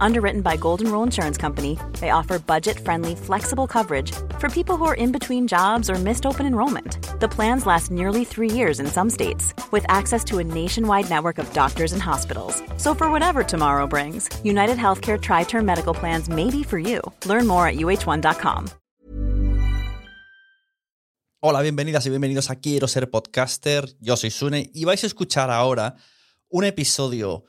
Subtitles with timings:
[0.00, 4.84] Underwritten by Golden Rule Insurance Company, they offer budget friendly, flexible coverage for people who
[4.84, 6.98] are in between jobs or missed open enrollment.
[7.20, 11.38] The plans last nearly three years in some states, with access to a nationwide network
[11.38, 12.62] of doctors and hospitals.
[12.76, 17.00] So, for whatever tomorrow brings, United Healthcare Tri Term Medical Plans may be for you.
[17.26, 18.70] Learn more at uh1.com.
[21.44, 23.96] Hola, bienvenidas y bienvenidos a Quiero ser podcaster.
[23.98, 25.96] Yo soy Sune y vais a escuchar ahora
[26.48, 27.46] un episodio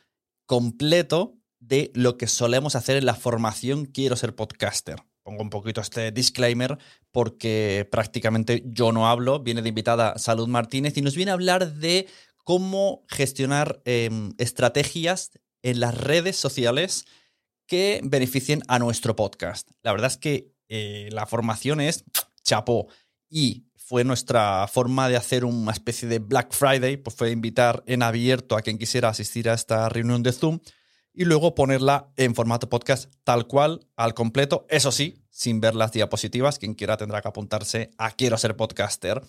[0.47, 1.37] completo
[1.67, 4.97] de lo que solemos hacer en la formación Quiero ser podcaster.
[5.23, 6.77] Pongo un poquito este disclaimer
[7.11, 9.39] porque prácticamente yo no hablo.
[9.39, 12.07] Viene de invitada Salud Martínez y nos viene a hablar de
[12.43, 15.31] cómo gestionar eh, estrategias
[15.61, 17.05] en las redes sociales
[17.67, 19.69] que beneficien a nuestro podcast.
[19.81, 22.03] La verdad es que eh, la formación es
[22.43, 22.89] chapó
[23.29, 28.03] y fue nuestra forma de hacer una especie de Black Friday, pues fue invitar en
[28.03, 30.59] abierto a quien quisiera asistir a esta reunión de Zoom
[31.13, 35.91] y luego ponerla en formato podcast tal cual, al completo, eso sí, sin ver las
[35.91, 39.21] diapositivas, quien quiera tendrá que apuntarse a Quiero ser podcaster,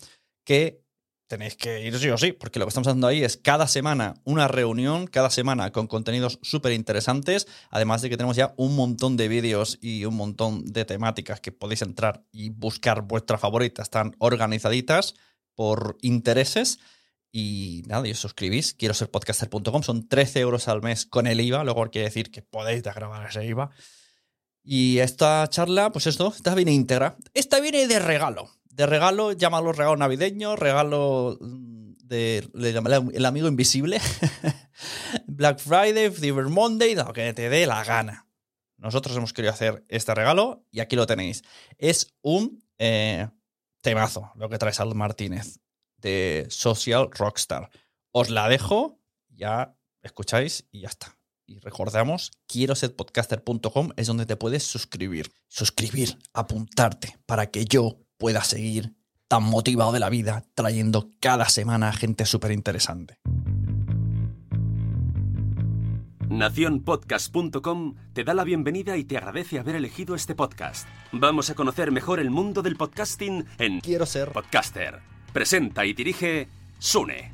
[0.44, 0.84] que
[1.26, 4.14] tenéis que ir sí o sí, porque lo que estamos haciendo ahí es cada semana
[4.24, 9.16] una reunión, cada semana con contenidos súper interesantes, además de que tenemos ya un montón
[9.16, 14.14] de vídeos y un montón de temáticas que podéis entrar y buscar vuestra favorita, están
[14.18, 15.14] organizaditas
[15.54, 16.78] por intereses.
[17.36, 21.40] Y nada, y os suscribís, quiero ser podcaster.com, son 13 euros al mes con el
[21.40, 23.70] IVA, luego quiere decir que podéis grabar ese IVA.
[24.62, 27.16] Y esta charla, pues esto, esta viene íntegra.
[27.34, 28.52] Esta viene de regalo.
[28.66, 34.00] De regalo, llámalo regalo navideño, regalo de, el amigo invisible,
[35.26, 38.28] Black Friday, Cyber Monday, lo que te dé la gana.
[38.76, 41.42] Nosotros hemos querido hacer este regalo y aquí lo tenéis.
[41.78, 43.26] Es un eh,
[43.80, 45.63] temazo lo que trae Sal Martínez
[46.04, 47.70] de Social Rockstar.
[48.12, 51.18] Os la dejo, ya escucháis y ya está.
[51.46, 55.32] Y recordamos, quiero ser podcaster.com es donde te puedes suscribir.
[55.48, 58.94] Suscribir, apuntarte para que yo pueda seguir
[59.28, 63.18] tan motivado de la vida trayendo cada semana a gente súper interesante.
[66.28, 70.88] Naciónpodcast.com te da la bienvenida y te agradece haber elegido este podcast.
[71.12, 75.13] Vamos a conocer mejor el mundo del podcasting en Quiero ser Podcaster.
[75.34, 76.46] Presenta y dirige
[76.78, 77.32] Sune.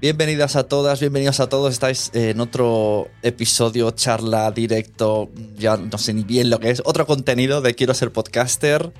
[0.00, 1.72] Bienvenidas a todas, bienvenidos a todos.
[1.72, 6.82] Estáis en otro episodio, charla, directo, ya no sé ni bien lo que es.
[6.84, 8.92] Otro contenido de Quiero ser podcaster.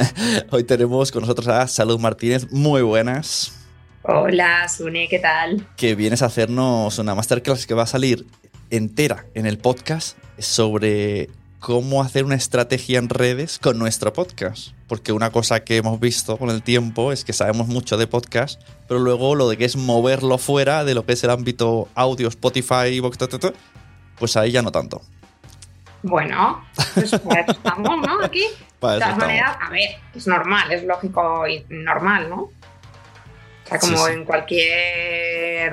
[0.50, 2.52] Hoy tenemos con nosotros a Salud Martínez.
[2.52, 3.54] Muy buenas.
[4.02, 5.66] Hola, Sune, ¿qué tal?
[5.78, 8.26] Que vienes a hacernos una masterclass que va a salir
[8.68, 14.68] entera en el podcast sobre cómo hacer una estrategia en redes con nuestro podcast.
[14.86, 18.60] Porque una cosa que hemos visto con el tiempo es que sabemos mucho de podcast,
[18.86, 22.28] pero luego lo de que es moverlo fuera de lo que es el ámbito audio,
[22.28, 23.00] Spotify,
[24.18, 25.02] pues ahí ya no tanto.
[26.02, 26.64] Bueno,
[26.94, 28.24] pues estamos, ¿no?
[28.24, 28.44] Aquí.
[28.80, 29.18] Para de todas estamos.
[29.18, 32.42] maneras, a ver, es normal, es lógico y normal, ¿no?
[32.42, 32.52] O
[33.68, 34.12] sea, como Sí, sí.
[34.12, 35.72] en cualquier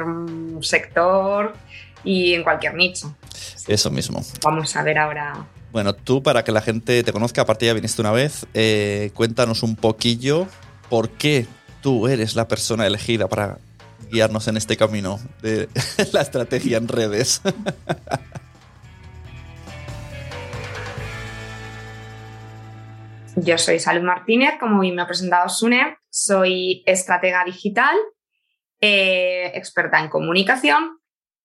[0.62, 1.54] sector
[2.04, 3.16] y en cualquier nicho.
[3.68, 4.22] Eso mismo.
[4.44, 5.46] Vamos a ver ahora.
[5.76, 9.62] Bueno, tú, para que la gente te conozca, aparte ya viniste una vez, eh, cuéntanos
[9.62, 10.48] un poquillo
[10.90, 11.48] por qué
[11.82, 13.58] tú eres la persona elegida para
[14.10, 15.68] guiarnos en este camino de
[16.14, 17.42] la estrategia en redes.
[23.36, 27.98] Yo soy Salud Martínez, como bien me ha presentado Sune, soy estratega digital,
[28.80, 31.00] eh, experta en comunicación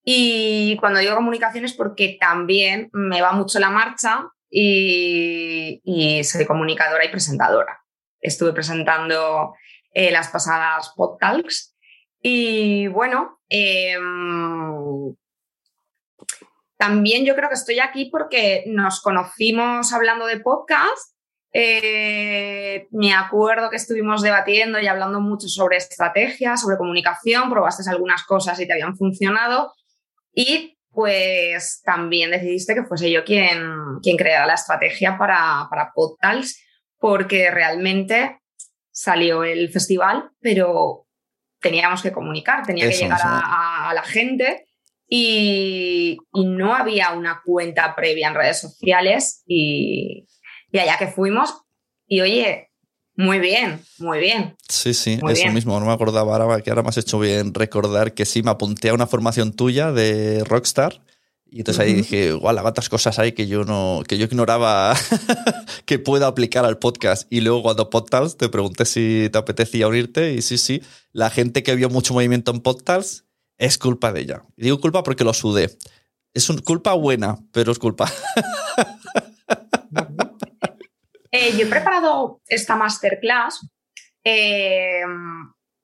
[0.05, 7.05] y cuando digo comunicación es porque también me va mucho la marcha y, soy comunicadora
[7.05, 7.81] y presentadora.
[8.21, 9.55] Estuve presentando
[9.93, 11.77] eh, las pasadas podtalks
[12.23, 15.15] y bueno, em,
[16.77, 21.15] también yo creo que estoy aquí porque nos conocimos hablando de podcast
[21.53, 28.23] eh, me acuerdo que estuvimos debatiendo y hablando mucho sobre estrategia, sobre comunicación, probaste algunas
[28.25, 29.75] cosas y te habían funcionado
[30.33, 33.61] y pues también decidiste que fuese yo quien,
[34.03, 36.61] quien creara la estrategia para, para Podtals
[36.99, 38.41] porque realmente
[38.91, 41.07] salió el festival, pero
[41.61, 44.67] teníamos que comunicar, tenía Eso que llegar a- a la gente
[45.09, 50.27] y, y no había una cuenta previa en redes sociales y,
[50.73, 51.63] y allá que fuimos.
[52.07, 52.70] Y oye,
[53.21, 54.57] muy bien, muy bien.
[54.67, 55.55] Sí, sí, Muy eso bien.
[55.55, 55.79] mismo.
[55.79, 58.89] No me acordaba ahora, que ahora me has hecho bien recordar que sí, me apunté
[58.89, 61.03] a una formación tuya de Rockstar.
[61.53, 61.99] Y entonces ahí Ujú.
[61.99, 64.95] dije, igual, cuántas cosas hay que yo no, que yo ignoraba
[65.85, 67.27] que pueda aplicar al podcast.
[67.31, 70.81] Y luego cuando Podtals te pregunté si te apetecía unirte, y sí, sí,
[71.13, 73.25] la gente que vio mucho movimiento en Podtals
[73.59, 74.45] es culpa de ella.
[74.57, 75.77] Y digo culpa porque lo sudé.
[76.33, 78.11] Es una culpa buena, pero es culpa.
[81.31, 83.69] Eh, yo he preparado esta masterclass
[84.25, 85.03] eh,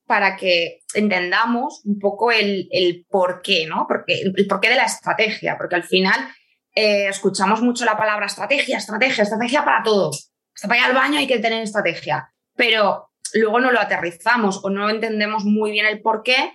[0.07, 3.87] para que entendamos un poco el, el porqué, ¿no?
[3.89, 6.29] Porque, el porqué de la estrategia, porque al final
[6.77, 10.11] eh, escuchamos mucho la palabra estrategia, estrategia, estrategia para todo.
[10.55, 14.69] Hasta para ir al baño hay que tener estrategia, pero luego no lo aterrizamos o
[14.69, 16.53] no entendemos muy bien el porqué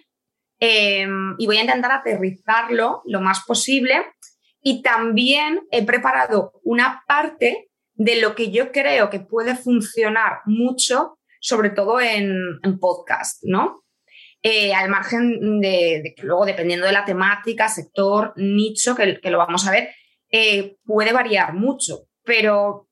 [0.60, 1.08] eh,
[1.40, 4.06] y voy a intentar aterrizarlo lo más posible.
[4.62, 7.71] Y también he preparado una parte
[8.04, 13.84] de lo que yo creo que puede funcionar mucho, sobre todo en, podcast, ¿no?
[14.42, 19.68] Eh, al margen de, que luego, dependiendo de la temática, sector, nicho, que, lo vamos
[19.68, 19.90] a ver,
[20.32, 22.88] eh, puede variar mucho, pero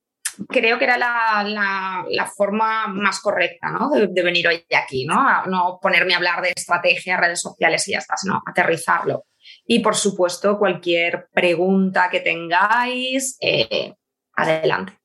[0.48, 3.90] creo que era la, forma más correcta ¿no?
[3.90, 5.14] de, de venir hoy aquí, ¿no?
[5.14, 9.24] A no ponerme a hablar de estrategia, redes sociales y ya está, sino aterrizarlo.
[9.66, 13.94] Y por supuesto, cualquier pregunta que tengáis, eh,
[14.34, 14.99] adelante.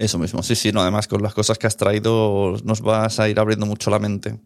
[0.00, 3.28] Eso mismo, sí, sí, no, además con las cosas que has traído nos vas a
[3.28, 4.40] ir abriendo mucho la mente.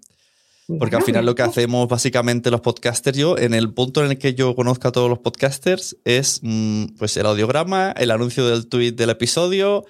[0.80, 4.18] Porque al final lo que hacemos básicamente los podcasters, yo en el punto en el
[4.18, 8.66] que yo conozco a todos los podcasters es mm, pues el audiograma, el anuncio del
[8.66, 9.84] tweet del episodio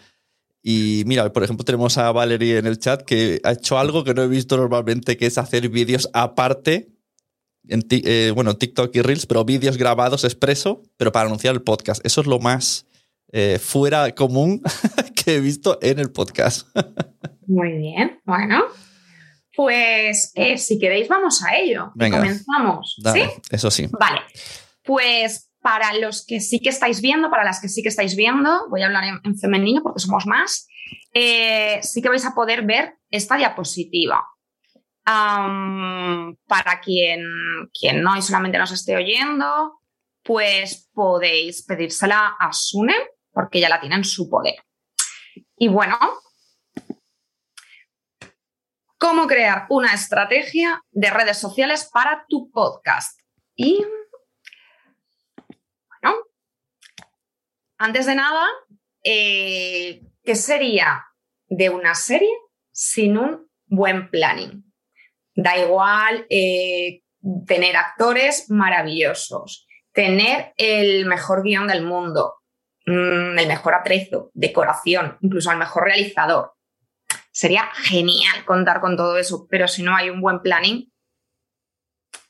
[0.63, 4.13] y mira, por ejemplo tenemos a Valerie en el chat que ha hecho algo que
[4.13, 6.91] no he visto normalmente que es hacer vídeos aparte,
[7.69, 12.05] en eh, bueno, TikTok y Reels, pero vídeos grabados expreso, pero para anunciar el podcast.
[12.05, 12.85] Eso es lo más
[13.33, 14.63] eh, fuera común
[15.17, 16.69] que he visto en el podcast.
[17.47, 18.65] Muy bien, bueno.
[19.57, 21.93] Pues eh, si queréis vamos a ello.
[21.95, 22.19] Venga.
[22.19, 22.97] Comenzamos.
[23.03, 23.31] Dale, ¿Sí?
[23.51, 23.89] Eso sí.
[23.99, 24.21] Vale.
[24.83, 28.69] Pues para los que sí que estáis viendo, para las que sí que estáis viendo,
[28.69, 30.67] voy a hablar en, en femenino porque somos más,
[31.13, 34.27] eh, sí que vais a poder ver esta diapositiva.
[35.05, 37.25] Para quien,
[37.79, 39.81] quien no y solamente nos esté oyendo,
[40.23, 42.95] pues podéis pedírsela a Sune
[43.35, 44.55] porque ya la tiene en su poder.
[45.57, 45.99] Y bueno,
[48.99, 53.21] cómo crear una estrategia de redes sociales para tu podcast.
[53.55, 53.85] Y
[56.03, 56.19] bueno,
[57.77, 58.47] antes de nada,
[59.03, 61.05] eh, ¿qué sería
[61.49, 62.35] de una serie
[62.73, 64.65] sin un buen planning?
[65.35, 67.03] Da igual eh,
[67.47, 72.37] tener actores maravillosos, tener el mejor guion del mundo,
[72.87, 76.55] mm, el mejor atrezo, decoración, incluso al mejor realizador.
[77.33, 80.93] Sería genial contar con todo eso, pero si no hay un buen planning,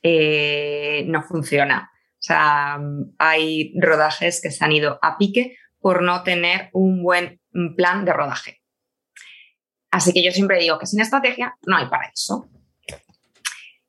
[0.03, 1.91] eh, no funciona.
[1.93, 2.79] O sea,
[3.19, 7.41] hay rodajes que se han ido a pique por no tener un buen
[7.77, 8.63] plan de rodaje.
[9.91, 12.49] Así que yo siempre digo que sin estrategia no hay para eso.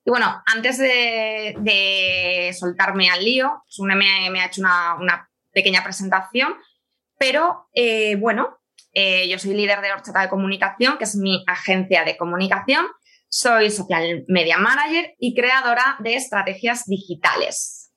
[0.05, 5.83] Y bueno, antes de, soltarme al lío, Sune me, me ha hecho una, una pequeña
[5.83, 6.53] presentación,
[7.17, 8.57] Pero eh, bueno,
[8.91, 12.85] eh, yo soy líder de Horchata de Comunicación, que es mi agencia de comunicación.
[13.29, 17.93] Soy social media manager y creadora de estrategias digitales.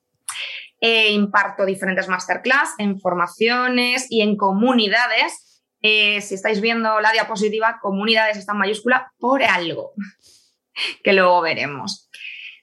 [0.80, 5.64] imparto diferentes masterclass en formaciones y en comunidades.
[5.82, 9.94] si estáis viendo la diapositiva, comunidades está en mayúscula por algo,
[11.02, 12.08] que luego veremos.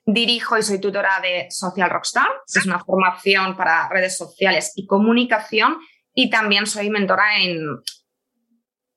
[0.05, 4.85] Dirijo y soy tutora de Social Rockstar, que es una formación para redes sociales y
[4.85, 5.77] comunicación,
[6.13, 7.59] y también soy mentora en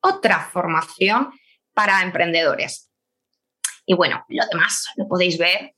[0.01, 1.31] otra formación
[1.73, 2.91] para emprendedores.
[3.87, 5.75] Y bueno, lo demás lo podéis ver.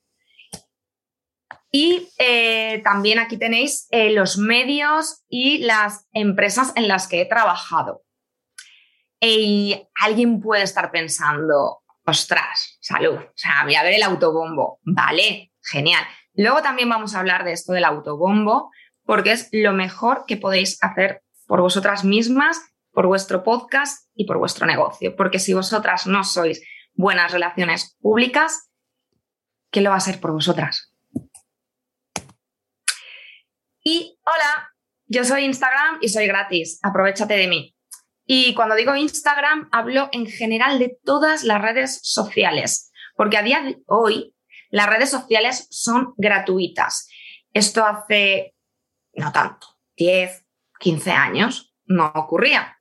[1.71, 7.27] Y eh, también aquí tenéis eh, los medios y las empresas en las que he
[7.27, 8.03] trabajado.
[9.21, 15.53] Y alguien puede estar pensando, ostras, salud, o sea, voy a ver el autobombo, vale,
[15.63, 16.05] genial.
[16.35, 18.71] Luego también vamos a hablar de esto del autobombo,
[19.05, 22.61] porque es lo mejor que podéis hacer por vosotras mismas,
[22.93, 25.17] por vuestro podcast y por vuestro negocio.
[25.17, 26.63] Porque si vosotras no sois
[26.95, 28.71] buenas relaciones públicas,
[29.71, 30.95] ¿qué lo va a ser por vosotras?
[33.83, 34.71] Y hola,
[35.07, 36.79] yo soy Instagram y soy gratis.
[36.83, 37.77] Aprovechate de mí.
[38.33, 43.61] Y cuando digo Instagram, hablo en general de todas las redes sociales, porque a día
[43.61, 44.37] de hoy
[44.69, 47.09] las redes sociales son gratuitas.
[47.53, 48.55] Esto hace,
[49.15, 50.47] no tanto, 10,
[50.79, 52.79] 15 años no ocurría.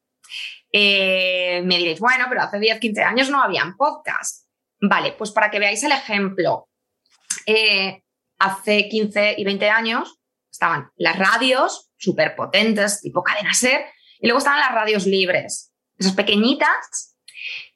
[0.72, 4.46] Eh, me diréis, bueno, pero hace 10, 15 años no habían podcast.
[4.80, 6.70] Vale, pues para que veáis el ejemplo,
[7.48, 8.04] eh,
[8.38, 10.20] hace 15 y 20 años
[10.52, 13.88] estaban las radios súper potentes, tipo cadena ser,
[14.20, 17.18] y luego estaban las radios libres, esas pequeñitas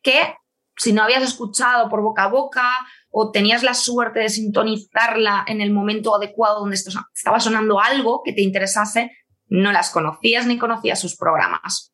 [0.01, 0.35] que
[0.77, 2.69] si no habías escuchado por boca a boca
[3.09, 8.33] o tenías la suerte de sintonizarla en el momento adecuado donde estaba sonando algo que
[8.33, 9.12] te interesase,
[9.47, 11.93] no las conocías ni conocías sus programas.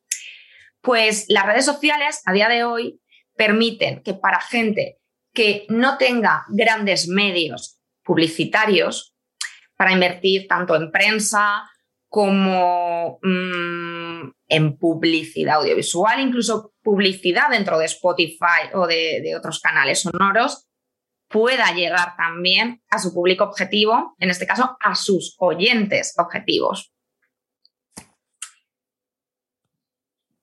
[0.81, 3.01] Pues las redes sociales a día de hoy
[3.35, 4.99] permiten que para gente
[5.33, 9.13] que no tenga grandes medios publicitarios
[9.75, 11.69] para invertir tanto en prensa
[12.07, 20.67] como mm, en publicidad audiovisual, incluso publicidad dentro de Spotify o de, otros canales sonoros,
[21.29, 26.91] pueda llegar también a su público objetivo, en este caso a sus oyentes objetivos.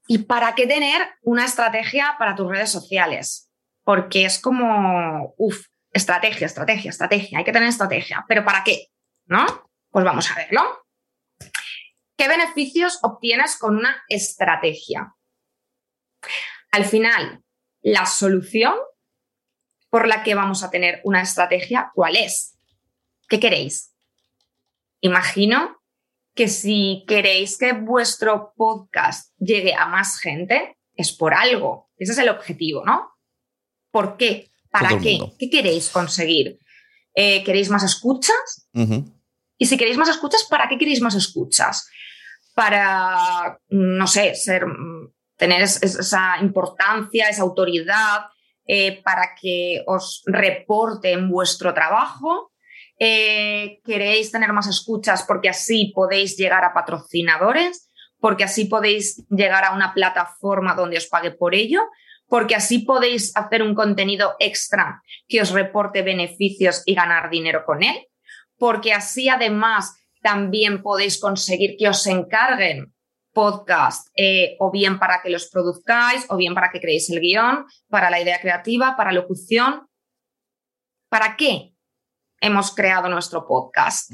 [0.06, 3.50] ¿Y para qué tener una estrategia para tus redes sociales?
[3.82, 8.86] Porque es como, uff, estrategia, estrategia, estrategia, hay que tener estrategia, pero ¿para qué?
[9.26, 9.44] ¿No?
[9.90, 10.85] Pues vamos a verlo.
[12.16, 15.14] ¿Qué beneficios obtienes con una estrategia?
[16.72, 17.42] Al final,
[17.82, 18.74] la solución
[19.90, 22.58] por la que vamos a tener una estrategia, ¿cuál es?
[23.28, 23.94] ¿Qué queréis?
[25.00, 25.80] Imagino
[26.34, 31.90] que si queréis que vuestro podcast llegue a más gente, es por algo.
[31.96, 33.10] Ese es el objetivo, ¿no?
[33.90, 34.50] ¿Por qué?
[34.70, 35.18] ¿Para qué?
[35.38, 36.58] ¿Qué queréis conseguir?
[37.14, 38.68] Eh, ¿Queréis más escuchas?
[39.58, 41.88] Y si queréis más escuchas, ¿para qué queréis más escuchas?
[42.56, 44.64] Para, no sé, ser,
[45.36, 48.22] tener esa importancia, esa autoridad,
[48.66, 52.52] eh, para que os reporten vuestro trabajo.
[52.98, 59.64] Eh, queréis tener más escuchas porque así podéis llegar a patrocinadores, porque así podéis llegar
[59.64, 61.82] a una plataforma donde os pague por ello,
[62.26, 67.82] porque así podéis hacer un contenido extra que os reporte beneficios y ganar dinero con
[67.82, 68.08] él,
[68.56, 69.94] porque así además
[70.26, 72.92] también podéis conseguir que os encarguen
[73.32, 77.64] podcast, eh, o bien para que los produzcáis, o bien para que creéis el guion,
[77.88, 79.86] para la idea creativa, para locución.
[81.08, 81.76] ¿Para qué
[82.40, 84.10] hemos creado nuestro podcast?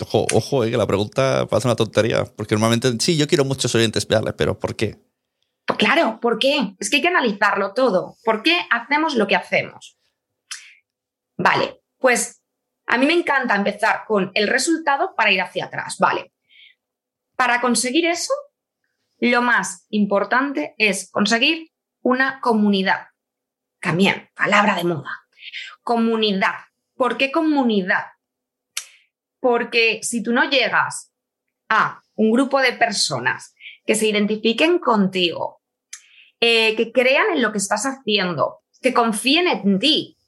[0.00, 3.72] Ojo, ojo, eh, que la pregunta pasa una tontería, porque normalmente sí, yo quiero muchos
[3.76, 4.04] oyentes,
[4.36, 4.98] pero ¿por qué?
[5.66, 6.74] Pues claro, ¿por qué?
[6.80, 8.16] Es que hay que analizarlo todo.
[8.24, 9.96] ¿Por qué hacemos lo que hacemos?
[11.36, 12.43] Vale, pues
[12.86, 16.32] a mí me encanta empezar con el resultado para ir hacia atrás, ¿vale?
[17.36, 18.32] Para conseguir eso,
[19.18, 21.72] lo más importante es conseguir
[22.02, 23.08] una comunidad.
[23.80, 25.26] También, palabra de moda.
[25.82, 26.54] Comunidad.
[26.94, 28.04] ¿Por qué comunidad?
[29.40, 31.12] Porque si tú no llegas
[31.68, 35.62] a un grupo de personas que se identifiquen contigo,
[36.40, 40.18] eh, que crean en lo que estás haciendo, que confíen en ti,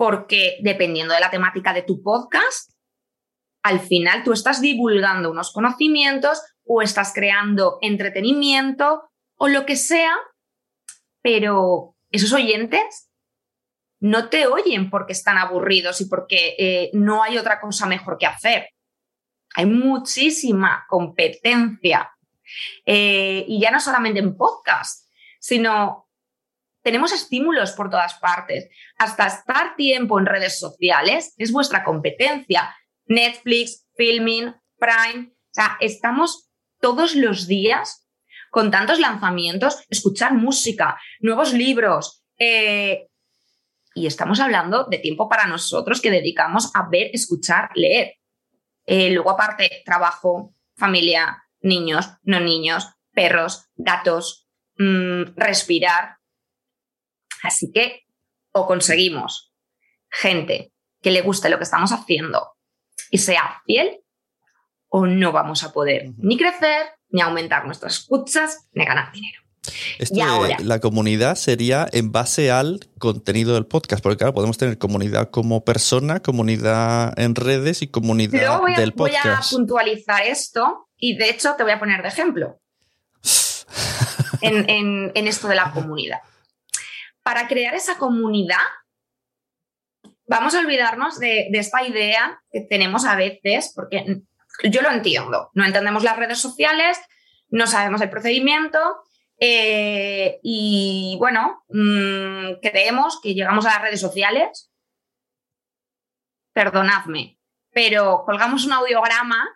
[0.00, 2.72] porque dependiendo de la temática de tu podcast,
[3.62, 10.16] al final tú estás divulgando unos conocimientos o estás creando entretenimiento o lo que sea,
[11.20, 13.10] pero esos oyentes
[14.00, 18.24] no te oyen porque están aburridos y porque eh, no hay otra cosa mejor que
[18.24, 18.70] hacer.
[19.54, 22.10] Hay muchísima competencia
[22.86, 25.06] Eh, y ya no solamente en podcast,
[25.38, 26.09] sino
[26.90, 28.68] tenemos estímulos por todas partes.
[28.98, 32.74] Hasta estar tiempo en redes sociales es vuestra competencia.
[33.06, 35.28] Netflix, Filming, Prime.
[35.30, 38.08] O sea, estamos todos los días
[38.50, 42.24] con tantos lanzamientos, escuchar música, nuevos libros.
[42.36, 43.06] Eh,
[43.94, 48.14] y estamos hablando de tiempo para nosotros que dedicamos a ver, escuchar, leer.
[48.84, 56.16] Eh, luego, aparte, trabajo, familia, niños, no niños, perros, gatos, mm, respirar.
[57.42, 58.02] Así que
[58.52, 59.52] o conseguimos
[60.10, 62.52] gente que le guste lo que estamos haciendo
[63.10, 64.00] y sea fiel,
[64.88, 69.40] o no vamos a poder ni crecer, ni aumentar nuestras escuchas, ni ganar dinero.
[69.98, 70.16] Esto
[70.64, 75.64] la comunidad sería en base al contenido del podcast, porque claro, podemos tener comunidad como
[75.64, 79.24] persona, comunidad en redes y comunidad del podcast.
[79.24, 82.58] Voy a puntualizar esto y de hecho te voy a poner de ejemplo
[84.40, 86.18] en, esto de la comunidad.
[87.30, 88.56] Para crear esa comunidad,
[90.26, 94.22] vamos a olvidarnos de, de esta idea que tenemos a veces, porque
[94.64, 96.98] yo lo entiendo, no entendemos las redes sociales,
[97.48, 98.80] no sabemos el procedimiento
[99.38, 104.72] eh, y bueno, mm, creemos que llegamos a las redes sociales,
[106.52, 107.38] perdonadme,
[107.70, 109.48] pero colgamos un audiograma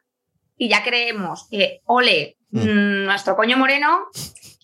[0.57, 2.39] y ya creemos que, ole.
[2.51, 4.07] Mm, nuestro coño moreno,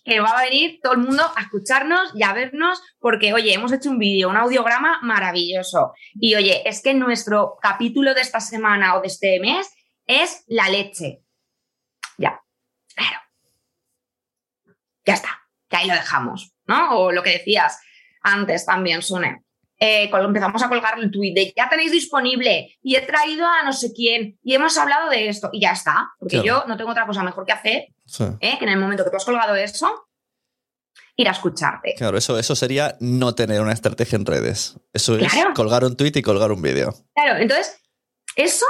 [0.04, 3.72] que va a venir todo el mundo a escucharnos y a vernos porque, oye, hemos
[3.72, 5.92] hecho un vídeo, un audiograma maravilloso.
[6.14, 9.70] Y, oye, es que nuestro capítulo de esta semana o de este mes
[10.06, 11.22] es la leche.
[12.18, 12.40] Ya,
[12.94, 13.20] claro
[15.10, 16.98] ya está, que ahí lo dejamos, ¿no?
[16.98, 17.80] O lo que decías
[18.22, 19.44] antes también, Sune.
[19.82, 23.72] Eh, empezamos a colgar el tweet de ya tenéis disponible y he traído a no
[23.72, 27.06] sé quién y hemos hablado de esto y ya está, porque yo no tengo otra
[27.06, 27.88] cosa mejor que hacer
[28.40, 28.58] ¿eh?
[28.58, 30.06] que en el momento que tú has colgado eso,
[31.16, 31.94] ir a escucharte.
[31.96, 34.78] Claro, eso, eso sería no tener una estrategia en redes.
[34.92, 36.94] Eso es colgar un tweet y colgar un vídeo.
[37.14, 37.80] Claro, entonces,
[38.36, 38.66] eso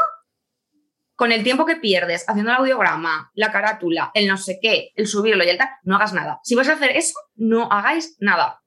[1.16, 5.06] con el tiempo que pierdes haciendo el audiograma, la carátula, el no sé qué, el
[5.06, 6.40] subirlo y el tal, no hagas nada.
[6.44, 8.59] Si vas a hacer eso, no hagáis nada.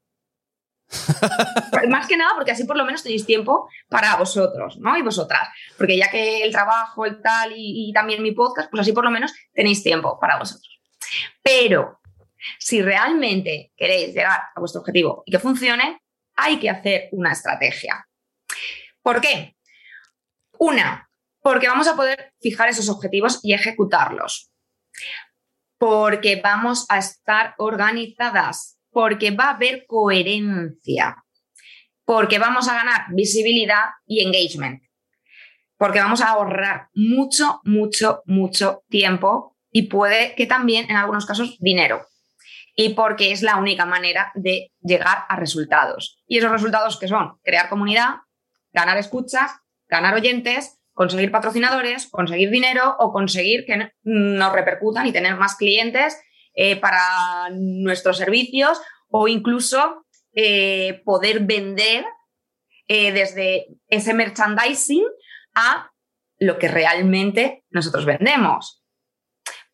[1.90, 4.96] Más que nada porque así por lo menos tenéis tiempo para vosotros, ¿no?
[4.98, 5.48] Y vosotras.
[5.78, 9.04] Porque ya que el trabajo, el tal y, y también mi podcast, pues así por
[9.04, 10.80] lo menos tenéis tiempo para vosotros.
[11.42, 12.00] Pero
[12.60, 16.02] si realmente queréis llegar a vuestro objetivo y que funcione,
[16.36, 18.08] hay que hacer una estrategia.
[19.02, 19.56] ¿Por qué?
[20.58, 21.10] Una,
[21.42, 24.52] porque vamos a poder fijar esos objetivos y ejecutarlos.
[25.78, 31.24] Porque vamos a estar organizadas, porque va a haber coherencia,
[32.06, 34.84] porque vamos a ganar visibilidad y engagement,
[35.78, 41.58] porque vamos a ahorrar mucho, mucho, mucho tiempo y puede que también en algunos casos
[41.60, 42.06] dinero.
[42.76, 46.24] Y porque es la única manera de llegar a resultados.
[46.26, 48.16] Y esos resultados que son crear comunidad,
[48.72, 49.52] ganar escuchas,
[49.88, 56.18] ganar oyentes, conseguir patrocinadores, conseguir dinero o conseguir que nos repercutan y tener más clientes
[56.56, 62.06] eh, para nuestros servicios o incluso eh, poder vender
[62.88, 65.04] eh, desde ese merchandising
[65.56, 65.92] a
[66.38, 68.84] lo que realmente nosotros vendemos.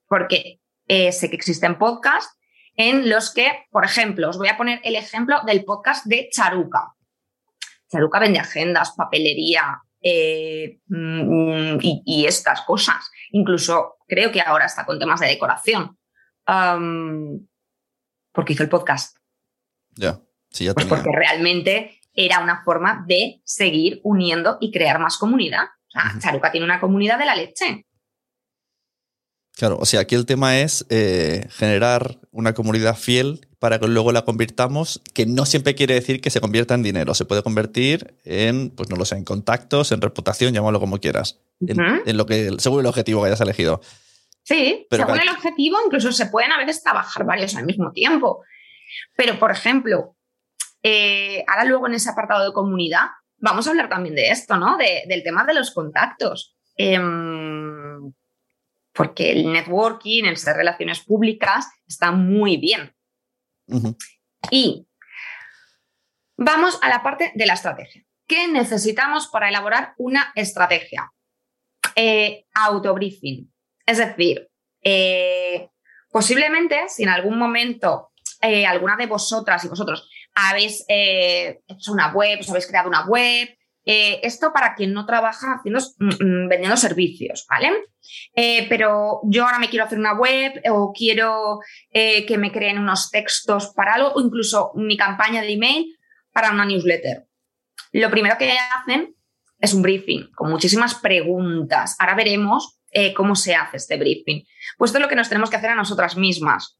[0.07, 2.35] Porque sé que existen podcasts
[2.75, 6.95] en los que, por ejemplo, os voy a poner el ejemplo del podcast de Charuca.
[7.91, 13.11] Charuca vende agendas, papelería, mm, y, estas cosas.
[13.31, 15.98] Incluso creo que ahora está con temas de decoración.
[18.31, 19.17] Porque hizo el podcast.
[19.95, 25.17] Ya, sí, ya pues porque realmente era una forma de seguir uniendo y crear más
[25.17, 25.65] comunidad.
[25.88, 27.85] O sea, Charuca tiene una comunidad de la leche.
[29.59, 34.13] Claro, o sea, aquí el tema es eh, generar una comunidad fiel para que luego
[34.13, 38.15] la convirtamos, que no siempre quiere decir que se convierta en dinero, se puede convertir
[38.23, 42.55] en, pues no lo sé, en contactos, en reputación, llámalo como quieras, en, lo que,
[42.59, 43.81] según el objetivo que hayas elegido.
[44.43, 48.43] Sí, según el objetivo, incluso se pueden a veces trabajar varios al mismo tiempo.
[49.15, 50.15] Pero, por ejemplo,
[50.82, 54.78] eh, ahora luego en ese apartado de comunidad, vamos a hablar también de esto, ¿no?
[54.78, 56.58] del tema de los contactos.
[56.75, 58.12] Em,
[58.93, 62.95] porque el networking, el ser relaciones públicas, está muy bien.
[64.49, 64.88] Y
[66.38, 68.04] vamos a la parte de la estrategia.
[68.28, 71.12] ¿Qué necesitamos para elaborar una estrategia?
[71.95, 73.52] Eh, autobriefing.
[73.89, 74.49] Es decir,
[74.84, 75.69] eh,
[76.12, 82.39] posiblemente si en algún momento eh, alguna de vosotras y vosotros habéis hecho una web,
[82.39, 83.49] os habéis creado una web,
[83.91, 87.71] Eh, esto para quien no trabaja haciendo, mm, mm, vendiendo servicios, ¿vale?
[88.36, 92.78] Eh, pero yo ahora me quiero hacer una web o quiero eh, que me creen
[92.78, 95.97] unos textos para algo o incluso mi campaña de email
[96.32, 97.25] para una newsletter.
[97.91, 99.15] Lo primero que hacen
[99.60, 101.95] es un briefing con muchísimas preguntas.
[101.97, 102.78] Ahora veremos
[103.15, 104.43] cómo se hace este briefing.
[104.78, 106.80] Pues lo que nos tenemos que hacer a nosotras mismas.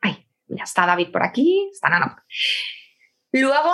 [0.00, 2.24] Ay, ya está David por aquí, está Nana.
[3.32, 3.72] Luego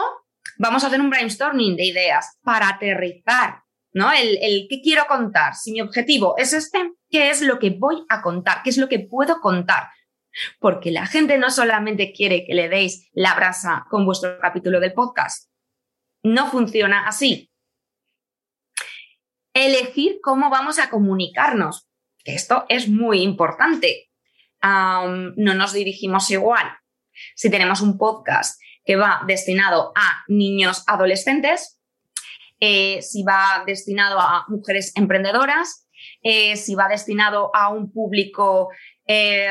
[0.58, 3.62] vamos a hacer un brainstorming de ideas para aterrizar,
[3.92, 4.12] ¿no?
[4.12, 5.54] El, el qué quiero contar.
[5.54, 8.62] Si mi objetivo es este, ¿qué es lo que voy a contar?
[8.62, 9.88] ¿Qué es lo que puedo contar?
[10.60, 14.92] Porque la gente no solamente quiere que le deis la brasa con vuestro capítulo del
[14.92, 15.50] podcast.
[16.22, 17.47] No funciona así.
[19.58, 21.88] Elegir cómo vamos a comunicarnos.
[22.24, 24.08] Esto es muy importante.
[24.62, 26.66] no nos dirigimos igual.
[27.34, 31.80] Si tenemos un podcast que va destinado a niños adolescentes,
[32.60, 35.88] eh, si va destinado a mujeres emprendedoras,
[36.22, 38.68] eh, si va destinado a un público
[39.08, 39.50] eh,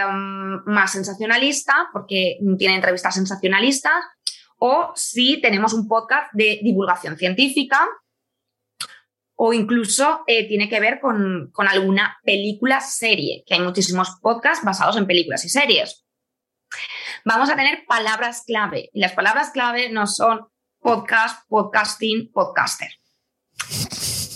[0.66, 4.06] más sensacionalista, porque tiene entrevistas sensacionalistas,
[4.58, 7.86] o si tenemos un podcast de divulgación científica,
[9.40, 14.98] o incluso tiene que ver con, con alguna película serie, que hay muchísimos podcasts basados
[14.98, 16.08] en películas y series
[17.28, 18.90] vamos a tener palabras clave.
[18.94, 20.48] Y las palabras clave no son
[20.80, 22.90] podcast, podcasting, podcaster.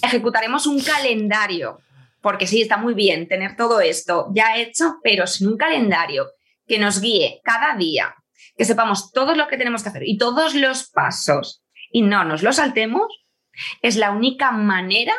[0.04, 1.80] Ejecutaremos un calendario,
[2.22, 6.28] porque sí, está muy bien tener todo esto ya hecho, pero sin un calendario
[6.68, 8.16] que nos guíe cada día,
[8.58, 12.44] que sepamos todo lo que tenemos que hacer y todos los pasos y no nos
[12.44, 13.21] los saltemos,
[13.82, 15.14] es la única manera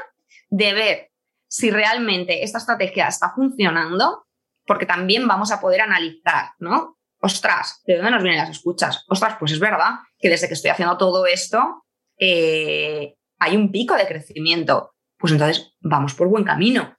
[0.51, 1.11] de ver
[1.49, 4.27] si realmente esta estrategia está funcionando,
[4.67, 6.99] porque también vamos a poder analizar, ¿no?
[7.23, 9.05] ostras, ¿de dónde nos vienen las escuchas?
[9.09, 11.87] Ostras, pues es verdad que desde que estoy haciendo todo esto
[12.19, 14.95] eh, hay un pico de crecimiento.
[15.17, 16.97] Pues entonces vamos por buen camino.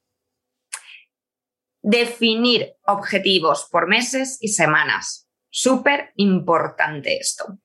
[1.82, 5.30] Definir objetivos por meses y semanas.
[5.50, 7.60] Súper importante esto.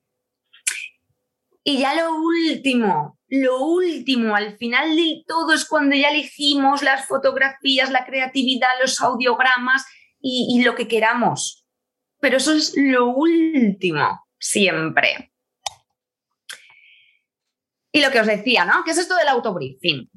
[1.63, 7.07] Y ya lo último, lo último, al final de todo es cuando ya elegimos las
[7.07, 9.85] fotografías, la creatividad, los audiogramas
[10.21, 11.69] y lo que queramos
[12.21, 15.33] pero eso es lo último, siempre.
[17.93, 18.85] Y lo que os decía, ¿no?
[18.85, 20.11] ¿Qué es esto del autobriefing?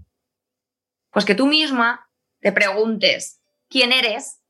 [1.11, 4.41] Pues que tú misma te preguntes quién eres,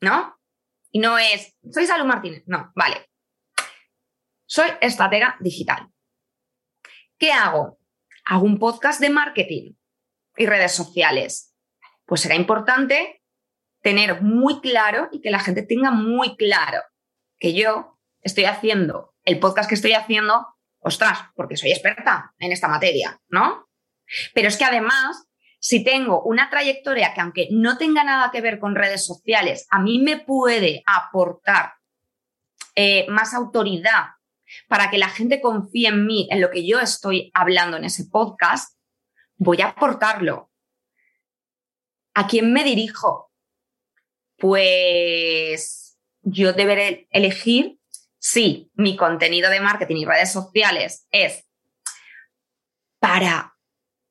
[0.00, 0.36] ¿no?
[0.90, 3.10] Y no es, soy Salud Martínez, no, vale.
[4.46, 5.88] Soy estratega digital.
[7.20, 7.78] ¿Qué hago?
[8.24, 9.74] Hago un podcast de marketing
[10.38, 11.54] y redes sociales.
[12.06, 13.22] Pues será importante
[13.82, 16.80] tener muy claro y que la gente tenga muy claro
[17.38, 20.46] que yo estoy haciendo el podcast que estoy haciendo,
[20.78, 23.68] ostras, porque soy experta en esta materia, ¿no?
[24.32, 25.28] Pero es que además,
[25.58, 29.78] si tengo una trayectoria que aunque no tenga nada que ver con redes sociales, a
[29.78, 31.74] mí me puede aportar
[32.74, 34.06] eh, más autoridad
[34.68, 38.06] para que la gente confíe en mí, en lo que yo estoy hablando en ese
[38.06, 38.76] podcast,
[39.36, 40.50] voy a aportarlo.
[42.14, 43.30] ¿A quién me dirijo?
[44.40, 47.78] pues yo deberé elegir
[48.18, 51.46] si mi contenido de marketing y redes sociales es
[52.98, 53.56] para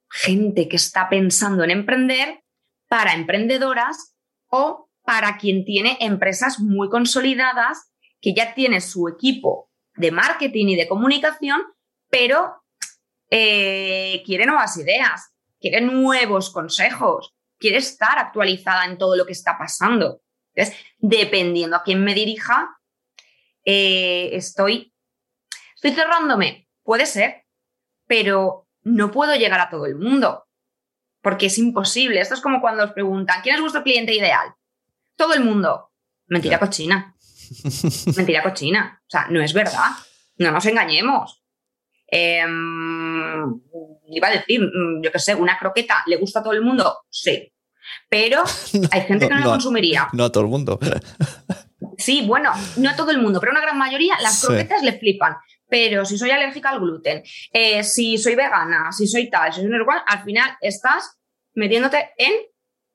[0.10, 2.44] gente que está pensando en emprender,
[2.88, 4.16] para emprendedoras
[4.48, 9.69] o para quien tiene empresas muy consolidadas, que ya tiene su equipo
[10.00, 11.62] de marketing y de comunicación,
[12.10, 12.64] pero
[13.30, 19.58] eh, quiere nuevas ideas, quiere nuevos consejos, quiere estar actualizada en todo lo que está
[19.58, 20.22] pasando.
[20.56, 22.80] Entonces, dependiendo a quién me dirija,
[23.66, 24.94] eh, estoy,
[25.76, 26.70] estoy cerrándome.
[26.84, 27.44] Puede ser,
[28.08, 30.46] pero no puedo llegar a todo el mundo,
[31.22, 32.22] porque es imposible.
[32.22, 34.54] Esto es como cuando os preguntan, ¿quién es vuestro cliente ideal?
[35.18, 35.92] Todo el mundo.
[36.28, 37.18] Mentira cochina.
[38.18, 39.02] Mentira cochina.
[39.02, 39.90] O sea, no es verdad.
[40.38, 41.44] No nos engañemos.
[42.08, 43.62] Em,
[44.08, 47.06] iba a decir, mm, yo qué sé, una croqueta, ¿le gusta a todo el mundo?
[47.10, 47.54] Sí.
[48.10, 48.44] Pero
[48.92, 50.08] hay gente que no, lo consumiría.
[50.14, 50.80] No a todo el mundo.
[51.98, 54.98] Sí, bueno, no a todo el mundo, pero a una gran mayoría las croquetas le
[54.98, 55.36] flipan.
[55.68, 59.70] Pero si soy alérgica al gluten, eh, si soy vegana, si soy tal, si soy
[59.70, 61.20] igual, al final estás
[61.56, 62.34] metiéndote en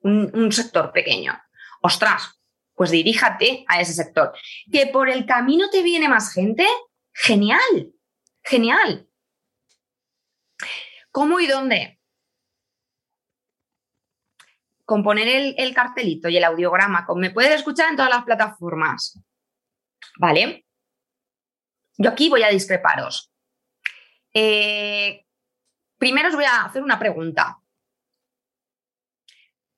[0.01, 1.39] un sector pequeño.
[1.81, 2.35] Ostras,
[2.75, 4.33] pues diríjate a ese sector.
[4.71, 6.67] Que por el camino te viene más gente,
[7.13, 7.93] genial,
[8.43, 9.09] genial.
[11.11, 11.95] ¿Cómo y dónde?
[14.85, 19.19] con poner el, cartelito y el audiograma, con me puedes escuchar en todas las plataformas.
[20.19, 20.65] ¿Vale?
[21.97, 23.31] Yo aquí voy a discreparos.
[24.33, 25.25] Eh,
[25.97, 27.57] primero os voy a hacer una pregunta.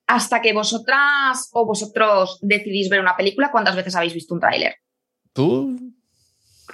[0.08, 4.76] Hasta que vosotras o vosotros decidís ver una película, ¿cuántas veces habéis visto un tráiler?
[5.34, 5.78] ¿Tú?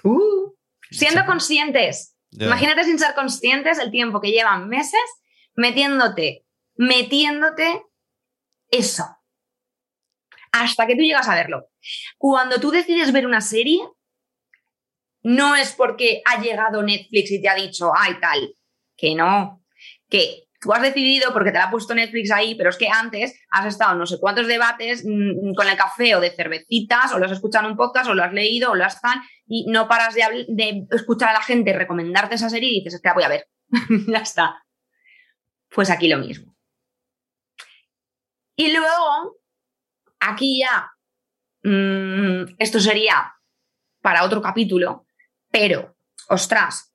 [0.04, 0.54] Uh,
[0.92, 2.16] siendo conscientes.
[2.32, 5.02] Imagínate sin ser conscientes el tiempo que llevan meses
[5.56, 7.84] metiéndote, metiéndote
[8.70, 9.04] eso.
[10.52, 11.70] Hasta que tú llegas a verlo.
[12.18, 13.80] Cuando tú decides ver una serie,
[15.24, 18.56] no es porque ha llegado Netflix y te ha dicho, ay, tal,
[18.96, 19.64] que no,
[20.10, 23.38] que tú has decidido porque te la ha puesto Netflix ahí, pero es que antes
[23.50, 27.26] has estado no sé cuántos debates mm, con el café o de cervecitas, o lo
[27.26, 29.88] has escuchado en un podcast, o lo has leído, o lo has tal, y no
[29.88, 33.24] paras de escuchar a la gente recomendarte esa serie y dices, es que la voy
[33.24, 33.48] a ver.
[34.08, 34.64] ya está.
[35.70, 36.56] Pues aquí lo mismo.
[38.56, 39.40] Y luego,
[40.20, 40.92] aquí ya,
[41.64, 43.34] mm, esto sería
[44.02, 45.06] para otro capítulo,
[45.52, 45.98] pero,
[46.30, 46.94] ostras,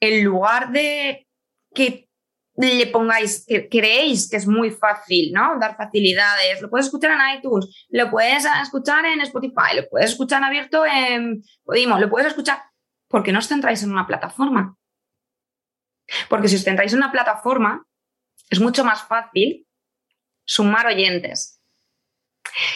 [0.00, 1.26] en lugar de
[1.74, 2.08] que
[2.56, 5.58] le pongáis, que creéis que es muy fácil, ¿no?
[5.58, 10.44] Dar facilidades, lo puedes escuchar en iTunes, lo puedes escuchar en Spotify, lo puedes escuchar
[10.44, 12.62] abierto en Podimo, lo puedes escuchar,
[13.08, 14.76] ¿por qué no os centráis en una plataforma?
[16.28, 17.86] Porque si os centráis en una plataforma,
[18.50, 19.66] es mucho más fácil
[20.44, 21.60] sumar oyentes.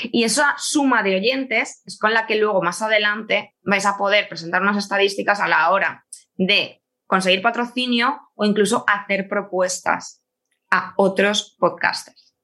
[0.05, 4.29] Y esa suma de oyentes es con la que luego más adelante vais a poder
[4.29, 10.23] presentar unas estadísticas a la hora de conseguir patrocinio o incluso hacer propuestas
[10.71, 12.35] a otros podcasters.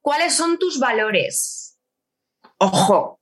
[0.00, 1.78] ¿Cuáles son tus valores?
[2.58, 3.20] Ojo,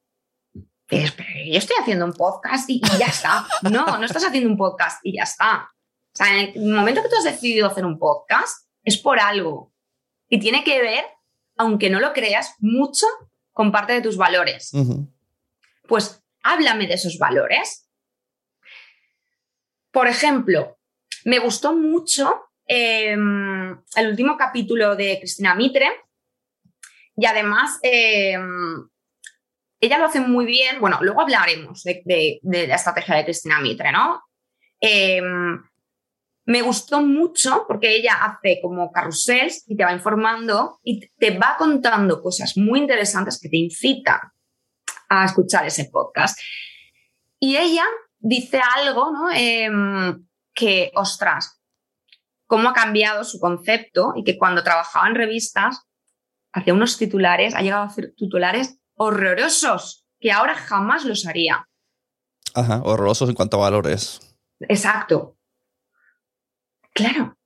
[0.87, 1.07] pero
[1.47, 3.47] yo estoy haciendo un podcast y, ya está.
[3.63, 5.69] No, no estás haciendo un podcast y ya está.
[6.13, 9.73] O sea, en el momento que tú has decidido hacer un podcast, es por algo.
[10.29, 11.05] Y tiene que ver,
[11.57, 13.07] aunque no lo creas, mucho
[13.53, 14.73] con parte de tus valores.
[15.87, 17.90] Pues háblame de esos valores.
[19.91, 20.79] Por ejemplo,
[21.25, 25.91] me gustó mucho eh, el último capítulo de Cristina Mitre
[27.17, 28.39] y además eh,
[29.81, 30.81] ella lo hace muy bien.
[30.81, 34.23] Bueno, luego hablaremos de, la estrategia de Cristina Mitre, ¿no?
[34.81, 35.21] Eh,
[36.47, 41.57] me gustó mucho porque ella hace como carrusels y te va informando y te va
[41.59, 44.21] contando cosas muy interesantes que te incitan
[45.09, 46.39] a escuchar ese podcast.
[47.39, 47.85] Y ella
[48.21, 49.31] dice algo, ¿no?
[49.33, 51.61] Em, que, ostras,
[52.47, 55.87] cómo ha cambiado su concepto y que cuando trabajaba en revistas
[56.53, 61.67] hacía unos titulares, ha llegado a hacer titulares horrorosos, que ahora jamás los haría.
[62.55, 64.37] Ajá, horrorosos en cuanto a valores.
[64.61, 65.37] Exacto.
[66.93, 67.37] Claro.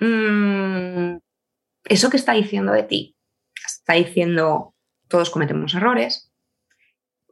[0.00, 1.18] Mm,
[1.84, 3.16] eso que está diciendo de ti,
[3.64, 4.74] está diciendo
[5.08, 6.30] todos cometemos errores,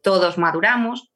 [0.03, 1.13] todos maduramos,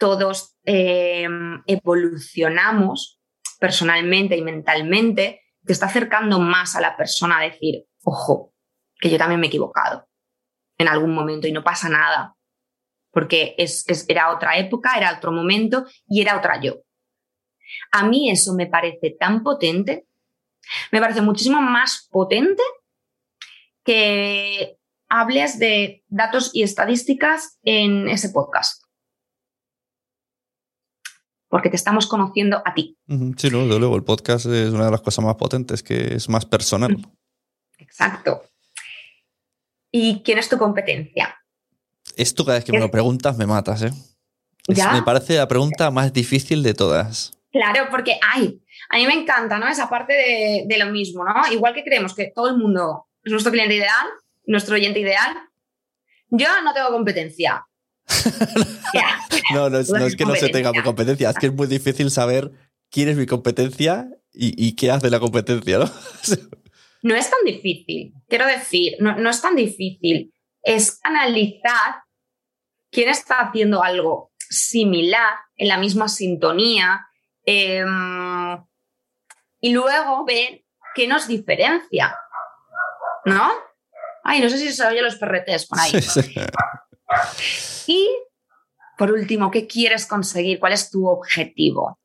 [0.00, 1.28] todos eh,
[1.66, 3.20] evolucionamos
[3.60, 8.54] personalmente y mentalmente, te está acercando más a la persona a decir, ojo,
[8.98, 10.08] que yo también me he equivocado
[10.78, 12.34] en algún momento y no pasa nada,
[13.12, 13.54] porque
[14.08, 16.80] era otra época, era otro momento y era otra yo.
[17.92, 20.06] A mí eso me parece tan potente,
[20.90, 22.62] me parece muchísimo más potente
[23.84, 24.78] que
[25.10, 28.79] hables de datos y estadísticas en ese podcast.
[31.50, 32.96] Porque te estamos conociendo a ti.
[33.36, 36.28] Sí, no, desde luego, el podcast es una de las cosas más potentes, que es
[36.28, 36.96] más personal.
[37.76, 38.42] Exacto.
[39.90, 41.36] ¿Y quién es tu competencia?
[42.16, 43.90] Esto cada vez que me lo preguntas me matas, ¿eh?
[44.68, 44.92] Es- ¿Ya?
[44.92, 47.32] me parece la pregunta más difícil de todas.
[47.50, 49.66] Claro, porque ay, a mí me encanta, ¿no?
[49.66, 51.32] Esa parte de, de lo mismo, ¿no?
[51.52, 54.06] Igual que creemos que todo el mundo es nuestro cliente ideal,
[54.46, 55.36] nuestro oyente ideal,
[56.28, 57.66] yo no tengo competencia.
[59.52, 60.72] No, no es, no que no se tenga competencia.
[60.72, 62.52] mi competencia, es que es muy difícil saber
[62.88, 65.90] quién es mi competencia y, y qué hace la competencia, ¿no?
[67.02, 70.34] No es tan difícil, quiero decir, no, no es tan difícil.
[70.62, 72.02] Es analizar
[72.90, 77.06] quién está haciendo algo similar, en la misma sintonía,
[77.44, 78.62] em,
[79.60, 82.14] y luego ver qué nos diferencia,
[83.24, 83.50] ¿no?
[84.22, 85.90] Ay, no sé si se oye los perretes por ahí.
[85.90, 86.34] Sí, sí.
[87.86, 88.08] Y,
[88.96, 90.60] por último, ¿qué quieres conseguir?
[90.60, 91.98] ¿Cuál es tu objetivo?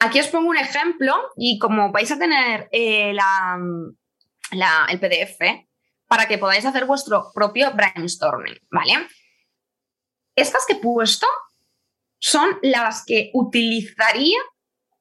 [0.00, 5.66] Aquí os pongo un ejemplo y como vais a tener eh, el PDF
[6.06, 9.08] para que podáis hacer vuestro propio brainstorming, ¿vale?
[10.36, 11.26] Estas que he puesto
[12.20, 14.38] son las que utilizaría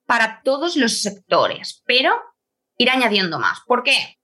[0.05, 2.11] para todos los sectores, pero
[2.77, 3.59] ir añadiendo más.
[3.67, 4.16] ¿Por qué?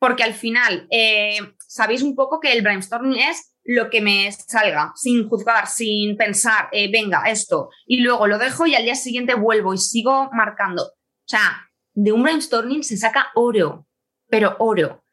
[0.00, 4.92] Porque al final, eh, sabéis un poco que el brainstorming es lo que me salga,
[4.96, 9.34] sin juzgar, sin pensar, eh, venga, esto, y luego lo dejo y al día siguiente
[9.34, 10.82] vuelvo y sigo marcando.
[10.82, 13.86] O sea, de un brainstorming se saca oro,
[14.28, 15.04] pero oro.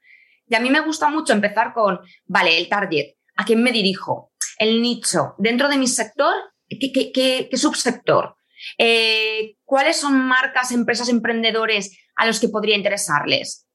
[0.47, 4.31] Y a mí me gusta mucho empezar con, vale, el target, ¿a quién me dirijo?
[4.57, 6.33] El nicho, dentro de mi sector,
[6.69, 8.37] ¿qué, subsector?
[8.77, 13.66] Eh, ¿Cuáles son marcas, empresas, emprendedores a los que podría interesarles?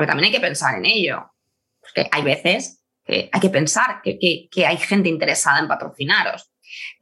[0.00, 1.30] Porque también hay que pensar en ello.
[1.78, 6.50] Porque hay veces que hay que pensar que, hay gente interesada en patrocinaros.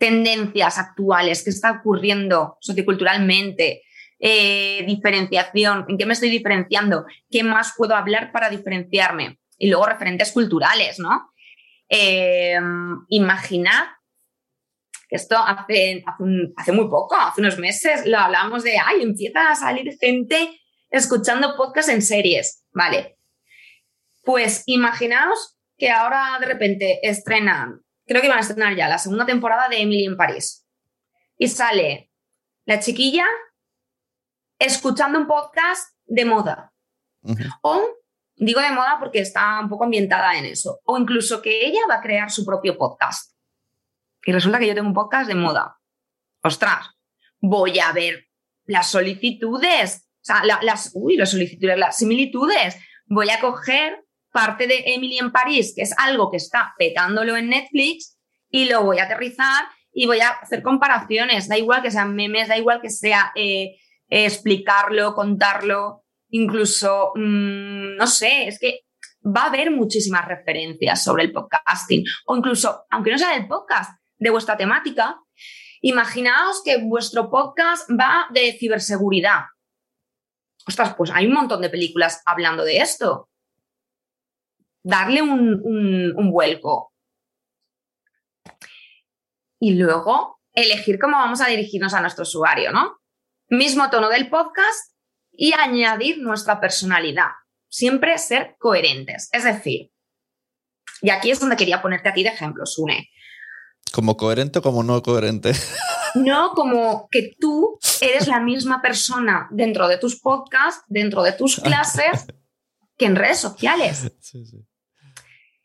[0.01, 3.83] Tendencias actuales, qué está ocurriendo socioculturalmente,
[4.19, 9.39] eh, diferenciación, en qué me estoy diferenciando, qué más puedo hablar para diferenciarme.
[9.59, 11.31] Y luego referentes culturales, ¿no?
[11.89, 12.59] Eh,
[13.11, 13.85] imaginad
[15.09, 16.03] que esto hace,
[16.57, 20.59] hace, muy poco, hace unos meses, lo hablamos de, ay, empieza a salir gente
[20.90, 23.18] escuchando podcast en series, ¿vale?
[24.22, 29.27] Pues imaginaos que ahora de repente estrenan, creo que van a estrenar ya la segunda
[29.27, 30.66] temporada de Emily en París.
[31.37, 32.11] Y sale
[32.64, 33.24] la chiquilla
[34.59, 36.72] escuchando un podcast de moda.
[37.62, 37.83] O,
[38.35, 40.81] digo de moda porque está un poco ambientada en eso.
[40.85, 43.35] O incluso que ella va a crear su propio podcast.
[44.24, 45.79] Y resulta que yo tengo un podcast de moda.
[46.42, 46.90] Ostras,
[47.40, 48.27] voy a ver
[48.64, 50.93] las solicitudes, sea, las,
[51.31, 52.77] solicitudes, las similitudes.
[53.07, 57.49] Voy a coger parte de Emily en París, que es algo que está petándolo en
[57.49, 58.19] Netflix,
[58.51, 61.49] y lo voy a aterrizar y voy a hacer comparaciones.
[61.49, 63.77] Da igual que sean memes, da igual que sea eh,
[64.09, 68.81] explicarlo, contarlo, incluso, mm, no sé, es que
[69.25, 73.99] va a haber muchísimas referencias sobre el podcasting o incluso, aunque no sea del podcast,
[74.17, 75.17] de vuestra temática,
[75.81, 79.43] imaginaos que vuestro podcast va de ciberseguridad.
[80.68, 83.28] Ostras, pues hay un montón de películas hablando de esto.
[84.85, 86.92] Darle un, vuelco.
[89.59, 92.98] Y luego elegir cómo vamos a dirigirnos a nuestro usuario, ¿no?
[93.48, 94.92] mismo tono del podcast
[95.33, 97.31] y añadir nuestra personalidad.
[97.70, 99.28] Siempre ser coherentes.
[99.33, 99.90] Es decir,
[101.00, 103.11] y aquí es donde quería ponerte a ti de ejemplo, Sune.
[103.92, 105.52] ¿Como coherente o como no coherente?
[106.14, 111.61] No, como que tú eres la misma persona dentro de tus podcasts, dentro de tus
[111.61, 112.27] clases,
[112.97, 114.12] que en redes sociales.
[114.21, 114.66] Sí, sí.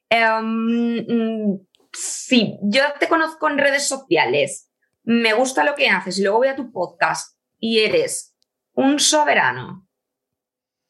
[0.10, 1.60] Em,
[1.92, 4.70] si yo te conozco en redes sociales,
[5.04, 8.36] me gusta lo que haces y luego voy a tu podcast y eres
[8.74, 9.88] un soberano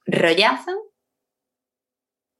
[0.05, 0.71] rollazo,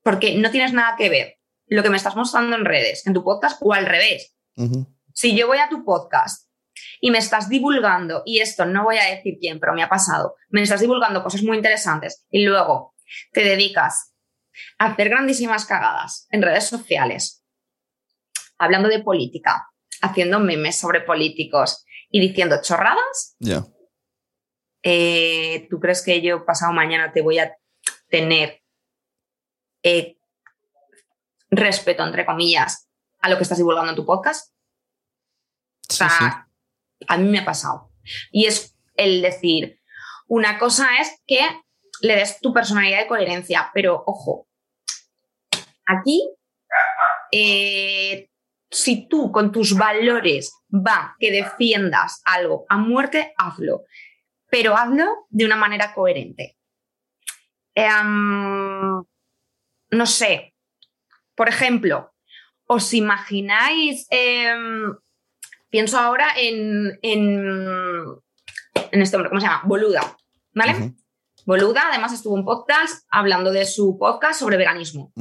[0.01, 3.23] porque no tienes nada que ver lo que me estás mostrando en redes, en tu
[3.23, 4.35] podcast o al revés.
[5.13, 6.42] Si yo voy a tu podcast
[7.03, 10.37] y me estás divulgando, y esto no voy a decir quién, pero me ha pasado,
[10.47, 12.95] me estás divulgando cosas muy interesantes y luego
[13.33, 14.13] te dedicas
[14.77, 17.43] a hacer grandísimas cagadas en redes sociales,
[18.57, 19.67] hablando de política,
[20.01, 23.65] haciendo memes sobre políticos y diciendo chorradas, ya
[24.81, 27.53] eh, ¿tú crees que yo pasado mañana te voy a
[28.07, 28.61] tener
[29.83, 30.15] eh,
[31.51, 32.89] respeto, entre comillas,
[33.19, 34.53] a lo que estás divulgando en tu podcast?
[35.89, 36.47] o sea,
[37.07, 37.91] a mí me ha pasado.
[38.31, 39.79] Y es el decir,
[40.27, 41.39] una cosa es que
[42.01, 44.47] le des tu personalidad de coherencia, pero ojo,
[45.85, 46.29] aquí,
[47.31, 48.29] eh,
[48.69, 53.83] si tú con tus valores va que defiendas algo a muerte, hazlo
[54.53, 56.59] pero hazlo de una manera coherente.
[57.73, 59.03] Em,
[59.89, 60.53] no sé,
[61.33, 62.13] por ejemplo,
[62.67, 64.05] ¿os imagináis?
[64.11, 64.95] Em,
[65.73, 68.21] pienso ahora en, en,
[68.91, 69.63] este hombre, ¿cómo se llama?
[69.65, 70.15] Boluda,
[70.53, 70.93] ¿vale?
[71.47, 75.11] Boluda, además estuvo en podcast hablando de su podcast sobre veganismo.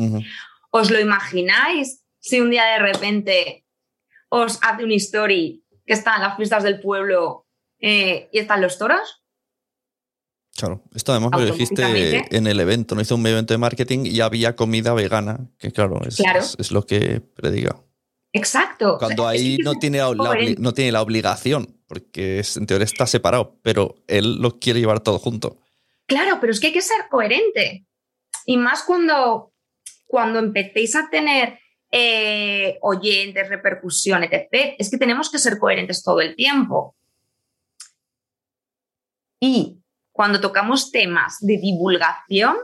[0.70, 3.64] ¿Os lo imagináis si un día de repente
[4.28, 7.46] os hace una story que está en las fiestas del pueblo
[7.80, 9.24] eh, y están los toros?
[10.54, 14.20] Claro, esto además lo dijiste en el evento, no hizo un evento de marketing y
[14.20, 17.82] había comida vegana, que claro, es, lo que prediga.
[18.32, 18.96] Exacto.
[18.98, 23.96] Cuando ahí no, tiene la, no tiene la obligación, porque en teoría está separado, pero
[24.06, 25.58] él lo quiere llevar todo junto.
[26.06, 27.86] Claro, pero es que hay que ser coherente.
[28.46, 29.52] Y más cuando,
[30.06, 31.58] cuando empecéis a tener
[31.90, 36.96] eh, oyentes, repercusiones, etc., es que tenemos que ser coherentes todo el tiempo.
[39.38, 39.78] Y
[40.10, 42.56] cuando tocamos temas de divulgación,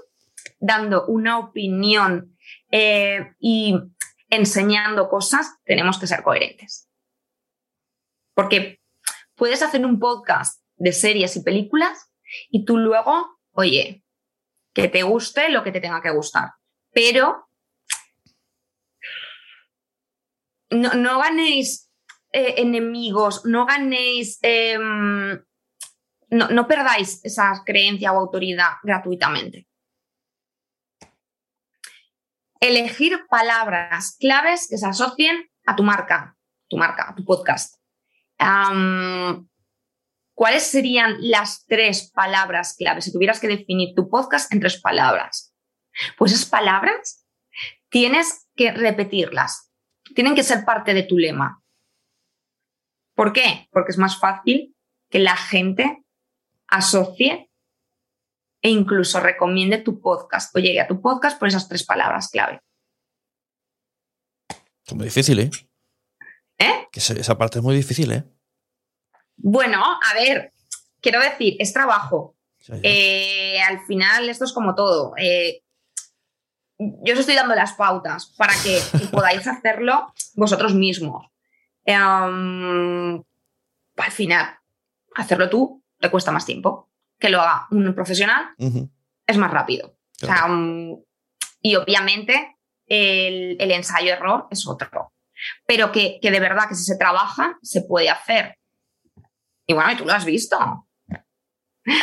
[0.60, 2.36] dando una opinión
[2.70, 3.74] eh, y
[4.30, 6.88] enseñando cosas, tenemos que ser coherentes.
[8.34, 8.80] Porque
[9.34, 12.12] puedes hacer un podcast de series y películas
[12.50, 14.04] y tú luego, oye,
[14.74, 16.50] que te guste lo que te tenga que gustar.
[16.92, 17.48] Pero
[20.70, 21.90] no, no ganéis
[22.32, 25.42] eh, enemigos, no ganéis, em,
[26.30, 29.67] no, no perdáis esa creencia o autoridad gratuitamente.
[32.60, 36.36] Elegir palabras claves que se asocien a tu marca,
[36.68, 37.76] tu marca, a tu podcast.
[40.34, 45.54] ¿Cuáles serían las tres palabras claves si tuvieras que definir tu podcast en tres palabras?
[46.16, 47.26] Pues esas palabras
[47.88, 49.72] tienes que repetirlas,
[50.14, 51.62] tienen que ser parte de tu lema.
[53.14, 53.68] ¿Por qué?
[53.72, 54.76] Porque es más fácil
[55.10, 56.04] que la gente
[56.68, 57.47] asocie
[58.62, 62.60] e incluso recomiende tu podcast o llegue a tu podcast por esas tres palabras clave.
[64.86, 65.50] Es muy difícil, ¿eh?
[66.58, 66.88] ¿Eh?
[66.90, 68.24] Que esa- parte es muy difícil, ¿eh?
[69.36, 70.52] Bueno, a ver,
[71.00, 72.36] quiero decir, es trabajo.
[72.82, 75.14] Eh, al final esto es como todo.
[75.16, 75.62] Eh,
[76.78, 78.80] yo os estoy dando las pautas para que
[79.12, 81.26] podáis hacerlo vosotros mismos.
[81.86, 83.22] Um,
[83.96, 84.58] al final,
[85.14, 86.88] hacerlo tú te cuesta más tiempo.
[87.18, 88.54] Que lo haga un profesional
[89.26, 89.98] es más rápido.
[90.22, 91.02] O sea, um,
[91.60, 92.56] y obviamente
[92.86, 95.12] el, el ensayo-error es otro.
[95.66, 98.58] Pero que, que de verdad que si se trabaja, se puede hacer.
[99.66, 100.58] Y bueno, y tú lo has visto.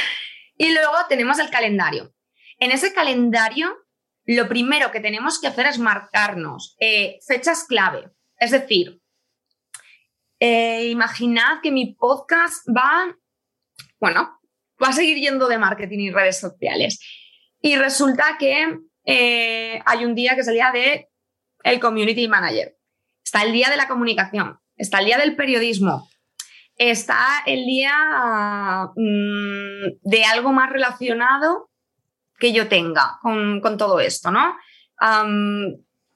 [0.57, 2.13] Y luego tenemos el calendario.
[2.59, 3.75] En ese calendario,
[4.25, 8.09] lo primero que tenemos que hacer es marcarnos eh, fechas clave.
[8.37, 9.01] Es decir,
[10.39, 13.15] eh, imaginad que mi podcast va,
[13.99, 14.39] bueno,
[14.81, 16.99] va a seguir yendo de marketing y redes sociales.
[17.61, 21.09] Y resulta que eh, hay un día que es el día de
[21.63, 22.75] el community manager.
[23.23, 24.59] Está el día de la comunicación.
[24.77, 26.09] Está el día del periodismo.
[26.77, 27.93] Está el día
[28.95, 31.69] mm, de algo más relacionado
[32.37, 34.55] que yo tenga con, con todo esto, ¿no?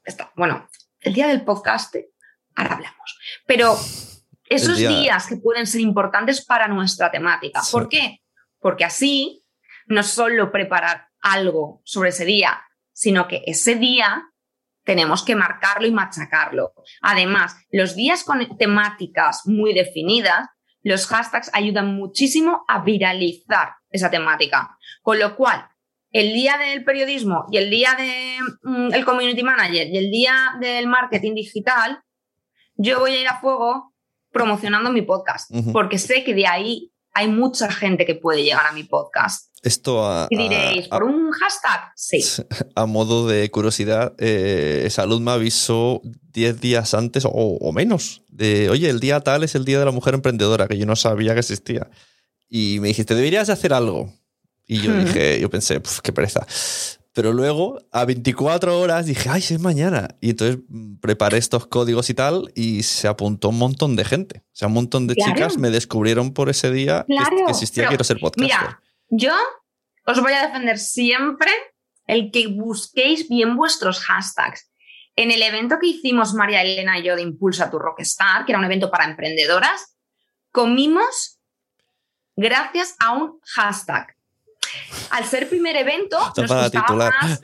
[0.04, 0.68] Está, bueno,
[1.02, 1.96] el día del podcast,
[2.56, 3.20] ahora hablamos.
[3.46, 3.78] Pero
[4.46, 7.62] esos día- días que pueden ser importantes para nuestra temática.
[7.62, 7.72] Sí.
[7.72, 8.22] ¿Por qué?
[8.60, 9.46] Porque así
[9.88, 12.62] no solo preparar algo sobre ese día,
[12.94, 14.30] sino que ese día
[14.84, 16.74] tenemos que marcarlo y machacarlo.
[17.02, 20.48] Además, los días con temáticas muy definidas,
[20.82, 24.78] los hashtags ayudan muchísimo a viralizar esa temática.
[25.02, 25.68] Con lo cual,
[26.12, 31.36] el día del periodismo y el día del community manager y el día del marketing
[31.36, 32.02] digital,
[32.76, 33.94] yo voy a ir a fuego
[34.32, 38.72] promocionando mi podcast, porque sé que de ahí hay mucha gente que puede llegar a
[38.72, 39.48] mi podcast.
[39.62, 41.92] Esto a, Y diréis, a- ¿por un hashtag?
[41.96, 42.20] Sí.
[42.76, 46.02] a modo de curiosidad, eh, Salud me avisó
[46.32, 49.86] 10 días antes o, o menos de, oye, el día tal es el día de
[49.86, 51.90] la mujer emprendedora, que yo no sabía que existía.
[52.48, 54.14] Y me dijiste, deberías de hacer algo.
[54.66, 55.02] Y yo Ujú.
[55.06, 56.46] dije, yo pensé, "Puf, qué pereza.
[57.14, 60.10] Pero luego, a 24 horas, dije, ay, sí es mañana.
[60.22, 64.44] Y entonces mm, preparé estos códigos y tal, y se apuntó un montón de gente.
[64.46, 65.34] O sea, un montón de Claro.
[65.34, 68.46] chicas me descubrieron por ese día que- Claro, que existía pero Quiero ser podcaster.
[68.60, 69.34] Mira, yo
[70.06, 71.52] os voy a defender siempre
[72.06, 74.70] el que busquéis bien vuestros hashtags.
[75.16, 78.60] En el evento que hicimos María Elena y yo de Impulsa tu Rockstar, que era
[78.60, 79.96] un evento para emprendedoras,
[80.52, 81.40] comimos
[82.36, 84.16] gracias a un hashtag.
[85.12, 87.14] Al ser primer evento, Esto nos costaba titular.
[87.22, 87.42] más.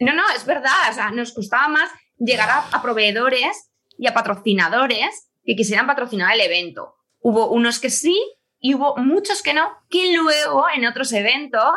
[0.00, 0.90] No, no, es verdad.
[0.90, 6.34] O sea, nos costaba más llegar a, a proveedores y a patrocinadores que quisieran patrocinar
[6.34, 6.96] el evento.
[7.20, 8.18] Hubo unos que sí
[8.58, 11.72] y hubo muchos que no, que luego en otros eventos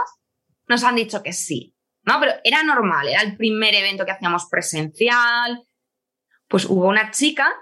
[0.67, 1.75] nos han dicho que sí.
[2.07, 2.19] ¿no?
[2.19, 5.61] Pero era normal, era el primer evento que hacíamos presencial.
[6.47, 7.53] Pues hubo una chica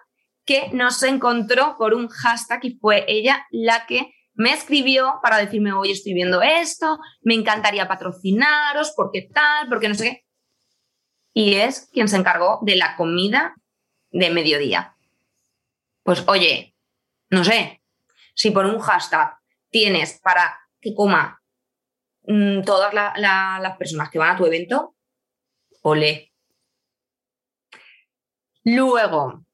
[0.45, 5.73] que nos encontró por un hashtag y fue ella la que me escribió para decirme,
[5.73, 10.25] oye, estoy viendo esto, me encantaría patrocinaros, porque tal, porque no sé qué.
[11.33, 13.55] Y es quien se encargó de la comida
[14.11, 14.95] de mediodía.
[16.03, 16.75] Pues oye,
[17.29, 17.81] no sé,
[18.36, 19.38] si por un hashtag
[19.69, 21.41] tienes para que coma
[22.27, 24.95] mm, todas la- la- las personas que van a tu evento,
[25.81, 26.31] ole.
[28.63, 29.45] Luego,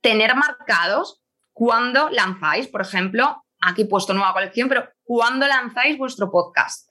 [0.00, 1.22] tener marcados
[1.52, 6.90] cuando lanzáis, por ejemplo, aquí puesto nueva colección, pero cuando lanzáis vuestro podcast.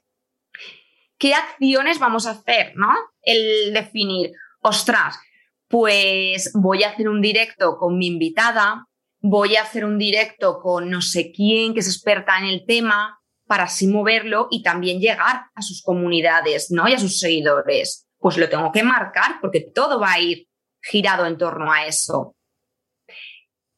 [1.18, 2.74] ¿Qué acciones vamos a hacer?
[2.76, 2.92] ¿No?
[3.22, 5.20] El definir, ostras,
[5.68, 8.88] pues voy a hacer un directo con mi invitada,
[9.20, 13.20] voy a hacer un directo con no sé quién que es experta en el tema
[13.46, 16.88] para así moverlo y también llegar a sus comunidades, ¿no?
[16.88, 18.08] Y a sus seguidores.
[18.18, 20.48] Pues lo tengo que marcar porque todo va a ir
[20.82, 22.36] girado en torno a eso.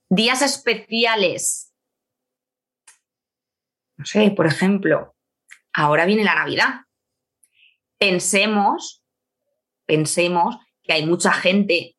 [0.10, 1.73] Días especiales.
[3.98, 5.16] No sé, por ejemplo,
[5.74, 6.82] ahora viene la Navidad.
[7.98, 9.04] Pensemos,
[9.86, 11.96] pensemos que hay mucha gente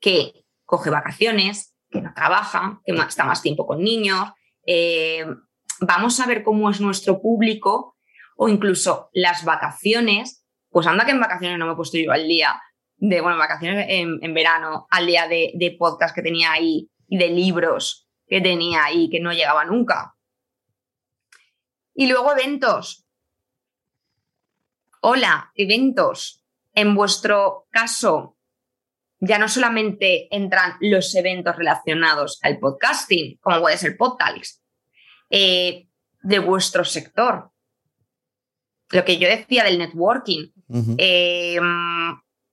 [0.00, 4.30] que coge vacaciones, que no trabaja, que está más tiempo con niños.
[4.66, 5.24] Eh,
[5.80, 7.96] vamos a ver cómo es nuestro público
[8.36, 10.44] o incluso las vacaciones.
[10.70, 12.60] Pues anda que en vacaciones no me he puesto yo al día
[12.96, 17.28] de, bueno, vacaciones en, verano, al día de, de podcast que tenía ahí y de
[17.28, 20.14] libros que tenía ahí que no llegaba nunca.
[21.98, 23.04] Y luego eventos.
[25.00, 26.44] Hola, eventos.
[26.72, 28.36] En vuestro caso,
[29.18, 34.62] ya no solamente entran los eventos relacionados al podcasting, como puede ser Podtalks,
[35.28, 35.88] eh,
[36.22, 37.50] de vuestro sector.
[38.90, 40.52] Lo que yo decía del networking.
[40.98, 41.58] Eh,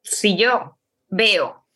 [0.02, 0.80] si yo
[1.10, 1.68] veo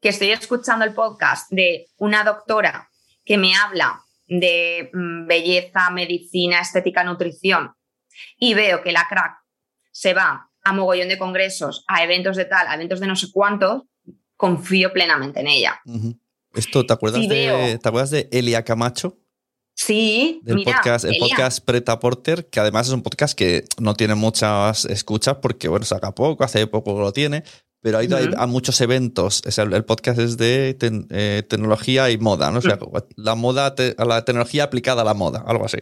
[0.00, 2.88] que estoy escuchando el podcast de una doctora
[3.26, 7.72] que me habla de mm, belleza, medicina, estética, nutrición,
[8.36, 9.38] y veo que la crack
[9.90, 13.28] se va a mogollón de congresos, a eventos de tal, a eventos de no sé
[13.32, 13.82] cuántos,
[14.36, 15.80] confío plenamente en ella.
[16.54, 19.18] Esto, ¿te acuerdas, de, ¿te acuerdas de Elia Camacho?
[19.74, 24.16] Sí, del podcast, el podcast Preta Porter, que además es un podcast que no tiene
[24.16, 27.44] muchas escuchas porque, bueno, saca poco, hace poco lo tiene,
[27.80, 29.42] pero ha ido a muchos eventos.
[29.56, 30.76] el, podcast es de
[31.10, 32.58] eh, tecnología y moda, ¿no?
[32.58, 32.78] O sea,
[33.16, 35.78] la moda, a la tecnología aplicada a la moda, algo así.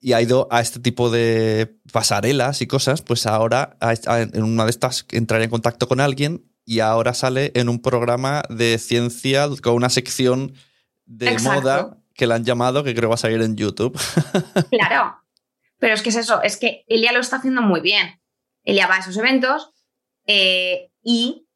[0.00, 4.70] Y ha ido a este tipo de pasarelas y cosas, pues ahora en una de
[4.70, 9.74] estas entraría en contacto con alguien y ahora sale en un programa de ciencia con
[9.74, 10.52] una sección
[11.06, 13.98] de moda que la han llamado, que creo va a salir en YouTube.
[14.70, 15.16] Claro,
[15.78, 18.20] pero es que es eso, es que Elia lo está haciendo muy bien.
[18.62, 19.73] Elia va a esos eventos,
[20.26, 21.46] eh, y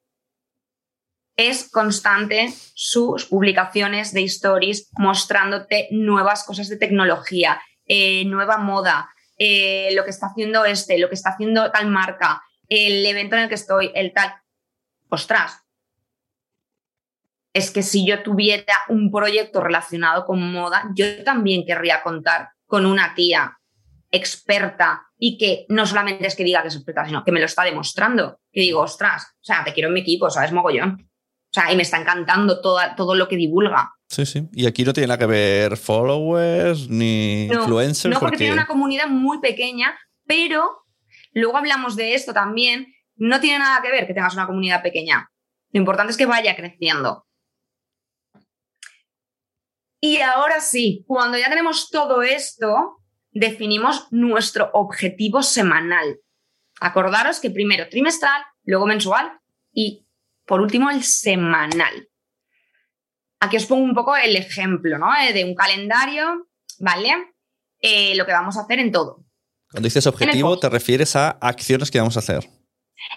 [1.36, 9.08] es constante sus publicaciones de stories mostrándote nuevas cosas de tecnología, eh, nueva moda,
[9.38, 13.42] eh, lo que está haciendo este, lo que está haciendo tal marca, el evento en
[13.42, 14.34] el que estoy, el tal.
[15.08, 15.62] Ostras,
[17.52, 22.84] es que si yo tuviera un proyecto relacionado con moda, yo también querría contar con
[22.84, 23.58] una tía
[24.10, 27.46] experta y que no solamente es que diga que es experta, sino que me lo
[27.46, 28.40] está demostrando.
[28.52, 30.52] Que digo, ostras, o sea, te quiero en mi equipo, ¿sabes?
[30.52, 30.96] Mogollón.
[31.00, 33.92] O sea, y me está encantando todo lo que divulga.
[34.08, 34.48] Sí, sí.
[34.52, 38.14] Y aquí no tiene nada que ver followers ni influencers.
[38.14, 40.84] No, porque, tiene una comunidad muy pequeña, pero
[41.32, 42.86] luego hablamos de esto también.
[43.16, 45.28] No tiene nada que ver que tengas una comunidad pequeña.
[45.72, 47.26] Lo importante es que vaya creciendo.
[50.00, 52.97] Y ahora sí, cuando ya tenemos todo esto,
[53.32, 56.20] definimos nuestro objetivo semanal.
[56.80, 59.40] Acordaros que primero trimestral, luego mensual
[59.72, 60.06] y
[60.46, 62.08] por último el semanal.
[63.40, 65.08] Aquí os pongo un poco el ejemplo ¿no?
[65.16, 66.48] Eh, de un calendario,
[66.78, 67.34] ¿vale?
[67.80, 69.24] Eh, lo que vamos a hacer en todo.
[69.70, 72.48] Cuando dices objetivo, te refieres a acciones que vamos a hacer.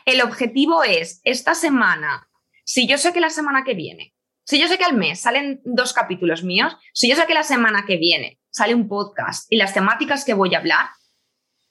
[0.05, 2.29] El objetivo es, esta semana,
[2.65, 5.61] si yo sé que la semana que viene, si yo sé que al mes salen
[5.63, 9.57] dos capítulos míos, si yo sé que la semana que viene sale un podcast y
[9.57, 10.87] las temáticas que voy a hablar,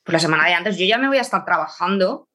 [0.03, 2.29] pues la semana de antes yo ya me voy a estar trabajando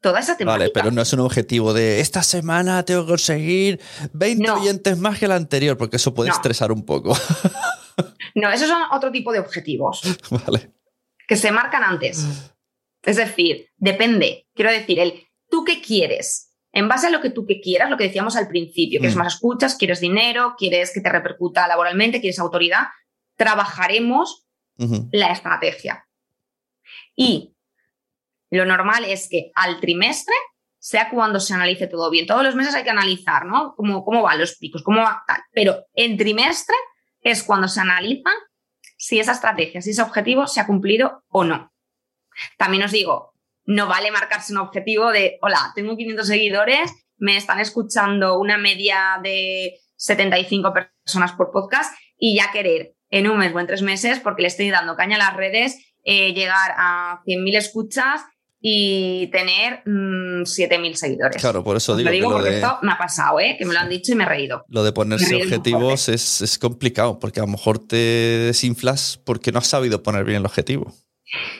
[0.00, 0.58] toda esa temática.
[0.58, 3.80] Vale, pero no es un objetivo de esta semana tengo que conseguir
[4.12, 7.16] 20 oyentes más que la anterior, porque eso puede estresar un poco.
[8.34, 10.02] no, esos son otro tipo de objetivos.
[10.30, 10.72] Vale.
[11.26, 12.24] Que se marcan antes.
[13.02, 14.46] Es decir, depende.
[14.54, 16.46] Quiero decir, el tú qué quieres.
[16.72, 19.18] En base a lo que tú que quieras, lo que decíamos al principio, quieres mm.
[19.18, 22.88] más escuchas, quieres dinero, quieres que te repercuta laboralmente, quieres autoridad,
[23.38, 24.46] trabajaremos
[25.10, 26.06] la estrategia.
[27.16, 27.56] Y
[28.50, 30.34] lo normal es que al trimestre
[30.78, 32.26] sea cuando se analice todo bien.
[32.26, 33.74] Todos los meses hay que analizar, ¿no?
[33.76, 35.40] Cómo, cómo van los picos, cómo va tal.
[35.52, 36.76] Pero en trimestre
[37.20, 38.30] es cuando se analiza
[38.96, 41.72] si esa estrategia, si ese objetivo se ha cumplido o no.
[42.56, 43.32] También os digo,
[43.64, 49.18] no vale marcarse un objetivo de, hola, tengo 500 seguidores, me están escuchando una media
[49.22, 54.20] de 75 personas por podcast y ya querer en un mes o en tres meses,
[54.20, 58.22] porque le estoy dando caña a las redes, eh, llegar a 100.000 escuchas
[58.60, 61.40] y tener 7.000 mm, seguidores.
[61.40, 62.08] Claro, por eso digo.
[62.08, 63.56] Lo digo porque esto me ha pasado, ¿eh?
[63.58, 64.64] que me lo han dicho y me he reído.
[64.68, 69.58] Lo de ponerse objetivos es, es, complicado, porque a lo mejor te desinflas porque no
[69.58, 70.92] has sabido poner bien el objetivo.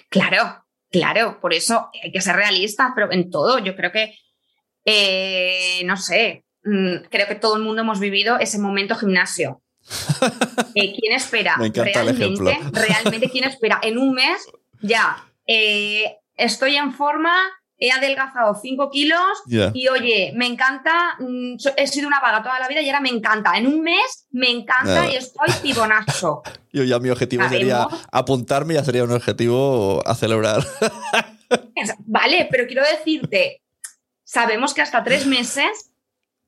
[0.08, 4.14] Claro, claro, por eso hay que ser realista, pero en todo, yo creo que,
[4.84, 9.62] eh, no sé, mm, creo que todo el mundo hemos vivido ese momento gimnasio
[10.74, 11.56] eh, ¿Quién espera?
[11.58, 13.80] realmente, realmente, ¿quién espera?
[13.82, 14.46] En un mes
[14.80, 17.34] ya eh, estoy en forma,
[17.78, 22.68] he adelgazado 5 kilos y oye, me encanta, mm, he sido una vaga toda la
[22.68, 23.56] vida y ahora me encanta.
[23.56, 26.42] En un mes me encanta y estoy tibonazo.
[26.72, 30.64] Yo ya mi objetivo sería apuntarme y ya sería un objetivo a celebrar.
[32.00, 33.62] vale, pero quiero decirte,
[34.22, 35.90] sabemos que hasta tres meses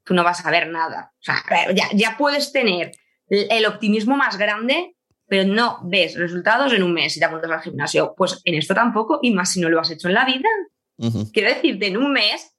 [0.05, 1.13] tú no vas a ver nada.
[1.21, 1.43] O sea,
[1.75, 2.93] ya, ya puedes tener
[3.31, 7.63] el optimismo más grande, pero no ves resultados en un mes y te apuntas al
[7.63, 8.15] gimnasio.
[8.17, 10.49] Pues en esto tampoco, y más si no lo has hecho en la vida.
[11.33, 12.55] Quiero decirte, en un mes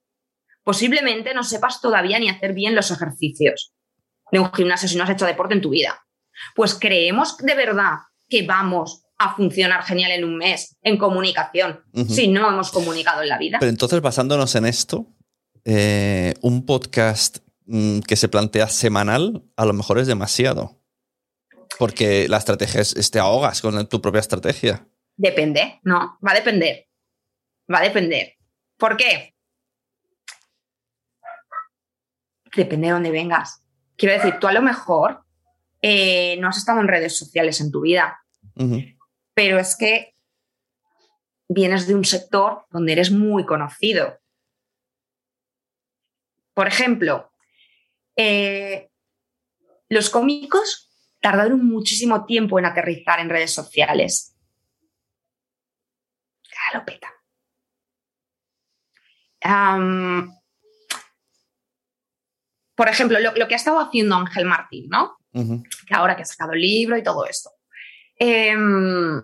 [0.63, 3.73] posiblemente no sepas todavía ni hacer bien los ejercicios
[4.31, 5.99] de un gimnasio si no has hecho deporte en tu vida.
[6.55, 7.97] Pues creemos de verdad
[8.29, 13.29] que vamos a funcionar genial en un mes en comunicación si no hemos comunicado en
[13.29, 13.57] la vida.
[13.59, 15.05] Pero entonces, basándonos en esto,
[15.65, 20.79] eh, un podcast mm, que se plantea semanal a lo mejor es demasiado.
[21.79, 24.87] Porque la estrategia es, te ahogas con tu propia estrategia.
[25.15, 26.87] Depende, no, va a depender.
[27.71, 28.33] Va a depender.
[28.77, 29.33] ¿Por qué?
[32.55, 33.63] Depende de dónde vengas.
[33.95, 35.23] Quiero decir, tú a lo mejor
[35.81, 38.19] eh, no has estado en redes sociales en tu vida,
[39.33, 40.15] pero es que
[41.47, 44.19] vienes de un sector donde eres muy conocido.
[46.53, 47.30] Por ejemplo,
[48.15, 48.89] eh,
[49.89, 50.89] los cómicos
[51.19, 54.35] tardaron muchísimo tiempo en aterrizar en redes sociales.
[56.73, 57.09] Lo peta.
[62.75, 65.17] por ejemplo, lo, que ha estado haciendo Ángel Martín, ¿no?
[65.33, 67.51] Que ahora que ha sacado el libro y todo esto.
[68.15, 69.21] Em,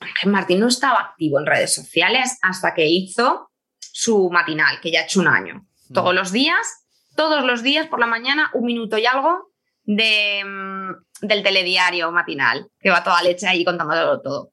[0.00, 5.00] Ángel Martín no estaba activo en redes sociales hasta que hizo su matinal, que ya
[5.00, 5.66] ha hecho un año.
[5.92, 6.87] Todos los días,
[7.18, 9.50] todos los días por la mañana, un minuto y algo
[9.82, 14.52] de, mm, del telediario matinal, que va toda leche ahí contándolo todo.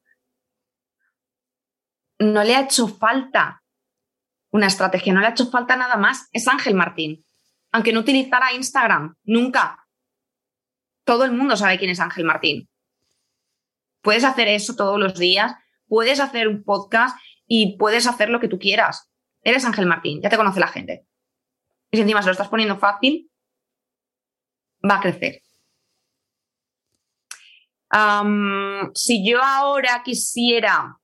[2.18, 3.62] No le ha hecho falta
[4.50, 6.28] una estrategia, no le ha hecho falta nada más.
[6.32, 7.24] Es Ángel Martín.
[7.70, 9.86] Aunque no utilizara Instagram, nunca.
[11.04, 12.68] Todo el mundo sabe quién es Ángel Martín.
[14.02, 15.54] Puedes hacer eso todos los días,
[15.86, 19.08] puedes hacer un podcast y puedes hacer lo que tú quieras.
[19.42, 21.06] Eres Ángel Martín, ya te conoce la gente.
[21.90, 23.30] Y si encima se lo estás poniendo fácil,
[24.88, 25.42] va a crecer.
[28.94, 30.98] si yo ahora quisiera...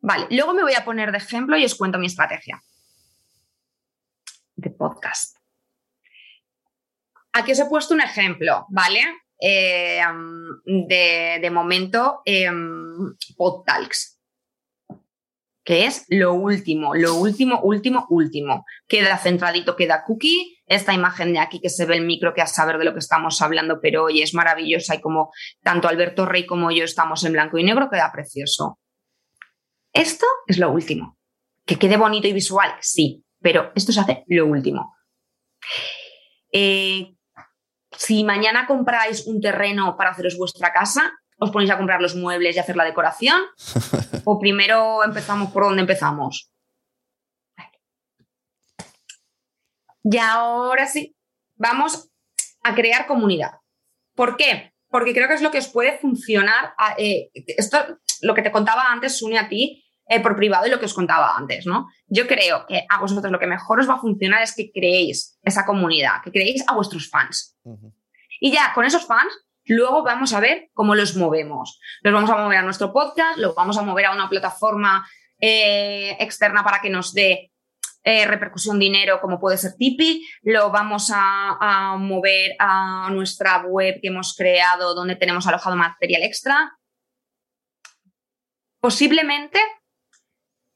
[0.00, 2.62] Vale, luego me voy a poner de ejemplo y os cuento mi estrategia
[4.56, 5.38] de podcast.
[7.32, 9.02] Aquí os he puesto un ejemplo, ¿vale?
[9.40, 10.00] Eh,
[10.64, 12.50] de, momento, eh,
[15.64, 18.66] que es lo último, lo último, último, último.
[18.86, 20.58] Queda centradito, queda cookie.
[20.66, 22.98] Esta imagen de aquí que se ve el micro, que a saber de lo que
[22.98, 27.32] estamos hablando, pero hoy es maravillosa y como tanto Alberto Rey como yo estamos en
[27.32, 28.78] blanco y negro, queda precioso.
[29.92, 31.16] Esto es lo último.
[31.64, 34.94] Que quede bonito y visual, sí, pero esto se hace lo último.
[36.52, 37.14] Eh,
[37.96, 42.56] si mañana compráis un terreno para haceros vuestra casa, os ponéis a comprar los muebles
[42.56, 43.40] y hacer la decoración?
[44.24, 46.50] ¿O primero empezamos por donde empezamos?
[50.04, 51.16] Y ahora sí,
[51.56, 52.10] vamos
[52.62, 53.52] a crear comunidad.
[54.14, 54.74] ¿Por qué?
[54.88, 56.74] Porque creo que es lo que os puede funcionar.
[56.98, 57.78] Eh, esto,
[58.20, 60.92] lo que te contaba antes, une a ti, eh, por privado y lo que os
[60.92, 61.88] contaba antes, ¿no?
[62.06, 65.38] Yo creo que a vosotros lo que mejor os va a funcionar es que creéis
[65.42, 67.56] esa comunidad, que creéis a vuestros fans.
[68.40, 69.32] Y ya con esos fans
[69.66, 71.80] Luego vamos a ver cómo los movemos.
[72.02, 75.06] Los vamos a mover a nuestro podcast, los vamos a mover a una plataforma
[75.38, 77.52] eh, externa para que nos dé
[78.06, 84.08] eh, repercusión dinero como puede ser Tipeee, lo vamos a, mover a nuestra web que
[84.08, 86.76] hemos creado donde tenemos alojado material extra.
[88.78, 89.58] Posiblemente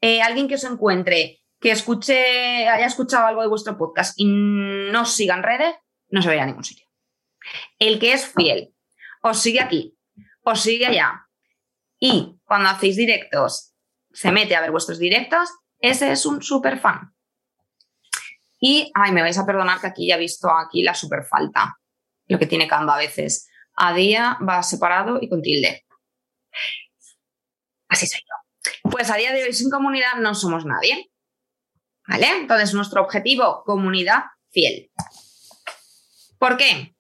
[0.00, 5.04] eh, alguien que os encuentre, que escuche, haya escuchado algo de vuestro podcast y no
[5.04, 5.74] siga en redes,
[6.08, 6.86] no se vaya a ningún sitio.
[7.78, 8.74] El que es fiel,
[9.22, 9.96] os sigue aquí,
[10.42, 11.26] os sigue allá.
[11.98, 13.74] Y cuando hacéis directos,
[14.12, 15.48] se mete a ver vuestros directos,
[15.80, 17.14] ese es un super fan.
[18.60, 21.78] Y, ay, me vais a perdonar que aquí ya he visto aquí la super falta,
[22.26, 23.48] lo que tiene Canva a veces.
[23.74, 25.86] A día va separado y con tilde.
[27.88, 28.90] Así soy yo.
[28.90, 31.10] Pues a día de hoy sin comunidad no somos nadie.
[32.08, 32.28] ¿Vale?
[32.38, 34.90] Entonces nuestro objetivo, comunidad fiel.
[36.38, 36.96] ¿Por qué?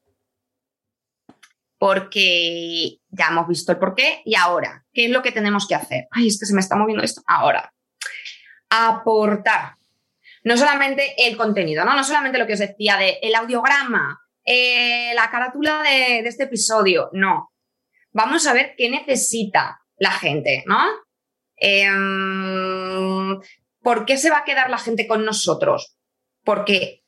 [1.78, 6.08] Porque ya hemos visto el porqué y ahora, ¿qué es lo que tenemos que hacer?
[6.10, 7.22] Ay, es que se me está moviendo esto.
[7.26, 7.72] Ahora,
[8.68, 9.76] aportar.
[10.44, 11.94] No solamente el contenido, ¿no?
[11.94, 17.10] No solamente lo que os decía de el audiograma, eh, la carátula de, este episodio,
[17.12, 17.52] no.
[18.12, 20.80] Vamos a ver qué necesita la gente, ¿no?
[21.56, 23.38] Em,
[23.82, 25.96] ¿Por qué se va a quedar la gente con nosotros?
[26.44, 27.04] Porque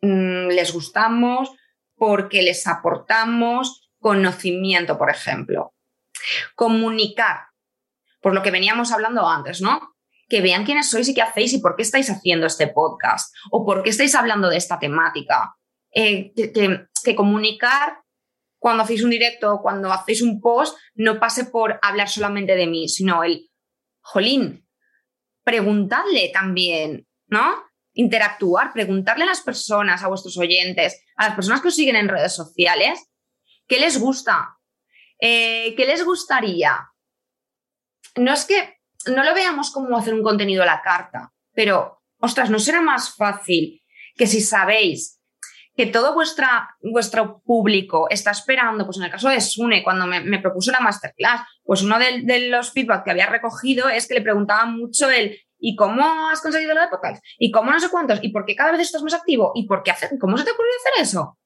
[0.00, 1.50] mm, les gustamos,
[1.98, 5.74] porque les aportamos conocimiento, por ejemplo.
[6.54, 7.48] Comunicar,
[8.20, 9.94] por lo que veníamos hablando antes, ¿no?
[10.28, 13.64] que vean quiénes sois y qué hacéis y por qué estáis haciendo este podcast o
[13.64, 15.56] por qué estáis hablando de esta temática.
[15.94, 18.02] Eh, que, comunicar
[18.58, 22.66] cuando hacéis un directo o cuando hacéis un post no pase por hablar solamente de
[22.66, 23.48] mí, sino el,
[24.00, 24.66] jolín,
[25.44, 27.64] preguntadle también, ¿no?
[27.98, 32.08] Interactuar, preguntarle a las personas, a vuestros oyentes, a las personas que os siguen en
[32.08, 33.10] redes sociales,
[33.66, 34.56] ¿qué les gusta?
[35.20, 36.88] Eh, ¿Qué les gustaría?
[38.14, 42.50] No es que no lo veamos como hacer un contenido a la carta, pero, ostras,
[42.50, 43.82] ¿no será más fácil
[44.14, 45.18] que si sabéis
[45.78, 50.72] que todo vuestro público está esperando, pues en el caso de Sune, cuando me, propuso
[50.72, 55.08] la masterclass, pues uno de, los feedback que había recogido es que le preguntaba mucho
[55.08, 57.22] el ¿y cómo has conseguido lo de podcast?
[57.38, 58.20] ¿Y cómo no sé cuántos?
[58.22, 59.52] ¿Y por qué cada vez estás más activo?
[59.54, 61.38] ¿Y por qué hacer, cómo se te ocurrió hacer eso?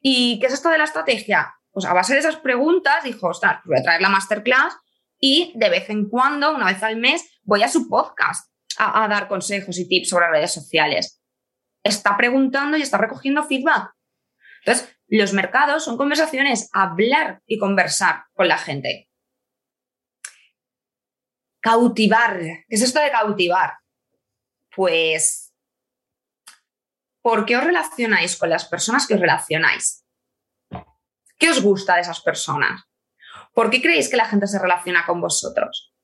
[0.00, 1.54] ¿Y qué es esto de la estrategia?
[1.70, 4.76] Pues a base de esas preguntas dijo, ostras, voy a traer la masterclass
[5.18, 9.28] y de vez en cuando, una vez al mes, voy a su podcast a dar
[9.28, 11.20] consejos y tips sobre redes sociales
[11.84, 13.92] está preguntando y está recogiendo feedback.
[14.64, 19.10] Entonces, los mercados son conversaciones, hablar y conversar con la gente.
[21.64, 22.38] Cautivar.
[22.68, 23.78] ¿Qué es esto de cautivar?
[24.76, 25.50] Pues,
[27.22, 30.04] ¿por qué os relacionáis con las personas que os relacionáis?
[31.38, 32.82] ¿Qué os gusta de esas personas?
[33.54, 35.94] ¿Por qué creéis que la gente se relaciona con vosotros?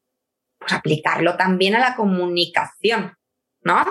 [0.58, 3.14] Pues aplicarlo también a la comunicación,
[3.60, 3.84] ¿no?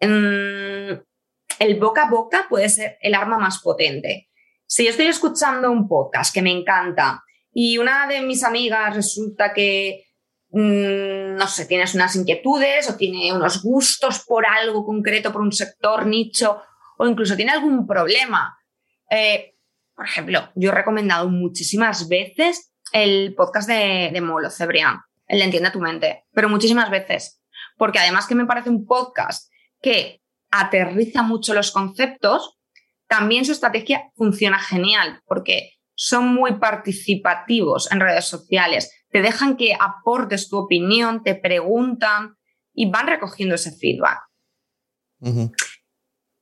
[0.00, 4.28] el boca a boca puede ser el arma más potente.
[4.66, 7.22] Si yo estoy escuchando un podcast que me encanta
[7.52, 10.11] y una de mis amigas resulta que,
[10.52, 15.52] mm, no sé, tienes unas inquietudes o tiene unos gustos por algo concreto, por un
[15.52, 16.62] sector, nicho,
[16.98, 18.58] o incluso tiene algún problema.
[19.10, 19.56] Eh,
[19.94, 25.70] por ejemplo, yo he recomendado muchísimas veces el podcast de, de Molo Cebrián, el Entiende
[25.70, 27.42] tu mente, pero muchísimas veces,
[27.76, 29.50] porque además que me parece un podcast
[29.80, 32.58] que aterriza mucho los conceptos,
[33.08, 39.76] también su estrategia funciona genial porque son muy participativos en redes sociales, te dejan que
[39.78, 42.36] aportes tu opinión, te preguntan
[42.74, 44.20] y van recogiendo ese feedback.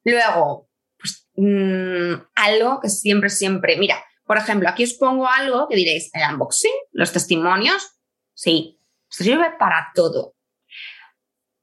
[0.04, 5.76] Luego, pues, mm, algo que siempre, siempre, mira, por ejemplo, aquí os pongo algo que
[5.76, 8.00] diréis, el unboxing, los testimonios,
[8.32, 10.34] sí, sirve para todo.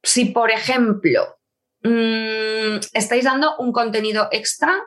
[0.03, 1.37] Si, por ejemplo,
[1.83, 4.83] Mm, estáis dando un contenido extra,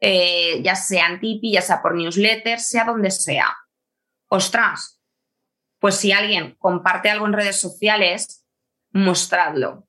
[0.00, 3.56] eh, ya sea en Tipeee, ya sea por newsletter, sea donde sea.
[4.28, 4.91] Ostras,
[5.82, 8.46] pues si alguien comparte algo en redes sociales,
[8.92, 9.88] mostradlo.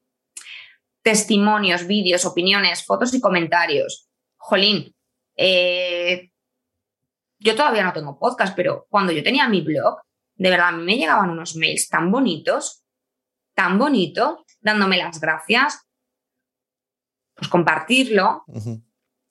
[1.03, 4.09] Testimonios, vídeos, opiniones, fotos y comentarios.
[4.35, 4.95] Jolín,
[5.37, 6.31] eh,
[7.37, 9.99] yo todavía no tengo podcast, pero cuando yo tenía mi blog,
[10.33, 12.83] de verdad, a mí me llegaban unos mails tan bonitos,
[13.53, 15.87] tan bonitos, dándome las gracias,
[17.35, 18.45] pues compartirlo,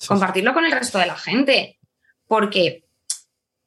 [0.07, 1.81] compartirlo con el resto de la gente,
[2.29, 2.85] porque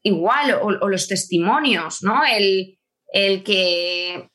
[0.02, 2.24] igual, o, los testimonios, ¿no?
[2.24, 2.80] El,
[3.16, 4.30] el, que,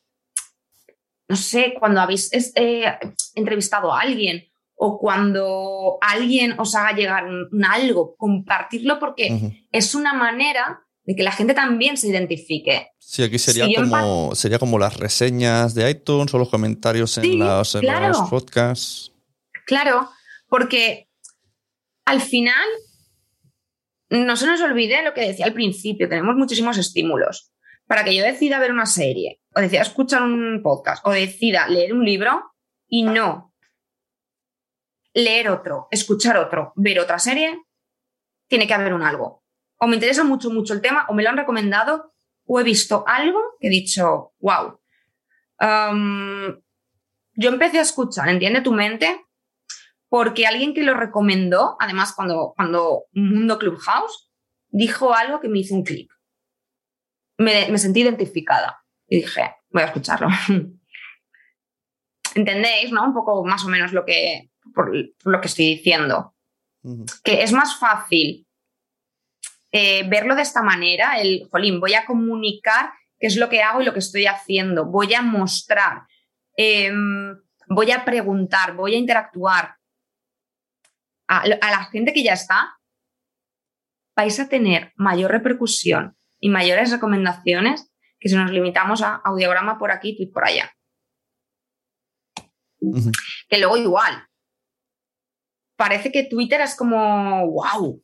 [1.29, 2.87] no sé, cuando habéis eh,
[3.35, 10.15] entrevistado a alguien o cuando alguien os haga llegar un, algo, compartirlo porque es una
[10.15, 12.89] manera de que la gente también se identifique.
[12.99, 17.75] Sí, aquí sería, como, sería como las reseñas de iTunes o los comentarios en, los,
[17.75, 19.13] en los podcasts.
[19.67, 20.09] Claro,
[20.49, 21.11] porque
[22.07, 22.67] al final
[24.09, 27.53] no se nos olvide lo que decía al principio, tenemos muchísimos estímulos.
[27.91, 31.93] Para que yo decida ver una serie, o decida escuchar un podcast, o decida leer
[31.93, 32.53] un libro,
[32.87, 33.53] y no
[35.13, 37.65] leer otro, escuchar otro, ver otra serie,
[38.47, 39.43] tiene que haber un algo.
[39.77, 42.15] O me interesa mucho, mucho el tema, o me lo han recomendado,
[42.47, 44.79] o he visto algo que he dicho, wow.
[47.35, 49.21] yo empecé a escuchar, entiende tu mente,
[50.09, 54.31] porque alguien que lo recomendó, además cuando, cuando Mundo Clubhouse,
[54.69, 56.20] dijo algo que me hizo un clic.
[57.41, 60.29] Me, sentí identificada y dije, voy a escucharlo.
[62.35, 63.03] ¿Entendéis, no?
[63.05, 66.35] Un poco más o menos lo que, por, lo que estoy diciendo.
[67.25, 68.47] Que es más fácil
[69.73, 73.81] eh, verlo de esta manera, el, jolín, voy a comunicar qué es lo que hago
[73.81, 76.03] y lo que estoy haciendo, voy a mostrar,
[76.57, 77.39] em,
[77.69, 79.77] voy a preguntar, voy a interactuar,
[81.29, 82.79] a, la gente que ya está,
[84.17, 89.91] vais a tener mayor repercusión y mayores recomendaciones que si nos limitamos a audiograma por
[89.91, 90.71] aquí, y por allá.
[93.49, 94.27] Que luego igual.
[95.77, 98.03] Parece que Twitter es como, wow,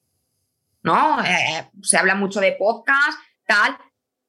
[0.83, 1.23] ¿no?
[1.23, 3.77] Eh, se habla mucho de podcast, tal.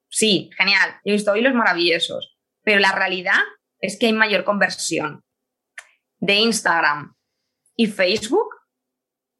[0.10, 0.91] Sí, genial.
[1.05, 2.38] Yo he visto hilos maravillosos.
[2.64, 3.39] Pero la realidad
[3.80, 5.24] es que hay mayor conversión
[6.18, 7.16] de Instagram
[7.78, 8.49] y Facebook,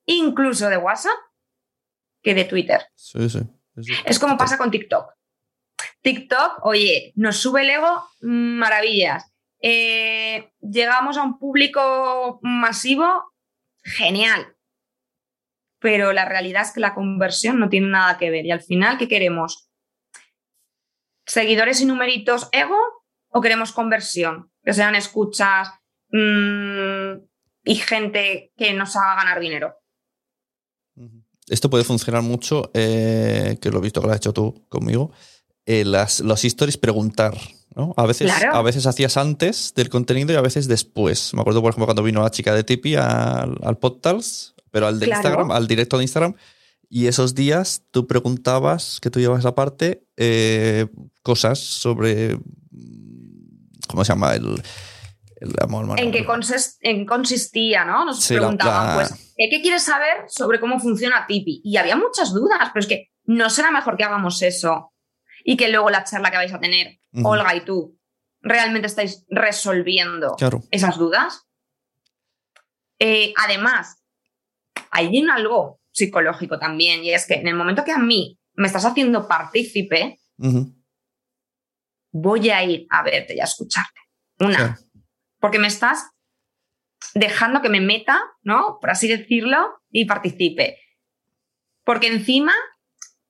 [0.06, 1.18] incluso de WhatsApp,
[2.22, 2.82] que de Twitter.
[2.96, 3.40] Sí, sí.
[4.06, 5.14] Es como pasa con TikTok.
[6.02, 9.32] TikTok, oye, nos sube el ego, maravillas.
[9.62, 13.34] Eh, llegamos a un público masivo,
[13.84, 14.56] genial.
[15.80, 18.46] Pero la realidad es que la conversión no tiene nada que ver.
[18.46, 19.70] Y al final, ¿qué queremos?
[21.26, 22.78] ¿Seguidores y numeritos ego
[23.30, 24.52] o queremos conversión?
[24.64, 25.70] Que sean escuchas
[26.10, 27.20] mmm,
[27.64, 29.76] y gente que nos haga ganar dinero.
[31.50, 35.12] Esto puede funcionar mucho, eh, que lo he visto que lo has hecho tú conmigo.
[35.66, 37.38] Eh, las, los stories preguntar.
[37.76, 37.94] ¿no?
[37.96, 38.56] A, veces, Claro.
[38.58, 41.34] a veces hacías antes del contenido y a veces después.
[41.34, 45.00] Me acuerdo, por ejemplo, cuando vino la chica de Tipi al, al Podtals, pero al
[45.00, 45.20] de Claro.
[45.22, 46.36] Instagram, al directo de Instagram.
[46.90, 50.88] Y esos días tú preguntabas, que tú llevas aparte, eh,
[51.22, 52.40] cosas sobre.
[53.88, 54.36] ¿Cómo se llama?
[54.36, 54.62] El.
[55.62, 56.26] Amor, ¿En qué
[56.82, 58.06] en consistía, no?
[58.06, 61.62] Nos Sí, preguntaban, la- pues, ¿eh, ¿qué quieres saber sobre cómo funciona Tipi?
[61.64, 64.94] Y había muchas dudas, pero es que no será mejor que hagamos eso
[65.44, 67.00] y que luego la charla que vais a tener.
[67.24, 67.98] Olga y tú,
[68.42, 70.64] realmente estáis resolviendo Claro.
[70.72, 71.44] esas dudas.
[73.00, 74.04] Eh, además,
[74.92, 78.68] hay un algo psicológico también, y es que en el momento que a mí me
[78.68, 80.20] estás haciendo partícipe,
[82.12, 84.00] voy a ir a verte y a escucharte.
[84.40, 84.76] Una, Claro.
[85.48, 86.10] Porque me estás
[87.14, 88.80] dejando que me meta, ¿no?
[88.82, 90.78] Por así decirlo, y participe.
[91.86, 92.52] Porque encima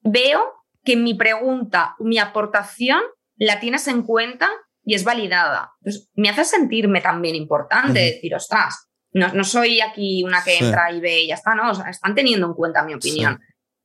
[0.02, 0.42] veo
[0.84, 3.02] que mi pregunta, mi aportación,
[3.36, 4.50] la tienes en cuenta
[4.84, 5.74] y es validada.
[5.82, 8.16] Entonces, me hace sentirme también importante, Ujú.
[8.16, 10.66] decir, ostras, no, no soy aquí una que Sí.
[10.66, 11.70] entra y ve y ya está, ¿no?
[11.70, 13.40] O sea, están teniendo en cuenta mi opinión.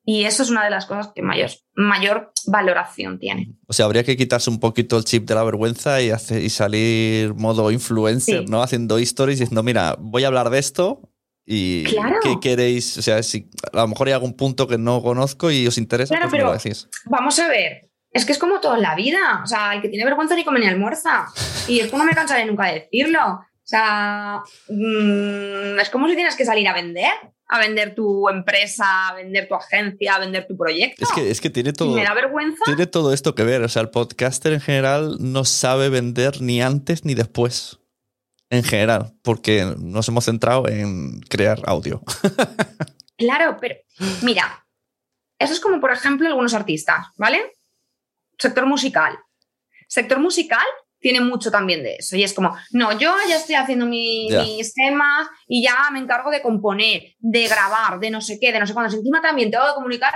[0.05, 3.53] Y eso es una de las cosas que mayor, mayor valoración tiene.
[3.69, 6.51] O sea, habría que quitarse un poquito el chip de la vergüenza y, hacer, y
[6.51, 8.45] salir modo influencer, Sí.
[8.49, 8.63] ¿no?
[8.63, 11.09] Haciendo stories diciendo, mira, voy a hablar de esto
[11.47, 12.17] y Claro.
[12.23, 12.99] ¿qué queréis?
[12.99, 16.15] O sea, si a lo mejor hay algún punto que no conozco y os interesa,
[16.15, 16.89] Claro, pues me lo pero- decís.
[17.05, 17.89] Vamos a ver.
[18.11, 19.41] Es que es como todo en la vida.
[19.43, 21.27] O sea, el que tiene vergüenza ni come ni almuerza.
[21.69, 23.21] Y esto no me cansaré nunca de decirlo.
[23.25, 27.11] O sea, mm, es como si tienes que salir a vender.
[27.53, 31.05] A vender tu empresa, a vender tu agencia, a vender tu proyecto.
[31.05, 32.63] Es que, es que tiene todo, me da vergüenza.
[32.65, 33.63] tiene todo esto que ver.
[33.63, 37.79] O sea, el podcaster en general no sabe vender ni antes ni después.
[38.49, 42.03] En general, porque nos hemos centrado en crear audio.
[43.17, 43.77] Claro, pero
[44.23, 44.67] mira,
[45.39, 47.53] eso es como, por ejemplo, algunos artistas, ¿vale?
[48.37, 49.17] Sector musical.
[49.87, 50.67] Sector musical
[51.03, 52.17] tiene mucho también de eso.
[52.17, 54.43] Y es como, no, yo ya estoy haciendo mi- Ya.
[54.45, 58.61] mis temas y ya me encargo de componer, de grabar, de no sé qué, de
[58.61, 58.97] no sé cuándo.
[58.97, 60.15] Encima también tengo que comunicar.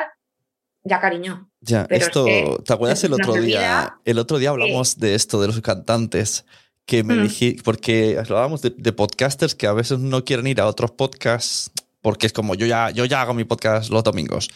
[0.84, 1.50] Ya, cariño.
[1.60, 3.96] Ya, Pero es esto, que ¿te acuerdas el otro día?
[4.04, 6.46] El otro día hablamos de esto, de los cantantes,
[6.84, 7.22] que me Mm.
[7.24, 11.72] dije, porque hablábamos de, de podcasters que a veces no quieren ir a otros podcasts,
[12.00, 14.48] porque es como yo ya, yo ya hago mi podcast los domingos.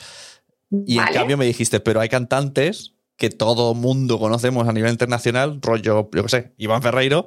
[0.86, 1.16] Y en ¿Vale?
[1.16, 6.22] cambio me dijiste, pero hay cantantes que todo mundo conocemos a nivel internacional, rollo, yo
[6.22, 7.26] qué sé, Iván Ferreiro,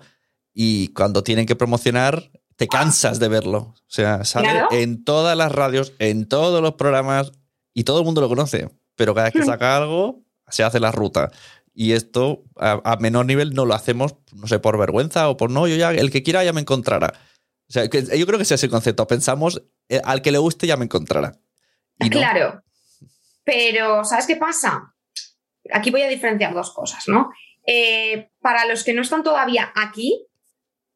[0.51, 3.59] y cuando tienen que promocionar, te cansas de verlo.
[3.59, 4.69] O sea, sale Claro.
[4.71, 7.31] en todas las radios, en todos los programas,
[7.75, 8.69] y todo el mundo lo conoce.
[8.95, 9.45] Pero cada vez que Hmm.
[9.45, 11.31] saca algo, se hace la ruta.
[11.75, 15.51] Y esto a, a menor nivel no lo hacemos, no sé, por vergüenza o por
[15.51, 17.13] no, yo ya, el que quiera ya me encontrará.
[17.69, 19.05] O sea, que yo creo que ese es el concepto.
[19.07, 21.39] Pensamos, eh, al que le guste ya me encontrará.
[21.99, 22.17] Y no.
[22.17, 22.63] Claro.
[23.43, 24.92] Pero, ¿sabes qué pasa?
[25.71, 27.31] Aquí voy a diferenciar dos cosas, ¿no?
[27.65, 30.27] Eh, para los que no están todavía aquí,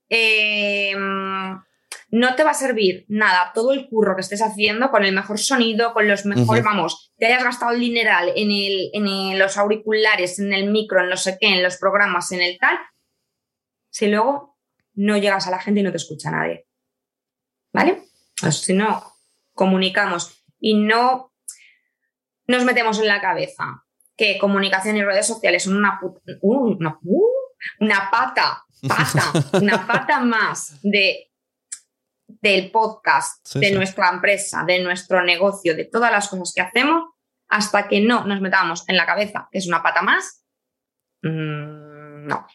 [0.09, 0.93] eh,
[2.09, 5.39] no te va a servir nada todo el curro que estés haciendo con el mejor
[5.39, 9.57] sonido, con los mejores, vamos, te hayas gastado el dineral en, el, en el- los
[9.57, 12.78] auriculares, en el micro, en no sé qué, en los programas, en el tal,
[13.89, 14.57] si luego
[14.93, 16.65] no llegas a la gente y no te escucha nadie.
[17.74, 18.03] ¿Vale?
[18.39, 19.03] Pues si no
[19.53, 21.34] comunicamos y no
[22.47, 23.84] nos metemos en la cabeza
[24.18, 27.26] que comunicación y redes sociales son una, uh, una, uh,
[27.80, 31.32] una pata, pata, una pata más de,
[32.28, 33.76] del podcast, Sí, de sí.
[33.76, 37.03] nuestra empresa, de nuestro negocio, de todas las cosas que hacemos,
[37.47, 40.43] hasta que no nos metamos en la cabeza que es una pata más,
[41.22, 42.47] mm, no.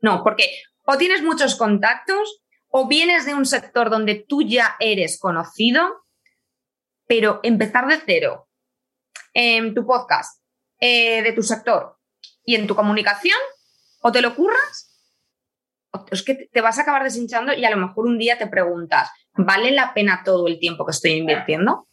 [0.00, 0.50] No, porque
[0.84, 6.04] o tienes muchos contactos o vienes de un sector donde tú ya eres conocido,
[7.06, 8.48] pero empezar de cero
[9.34, 10.41] en tu podcast,
[10.84, 11.96] eh, de tu sector
[12.44, 13.38] y en tu comunicación,
[14.00, 14.90] o te lo curras,
[15.92, 18.48] o es que te vas a acabar deshinchando y a lo mejor un día te
[18.48, 21.86] preguntas, ¿vale la pena todo el tiempo que estoy invirtiendo?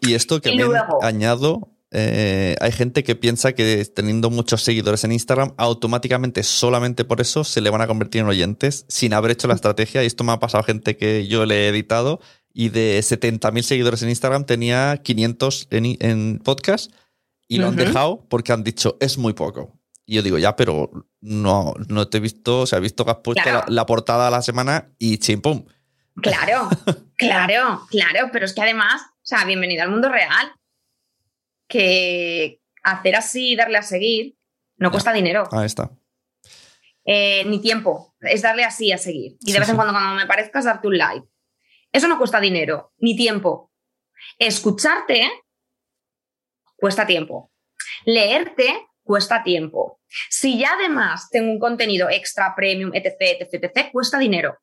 [0.00, 4.62] Y esto que Y me luego- añado eh, hay gente que piensa que teniendo muchos
[4.62, 9.12] seguidores en Instagram, automáticamente, solamente por eso, se le van a convertir en oyentes sin
[9.12, 10.02] haber hecho la estrategia.
[10.02, 12.18] Y esto me ha pasado a gente que yo le he editado
[12.54, 16.90] y de 70.000 seguidores en Instagram tenía 500 en, en podcast
[17.54, 19.78] y lo han dejado porque han dicho es muy poco.
[20.04, 20.90] Y yo digo, ya, pero
[21.20, 23.58] no, no te he visto, o sea, he visto que has puesto Claro.
[23.68, 25.64] la, la portada a la semana y chimpum.
[26.20, 26.68] Claro,
[27.16, 30.52] claro, claro, pero es que además, o sea, bienvenido al mundo real.
[31.68, 34.36] Que hacer así, darle a seguir,
[34.76, 35.90] no cuesta dinero, Ahí está.
[37.04, 39.36] eh, ni tiempo, es darle así a seguir.
[39.40, 39.76] Y Sí, de vez en sí.
[39.76, 41.26] cuando, cuando me parezcas, darte un like.
[41.92, 43.70] Eso no cuesta dinero, ni tiempo.
[44.38, 45.28] Escucharte
[46.82, 47.52] cuesta tiempo.
[48.06, 50.00] Leerte cuesta tiempo.
[50.28, 54.58] Si ya además tengo un contenido extra, premium, etc., etc., etc., cuesta dinero.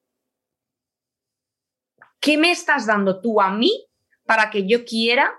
[2.19, 3.87] ¿Qué me estás dando tú a mí
[4.25, 5.33] para que yo quiera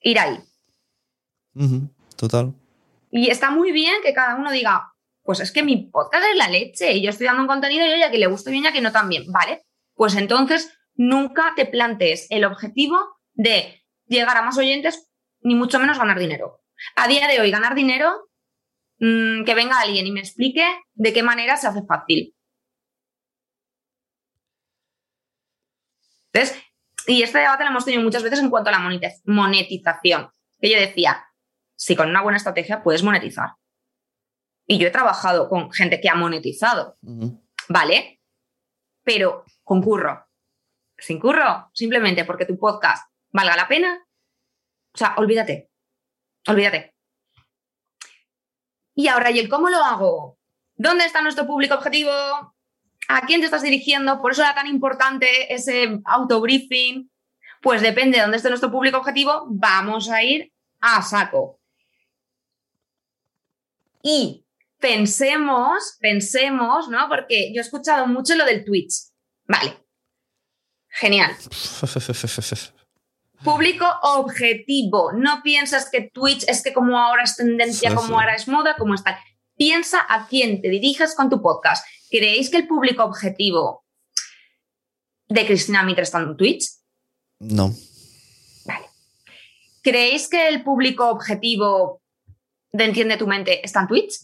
[0.00, 0.40] ir ahí?
[2.16, 2.52] Total.
[3.12, 4.92] Y está muy bien que cada uno diga,
[5.22, 7.92] pues es que mi podcast es la leche y yo estoy dando un contenido y
[7.92, 9.64] oye, que le guste bien y a que no tan bien, ¿vale?
[9.94, 12.98] Pues entonces nunca te plantees el objetivo
[13.34, 16.62] de llegar a más oyentes, ni mucho menos ganar dinero.
[16.96, 18.30] A día de hoy, ganar dinero,
[18.98, 22.34] mm, que venga alguien y me explique de qué manera se hace fácil.
[26.32, 26.62] Entonces,
[27.06, 30.30] y este debate lo hemos tenido muchas veces en cuanto a la monetiz- monetización.
[30.60, 31.24] Que yo decía,
[31.76, 33.50] si con una buena estrategia puedes monetizar.
[34.66, 36.96] Y yo he trabajado con gente que ha monetizado.
[37.68, 38.20] ¿vale?
[39.04, 40.26] Pero con curro.
[40.98, 44.06] Sin curro, simplemente porque tu podcast valga la pena.
[44.94, 45.70] O sea, olvídate.
[46.46, 46.94] Olvídate.
[48.94, 50.38] Y ahora, ¿y el cómo lo hago?
[50.74, 52.10] ¿Dónde está nuestro público objetivo?
[52.10, 54.20] ¿A quién te estás dirigiendo?
[54.20, 57.10] Por eso era tan importante ese autobriefing.
[57.62, 61.60] Pues depende de dónde esté nuestro público objetivo, vamos a ir a saco.
[64.02, 64.44] Y
[64.78, 67.08] pensemos, pensemos, ¿no?
[67.08, 68.94] Porque yo he escuchado mucho lo del Twitch.
[69.46, 69.76] Vale.
[70.88, 71.36] Genial.
[73.44, 75.12] Público objetivo.
[75.12, 78.14] No piensas que Twitch es que como ahora es tendencia, Sí, como sí.
[78.14, 79.18] ahora es moda, como está.
[79.56, 81.86] Piensa a quién te dirijas con tu podcast.
[82.10, 83.84] ¿Creéis que el público objetivo
[85.28, 86.64] de Cristina Mitre está en Twitch?
[87.40, 87.72] No.
[89.82, 92.02] ¿Creéis que el público objetivo
[92.72, 94.14] de Entiende tu mente está en Twitch?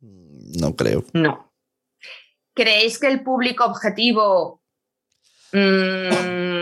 [0.00, 1.04] No creo.
[1.12, 1.52] No.
[2.54, 4.62] ¿Creéis que el público objetivo...
[5.52, 6.53] mm,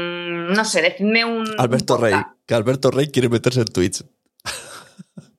[0.53, 1.47] no sé, decidme un...
[1.59, 2.15] Alberto un Rey.
[2.47, 4.05] Que Alberto Rey quiere meterse en Twitch.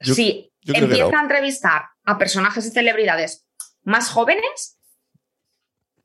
[0.00, 1.18] Yo- que empieza no.
[1.18, 3.46] a entrevistar a personajes y celebridades
[3.82, 4.78] más jóvenes,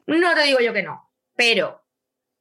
[0.05, 1.81] no te digo yo que no, pero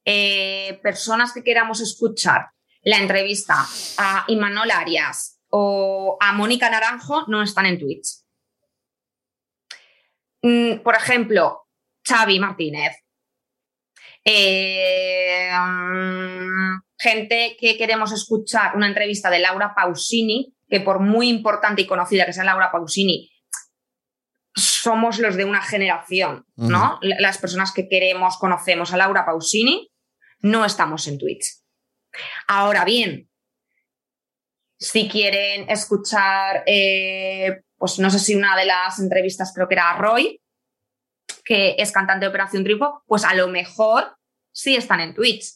[0.05, 2.51] eh, personas que queramos escuchar
[2.83, 3.65] la entrevista
[3.99, 8.09] a Imanol Arias o a Mónica Naranjo no están en Twitch.
[10.43, 11.69] Mm, por ejemplo,
[12.07, 12.97] Xavi Martínez.
[14.25, 21.83] Eh, mm, gente que queremos escuchar una entrevista de Laura Pausini, que por muy importante
[21.83, 23.31] y conocida que sea Laura Pausini,
[24.55, 26.99] somos los de una generación, ¿no?
[27.03, 29.91] La- Las personas que queremos, conocemos a Laura Pausini,
[30.41, 31.47] no estamos en Twitch.
[32.49, 33.31] Ahora bien,
[34.79, 39.91] si quieren escuchar, eh, pues no sé si una de las entrevistas creo que era
[39.91, 40.41] a Roy,
[41.49, 44.19] que es cantante de Operación Triunfo, pues a lo mejor
[44.53, 45.55] sí están en Twitch.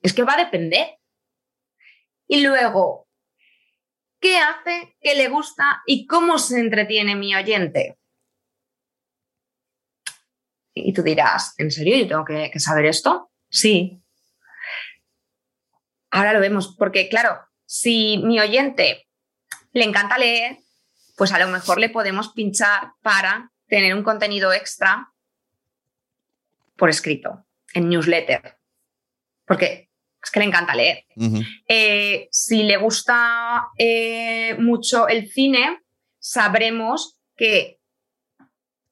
[0.00, 1.00] Es que va a depender.
[2.28, 3.08] Y luego,
[4.20, 7.98] ¿qué hace, qué le gusta y cómo se entretiene mi oyente?
[10.72, 13.32] Y tú dirás, ¿en serio yo tengo que, que saber esto?
[13.50, 14.00] Sí.
[16.12, 19.08] Ahora lo vemos, porque claro, si mi oyente
[19.72, 20.58] le encanta leer,
[21.16, 25.10] pues a lo mejor le podemos pinchar para tener un contenido extra
[26.76, 28.58] por escrito, en newsletter,
[29.46, 29.88] porque
[30.22, 31.06] es que le encanta leer.
[31.66, 35.80] Eh, si le gusta eh, mucho el cine,
[36.18, 37.78] sabremos que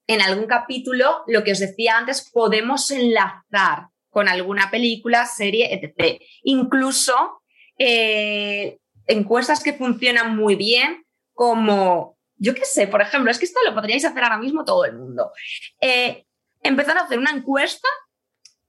[0.07, 6.23] en algún capítulo, lo que os decía antes, podemos enlazar con alguna película, serie, etc.
[6.43, 7.43] Incluso
[7.77, 11.05] eh, encuestas que funcionan muy bien,
[11.35, 14.85] como, yo qué sé, por ejemplo, es que esto lo podríais hacer ahora mismo todo
[14.85, 15.33] el mundo.
[15.81, 16.27] Eh,
[16.63, 17.89] empezar a hacer una encuesta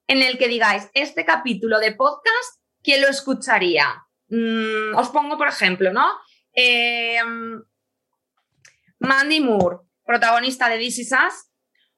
[0.07, 4.05] en el que digáis, este capítulo de podcast, ¿quién lo escucharía?
[4.27, 6.19] Mm, os pongo, por ejemplo, ¿no?
[6.53, 7.19] Eh,
[8.99, 11.49] Mandy Moore, protagonista de This Is Us,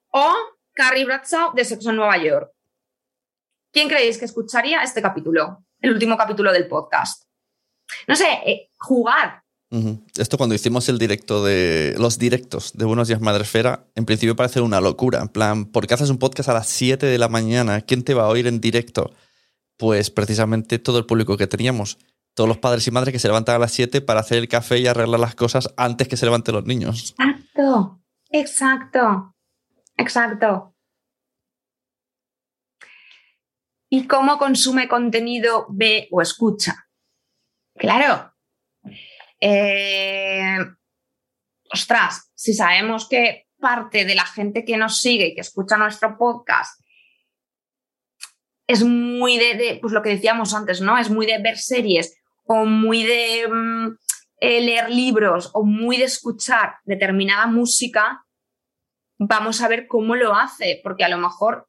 [0.08, 0.32] o
[0.72, 2.54] Carrie Bradshaw de Sexo en Nueva York.
[3.74, 5.66] ¿quién creéis que escucharía este capítulo?
[5.80, 7.24] El último capítulo del podcast.
[8.06, 9.42] No sé, eh, jugar.
[10.16, 14.60] Esto cuando hicimos el directo de los directos de Buenos Días Madresfera, en principio parece
[14.60, 15.20] una locura.
[15.20, 17.80] En plan, ¿por qué haces un podcast a las 7 de la mañana?
[17.80, 19.12] ¿Quién te va a oír en directo?
[19.76, 21.98] Pues precisamente todo el público que teníamos.
[22.34, 24.78] Todos los padres y madres que se levantan a las 7 para hacer el café
[24.78, 27.14] y arreglar las cosas antes que se levanten los niños.
[27.18, 28.00] Exacto,
[28.30, 29.34] exacto,
[29.96, 30.74] exacto.
[33.90, 36.88] ¿Y cómo consume contenido, ve o escucha?
[37.76, 38.33] Claro.
[39.46, 40.56] Eh,
[41.70, 46.16] ostras, si sabemos que parte de la gente que nos sigue y que escucha nuestro
[46.16, 46.80] podcast
[48.66, 50.96] es muy de, pues lo que decíamos antes, ¿no?
[50.96, 52.16] Es muy de ver series
[52.46, 53.98] o muy de mm,
[54.40, 58.24] eh, leer libros o muy de escuchar determinada música,
[59.18, 61.68] vamos a ver cómo lo hace, porque a lo mejor,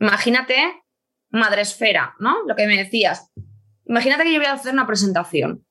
[0.00, 0.82] imagínate,
[1.30, 2.42] madresfera, ¿no?
[2.48, 3.30] Lo que me decías.
[3.84, 5.64] Imagínate que yo voy a hacer una presentación.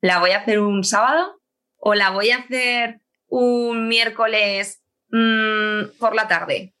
[0.00, 1.40] ¿La voy a hacer un sábado
[1.76, 6.74] o la voy a hacer un miércoles mm, por la tarde?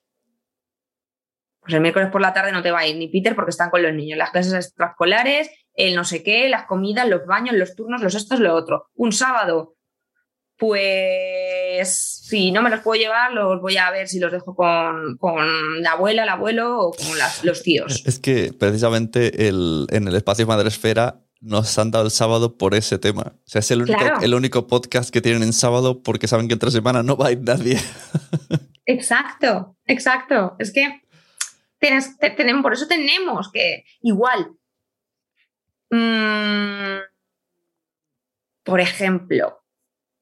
[1.60, 3.70] Pues el miércoles por la tarde no te va a ir ni Peter porque están
[3.70, 7.74] con los niños, las clases extraescolares, el no sé qué, las comidas, los baños, los
[7.74, 8.86] turnos, los estos, lo otro.
[8.94, 9.76] Un sábado,
[10.56, 15.18] pues si no me los puedo llevar, los voy a ver si los dejo con,
[15.82, 17.06] la abuela, el abuelo o con
[17.42, 18.02] los tíos.
[18.06, 22.98] Es que precisamente el, en el espacio Madresfera nos han dado el sábado por ese
[22.98, 23.32] tema.
[23.34, 26.54] O sea, es el único, el único podcast que tienen en sábado porque saben que
[26.54, 27.78] entre semana no va a ir nadie.
[28.86, 30.56] Exacto, exacto.
[30.58, 31.02] Es que
[31.78, 34.52] tenemos, por eso tenemos que, igual,
[35.90, 36.98] mm,
[38.64, 39.64] por ejemplo,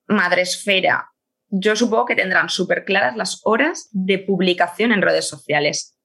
[0.07, 1.11] Madresfera,
[1.49, 5.99] yo supongo que tendrán súper claras las horas de publicación en redes sociales.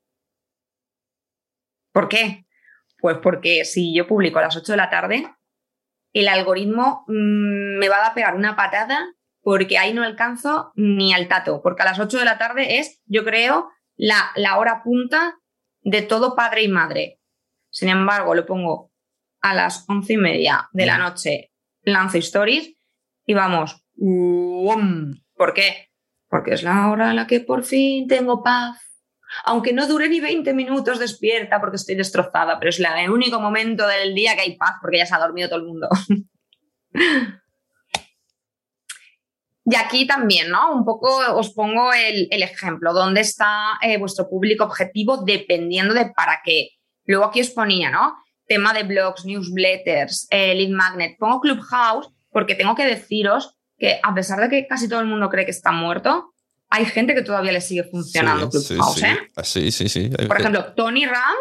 [1.92, 2.43] ¿Por qué?
[3.04, 5.28] Pues porque si yo publico a las 8 de la tarde,
[6.14, 11.28] el algoritmo mm, me va a pegar una patada porque ahí no alcanzo ni al
[11.28, 15.38] tato, porque a las 8 de la tarde es, yo creo, la, la hora punta
[15.82, 17.20] de todo padre y madre.
[17.70, 18.94] Sin embargo, lo pongo
[19.42, 21.52] a las once y media de la noche,
[21.82, 22.74] lanzo stories
[23.26, 23.84] y vamos.
[25.36, 25.90] ¿Por qué?
[26.30, 28.93] Porque es la hora en la que por fin tengo paz.
[29.46, 33.88] Aunque no dure ni 20 minutos despierta porque estoy destrozada, pero es el único momento
[33.88, 35.90] del día que hay paz porque ya se ha dormido todo el mundo.
[39.66, 40.74] Y aquí también, ¿no?
[40.74, 46.42] Un poco os pongo el, ejemplo, ¿dónde está eh, vuestro público objetivo dependiendo de para
[46.44, 46.72] qué?
[47.06, 48.14] Luego aquí os ponía, ¿no?
[48.46, 51.18] Tema de blogs, newsletters, eh, lead magnet.
[51.18, 55.30] Pongo Clubhouse porque tengo que deciros que a pesar de que casi todo el mundo
[55.30, 56.33] cree que está muerto,
[56.74, 59.18] hay gente que todavía le sigue funcionando Clubhouse, sí, ¿eh?
[59.44, 60.10] Sí, sí, sí.
[60.10, 61.36] Por ejemplo, Tony Ram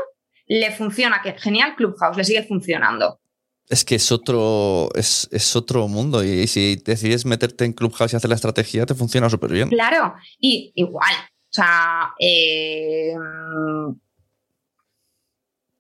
[0.47, 3.19] le funciona, que genial Clubhouse, le sigue funcionando.
[3.67, 8.29] Es que es otro, es, otro mundo y si decides meterte en Clubhouse y hacer
[8.29, 9.71] la estrategia, te funciona súper bien.
[9.71, 13.15] Claro, y igual, o sea, eh,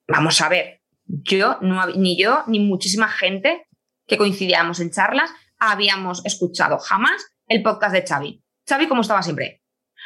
[0.09, 1.59] vamos a ver, yo,
[1.95, 3.67] ni yo, ni muchísima gente
[4.07, 8.42] que coincidíamos en charlas, habíamos escuchado jamás el podcast de Xavi.
[8.69, 9.63] Xavi, como estaba siempre.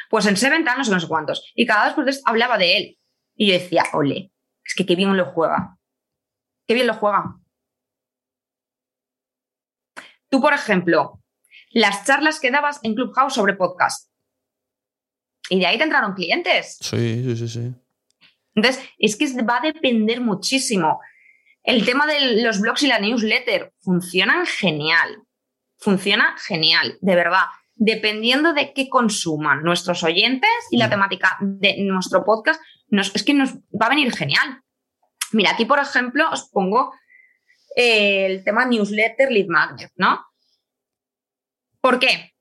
[0.09, 1.51] Pues en Seven no sé, no sé cuántos.
[1.55, 2.99] Y cada dos por hablaba de él.
[3.35, 4.31] Y yo decía, ole,
[4.63, 5.77] es que qué bien lo juega.
[6.67, 7.35] Qué bien lo juega.
[10.29, 11.21] Tú, por ejemplo,
[11.71, 14.11] las charlas que dabas en Clubhouse sobre podcast.
[15.49, 16.77] Y de ahí te entraron clientes.
[16.81, 17.73] Sí, sí, sí, sí.
[18.55, 20.99] Entonces, es que va a depender muchísimo.
[21.63, 25.23] El tema de los blogs y la newsletter funcionan genial.
[25.77, 27.45] Funciona genial, de verdad.
[27.79, 30.89] Dependiendo de qué consuman nuestros oyentes y la mm.
[30.89, 32.59] temática de nuestro podcast,
[32.91, 34.61] es que nos va a venir genial.
[35.31, 36.93] Mira, aquí, por ejemplo, os pongo
[37.75, 40.25] el tema newsletter lead magnet, ¿no?
[41.79, 42.33] ¿Por qué?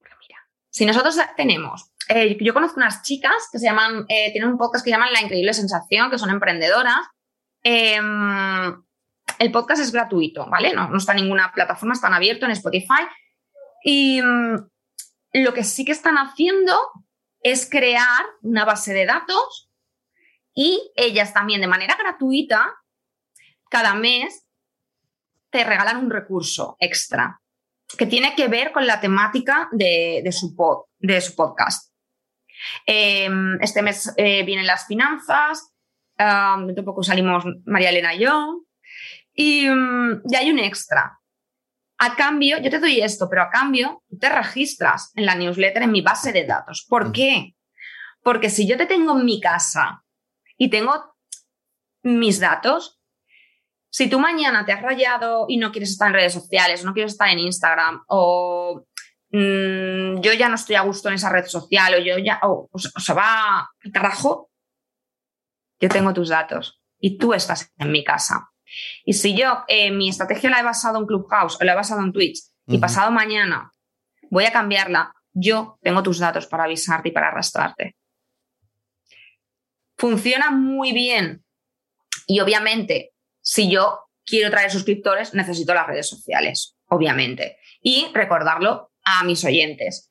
[0.00, 0.38] mira,
[0.70, 4.84] si nosotros tenemos, eh, yo conozco unas chicas que se llaman, eh, tienen un podcast
[4.84, 7.00] que se llaman La Increíble Sensación, que son emprendedoras.
[7.62, 8.84] Em,
[9.38, 10.74] el podcast es gratuito, ¿vale?
[10.74, 13.02] No, no está en ninguna plataforma, está abierto en Spotify.
[13.84, 14.70] Y mm,
[15.34, 16.76] lo que sí que están haciendo
[17.40, 19.70] es crear una base de datos
[20.54, 22.74] y ellas también de manera gratuita
[23.68, 24.46] cada mes
[25.50, 27.40] te regalan un recurso extra
[27.98, 30.56] que tiene que ver con la temática de, su,
[30.98, 31.92] de su, podcast.
[32.86, 35.72] Em, este mes eh, vienen las finanzas,
[36.18, 38.64] um, poco salimos María Elena y yo,
[39.34, 41.20] y, mm, y, hay un extra.
[41.98, 45.92] A cambio, yo te doy esto, pero a cambio te registras en la newsletter en
[45.92, 46.84] mi base de datos.
[46.88, 47.54] ¿Por qué?
[48.22, 50.04] Porque si yo te tengo en mi casa
[50.56, 51.14] y tengo
[52.02, 53.00] mis datos,
[53.90, 57.12] si tú mañana te has rayado y no quieres estar en redes sociales, no quieres
[57.12, 58.86] estar en Instagram, o
[59.30, 62.68] mm, yo ya no estoy a gusto en esa red social, o yo ya, o,
[62.72, 64.50] o se va al carajo,
[65.80, 68.50] yo tengo tus datos y tú estás en mi casa.
[69.04, 72.02] Y si yo eh, mi estrategia la he basado en Clubhouse o la he basado
[72.02, 73.72] en Twitch y pasado mañana
[74.30, 77.96] voy a cambiarla, yo tengo tus datos para avisarte y para arrastrarte.
[79.96, 81.44] Funciona muy bien.
[82.26, 87.58] Y obviamente, si yo quiero traer suscriptores, necesito las redes sociales, obviamente.
[87.80, 90.10] Y recordarlo a mis oyentes.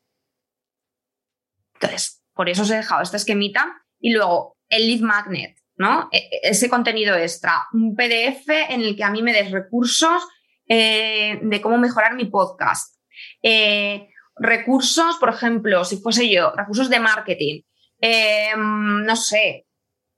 [1.74, 3.84] Entonces, por eso os he dejado este esquemita.
[3.98, 6.08] Y luego, el lead magnet, ¿no?
[6.12, 10.22] E- e- Ese contenido extra, un PDF en el que a mí me des recursos
[10.68, 12.96] eh, de cómo mejorar mi podcast.
[13.42, 17.62] Eh, recursos, por ejemplo, si fuese yo, recursos de marketing,
[18.00, 19.66] eh, no sé,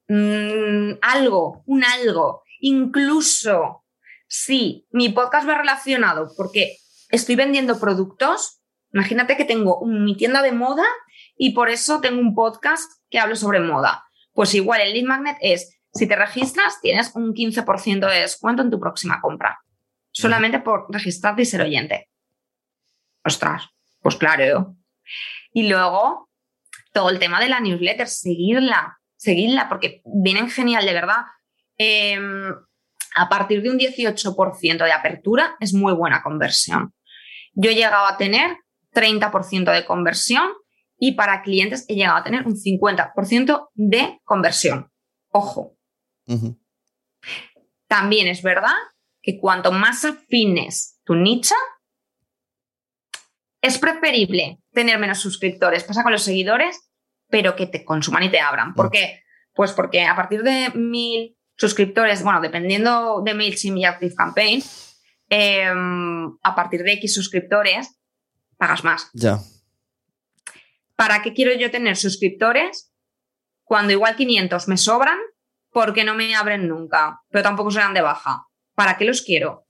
[0.09, 3.85] mm, algo, un algo, incluso
[4.29, 6.77] si mi podcast va relacionado porque
[7.11, 8.61] estoy vendiendo productos,
[8.93, 10.85] imagínate que tengo mi tienda de moda
[11.37, 14.06] y por eso tengo un podcast que hablo sobre moda.
[14.37, 18.71] Pues igual el lead magnet es, si te registras, tienes un 15% de descuento en
[18.71, 19.59] tu próxima compra,
[20.13, 22.11] solamente por registrarte y ser oyente.
[23.25, 24.77] Ostras, pues claro.
[25.55, 26.29] Y luego,
[26.93, 31.23] todo el tema de la newsletter, seguirla, seguirla, porque vienen genial, de verdad.
[31.79, 32.21] Eh,
[33.15, 36.93] a partir de un 18% de apertura es muy buena conversión.
[37.55, 38.59] Yo he llegado a tener
[38.93, 40.53] 30% de conversión
[40.99, 44.91] y para clientes he llegado a tener un 50% de conversión.
[45.31, 45.77] Ojo,
[47.89, 48.75] también es verdad
[49.23, 51.55] que cuanto más afines tu nicho,
[53.61, 55.83] es preferible tener menos suscriptores.
[55.85, 56.79] Pasa con los seguidores,
[57.29, 58.75] pero que te consuman y te abran.
[58.75, 58.91] ¿Por Mm.
[58.91, 59.23] qué?
[59.55, 64.63] Pues porque a partir de mil suscriptores, bueno, dependiendo de MailChimp y ActiveCampaign,
[65.31, 65.65] eh,
[66.43, 67.99] a partir de X suscriptores,
[68.59, 69.11] pagas más.
[69.15, 69.39] Ya.
[70.97, 72.93] ¿Para qué quiero yo tener suscriptores
[73.65, 75.19] cuando igual 500 me sobran
[75.71, 78.47] porque no me abren nunca, pero tampoco se dan de baja?
[78.75, 79.67] ¿Para qué los quiero?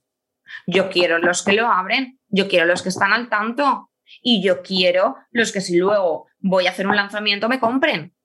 [0.65, 3.91] Yo quiero los que lo abren, yo quiero los que están al tanto
[4.21, 8.15] y yo quiero los que si luego voy a hacer un lanzamiento me compren.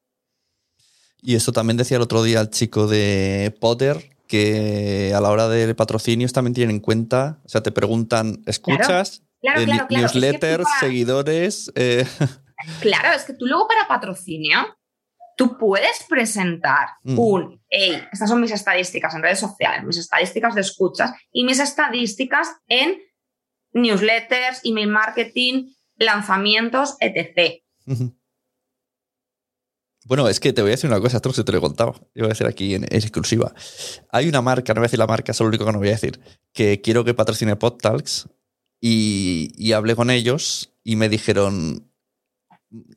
[1.21, 5.49] Y esto también decía el otro día el chico de Potter, que a la hora
[5.49, 9.23] de patrocinios también tienen en cuenta, o sea, te preguntan, ¿escuchas?
[9.41, 10.07] Claro, Eh, claro, claro.
[10.07, 11.73] Es que tú Newsletters, para- seguidores.
[11.75, 12.07] eh,
[12.81, 14.59] Claro, es que tú luego para patrocinio,
[15.37, 17.19] tú puedes presentar Mm.
[17.19, 21.59] un, hey, estas son mis estadísticas en redes sociales, mis estadísticas de escuchas y mis
[21.59, 23.01] estadísticas en
[23.73, 27.63] newsletters, email marketing, lanzamientos, etc.
[30.05, 31.61] Bueno, es que te voy a decir una cosa, esto no se te lo he
[31.61, 31.93] contado.
[32.15, 33.55] Yo voy a decir aquí en, en exclusiva.
[34.11, 35.89] Hay una marca, no voy a decir la marca, es lo único que no voy
[35.89, 36.21] a decir,
[36.53, 38.29] que quiero que patrocine PodTalks
[38.81, 41.89] y, y hablé con ellos y me dijeron,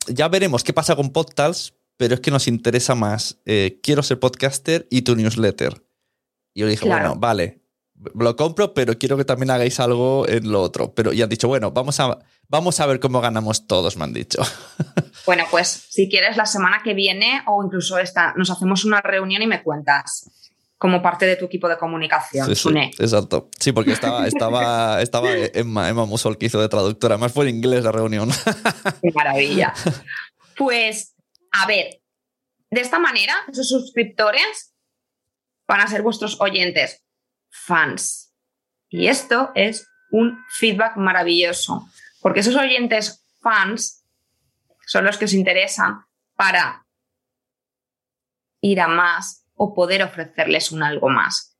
[0.08, 4.18] ya veremos qué pasa con PodTalks, pero es que nos interesa más, eh, quiero ser
[4.20, 5.84] podcaster y tu newsletter.
[6.54, 7.08] Y yo dije, Claro.
[7.08, 7.62] bueno, vale,
[8.14, 10.94] lo compro, pero quiero que también hagáis algo en lo otro.
[10.94, 14.12] Pero y han dicho, bueno, vamos a, vamos a ver cómo ganamos todos, me han
[14.12, 14.42] dicho.
[15.24, 19.42] Bueno, pues si quieres la semana que viene o incluso esta, nos hacemos una reunión
[19.42, 20.30] y me cuentas
[20.78, 22.46] como parte de tu equipo de comunicación.
[22.46, 22.90] Sí, sí, Sune.
[22.98, 23.48] exacto.
[23.58, 27.14] Sí, porque estaba, estaba, estaba Emma, Emma Musol que hizo de traductora.
[27.14, 28.30] Además fue en inglés la reunión.
[29.02, 29.72] Qué maravilla.
[30.56, 31.14] Pues,
[31.52, 32.00] a ver,
[32.70, 34.74] de esta manera, esos suscriptores
[35.66, 37.02] van a ser vuestros oyentes,
[37.50, 38.34] fans.
[38.88, 41.88] Y esto es un feedback maravilloso,
[42.20, 44.04] porque esos oyentes fans
[44.86, 46.04] son los que os interesan
[46.36, 46.86] para
[48.60, 51.58] ir a más o poder ofrecerles un algo más.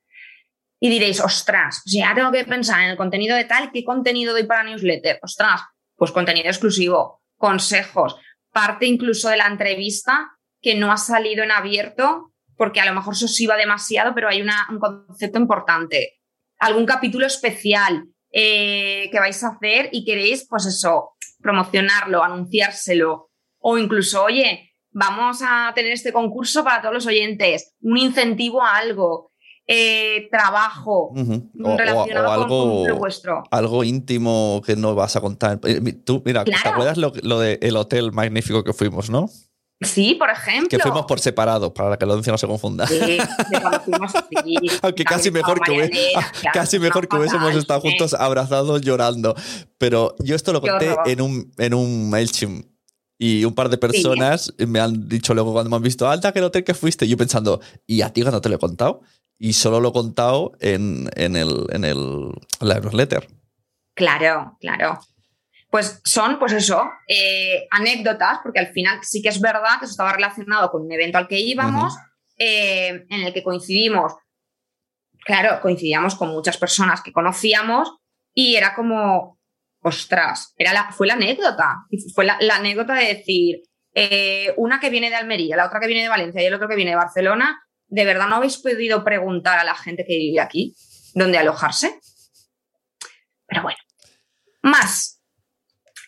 [0.78, 4.32] Y diréis, ostras, o sea, tengo que pensar en el contenido de tal, ¿qué contenido
[4.32, 5.18] doy para newsletter?
[5.22, 5.62] Ostras,
[5.96, 8.16] pues contenido exclusivo, consejos,
[8.52, 13.16] parte incluso de la entrevista que no ha salido en abierto porque a lo mejor
[13.16, 16.20] se os iba demasiado, pero hay un concepto importante.
[16.58, 23.78] Algún capítulo especial eh, que vais a hacer y queréis, pues eso, promocionarlo, anunciárselo o
[23.78, 29.30] incluso, oye, vamos a tener este concurso para todos los oyentes, un incentivo a algo,
[29.68, 31.14] eh, trabajo o,
[31.64, 33.42] o- relacionado o con- algo, con lo vuestro.
[33.50, 35.58] algo íntimo que no vas a contar.
[35.64, 36.70] Eh, Tú, mira, ¿te Claro.
[36.70, 39.28] acuerdas lo, lo del hotel magnífico que fuimos, no?
[39.82, 40.68] Sí, por ejemplo.
[40.70, 42.86] Que fuimos por separado, para que la audiencia no se confunda.
[42.86, 42.98] Sí,
[43.84, 44.12] fuimos,
[44.42, 44.56] sí.
[44.82, 49.34] Aunque casi mejor que, claro, casi mejor hubiésemos estado juntos abrazados llorando.
[49.76, 52.64] Pero yo esto lo conté en un, en un MailChimp.
[53.18, 56.42] Y un par de personas me han dicho luego cuando me han visto, alta, que
[56.42, 57.06] hotel que fuiste.
[57.06, 59.00] Y yo pensando, ¿y a ti cuando te lo he contado?
[59.38, 63.26] Y solo lo he contado en, en, el, en el, la newsletter.
[63.94, 65.00] Claro, claro.
[65.70, 69.92] Pues son, pues eso, eh, anécdotas, porque al final sí que es verdad que eso
[69.92, 71.94] estaba relacionado con un evento al que íbamos,
[72.38, 74.12] eh, en el que coincidimos.
[75.24, 77.96] Claro, coincidíamos con muchas personas que conocíamos
[78.32, 79.35] y era como,
[79.86, 81.86] ostras, era la, fue la anécdota.
[82.12, 83.62] Fue la, anécdota de decir,
[83.94, 86.68] eh, una que viene de Almería, la otra que viene de Valencia y el otro
[86.68, 90.40] que viene de Barcelona, ¿de verdad no habéis podido preguntar a la gente que vive
[90.40, 90.74] aquí
[91.14, 92.00] dónde alojarse?
[93.46, 93.78] Pero bueno,
[94.62, 95.22] más.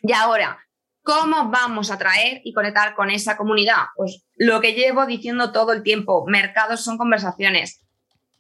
[0.03, 0.59] Y ahora,
[1.03, 3.85] ¿cómo vamos a atraer y conectar con esa comunidad?
[3.95, 7.87] Pues lo que llevo diciendo todo el tiempo, mercados son conversaciones.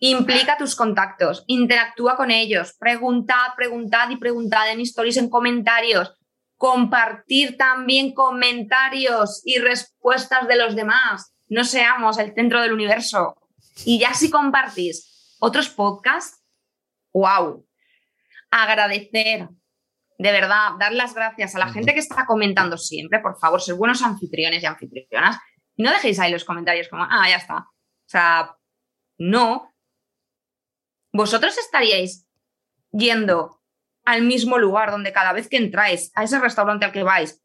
[0.00, 6.14] Implica tus contactos, interactúa con ellos, preguntad, preguntad y preguntad en stories, en comentarios,
[6.56, 11.34] compartir también comentarios y respuestas de los demás.
[11.48, 13.34] No seamos el centro del universo.
[13.84, 16.44] Y ya si compartís otros podcasts,
[17.12, 17.64] wow.
[18.50, 19.48] Agradecer,
[20.18, 23.18] de verdad, dar las gracias a la gente que está comentando siempre.
[23.20, 25.38] Por favor, ser buenos anfitriones y anfitrionas.
[25.76, 27.58] No dejéis ahí los comentarios como, ah, ya está.
[27.58, 28.56] O sea,
[29.18, 29.72] no,
[31.12, 32.26] vosotros estaríais
[32.90, 33.60] yendo
[34.04, 37.42] al mismo lugar donde cada vez que entráis, a ese restaurante al que vais,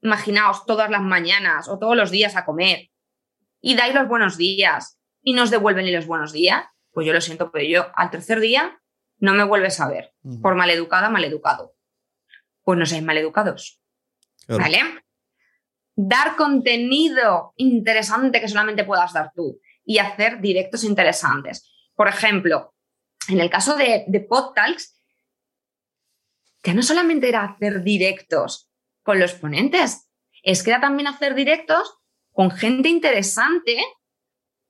[0.00, 2.90] imaginaos todas las mañanas o todos los días a comer
[3.60, 7.20] y dais los buenos días y nos devuelven ni los buenos días, pues yo lo
[7.20, 8.80] siento, pero yo al tercer día
[9.18, 11.74] no me vuelves a ver por maleducada, maleducado.
[12.62, 13.80] Pues no seáis maleducados.
[14.48, 14.80] ¿Vale?
[15.94, 21.71] Dar contenido interesante que solamente puedas dar tú y hacer directos interesantes.
[21.94, 22.74] Por ejemplo,
[23.28, 24.98] en el caso de, de PodTalks,
[26.64, 28.70] ya no solamente era hacer directos
[29.02, 30.08] con los ponentes,
[30.42, 31.98] es que era también hacer directos
[32.32, 33.82] con gente interesante,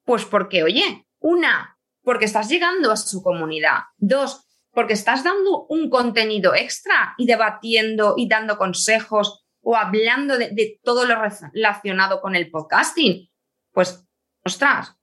[0.05, 5.90] pues porque, oye, una, porque estás llegando a su comunidad, dos, porque estás dando un
[5.90, 12.35] contenido extra y debatiendo y dando consejos o hablando de, de todo lo relacionado con
[12.35, 13.28] el podcasting.
[13.70, 14.05] Pues,
[14.44, 14.97] ostras,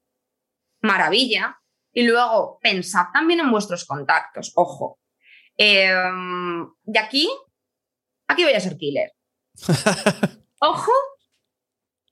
[0.81, 1.58] maravilla.
[1.93, 4.99] Y luego, pensad también en vuestros contactos, ojo.
[5.57, 7.29] Em, de aquí,
[8.27, 9.11] aquí voy a ser killer.
[10.59, 10.91] ojo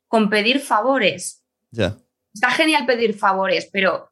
[0.08, 1.44] con pedir favores.
[1.72, 1.98] Ya.
[2.34, 4.12] Está genial pedir favores, pero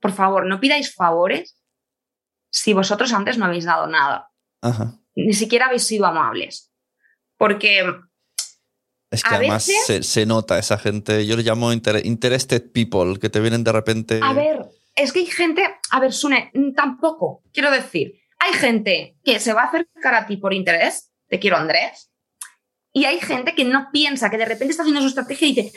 [0.00, 1.56] por favor, no pidáis favores
[2.50, 4.30] si vosotros antes no habéis dado nada.
[5.14, 6.72] Ni siquiera habéis sido amables.
[7.36, 7.84] Porque
[9.10, 9.66] es que además
[10.02, 14.20] se, nota esa gente, yo le llamo interested people, que te vienen de repente.
[14.22, 14.68] A ver,
[15.02, 19.52] es que hay gente, a ver, Sune, mm, tampoco, quiero decir, hay gente que se
[19.52, 22.10] va a acercar a ti por interés, te quiero Andrés,
[22.92, 25.72] y hay gente que no piensa, que de repente está haciendo su estrategia y dice,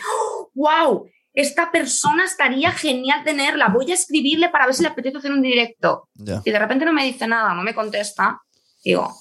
[0.53, 5.31] wow, esta persona estaría genial tenerla, voy a escribirle para ver si le apetece hacer
[5.31, 6.09] un directo.
[6.15, 8.41] Y de repente no me dice nada, no me contesta,
[8.83, 9.11] digo,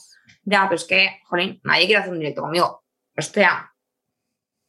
[0.44, 2.84] ya, pues que, jolín, nadie quiere hacer un directo conmigo.
[3.16, 3.72] Hostia,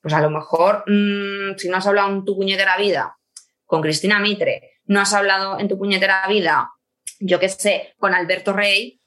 [0.02, 3.18] pues a lo mejor, mm, si no has hablado en tu puñetera vida
[3.66, 6.72] con Cristina Mitre, no has hablado en tu puñetera vida,
[7.20, 9.02] yo qué sé, con Alberto Rey,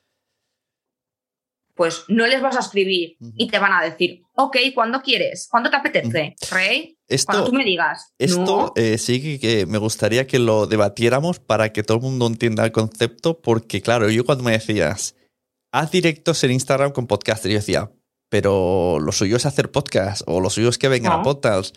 [1.75, 5.47] pues no les vas a escribir y te van a decir, ok, ¿cuándo quieres?
[5.51, 6.97] ¿Cuándo te apetece, Rey?
[7.07, 8.15] Esto, Cuando tú me digas.
[8.19, 12.65] Esto eh, sí que me gustaría que lo debatiéramos para que todo el mundo entienda
[12.65, 15.15] el concepto, porque claro, yo cuando me decías,
[15.71, 17.91] haz directos en Instagram con podcast, yo decía,
[18.31, 21.77] pero lo suyo es hacer podcast o lo suyo es que vengan a podcast.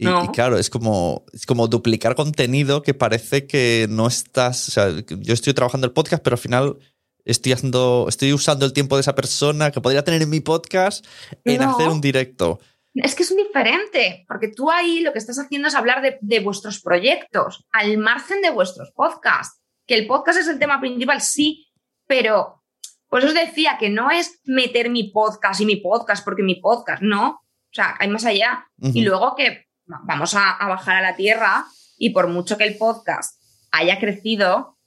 [0.00, 4.68] Y, claro, es como, es como duplicar contenido que parece que no estás.
[4.68, 6.78] O sea, yo estoy trabajando el podcast, pero al final
[7.26, 11.04] estoy, haciendo, estoy usando el tiempo de esa persona que podría tener en mi podcast
[11.44, 12.60] en hacer un directo.
[12.94, 16.40] Es que es diferente, porque tú ahí lo que estás haciendo es hablar de, de
[16.40, 19.60] vuestros proyectos, al margen de vuestros podcasts.
[19.86, 21.68] Que el podcast es el tema principal, sí,
[22.06, 22.62] pero
[23.10, 27.02] pues os decía que no es meter mi podcast y mi podcast porque mi podcast,
[27.02, 27.32] no.
[27.32, 28.66] O sea, hay más allá.
[28.80, 29.66] Y luego que
[30.02, 31.66] vamos a, bajar a la tierra
[31.98, 34.78] y por mucho que el podcast haya crecido,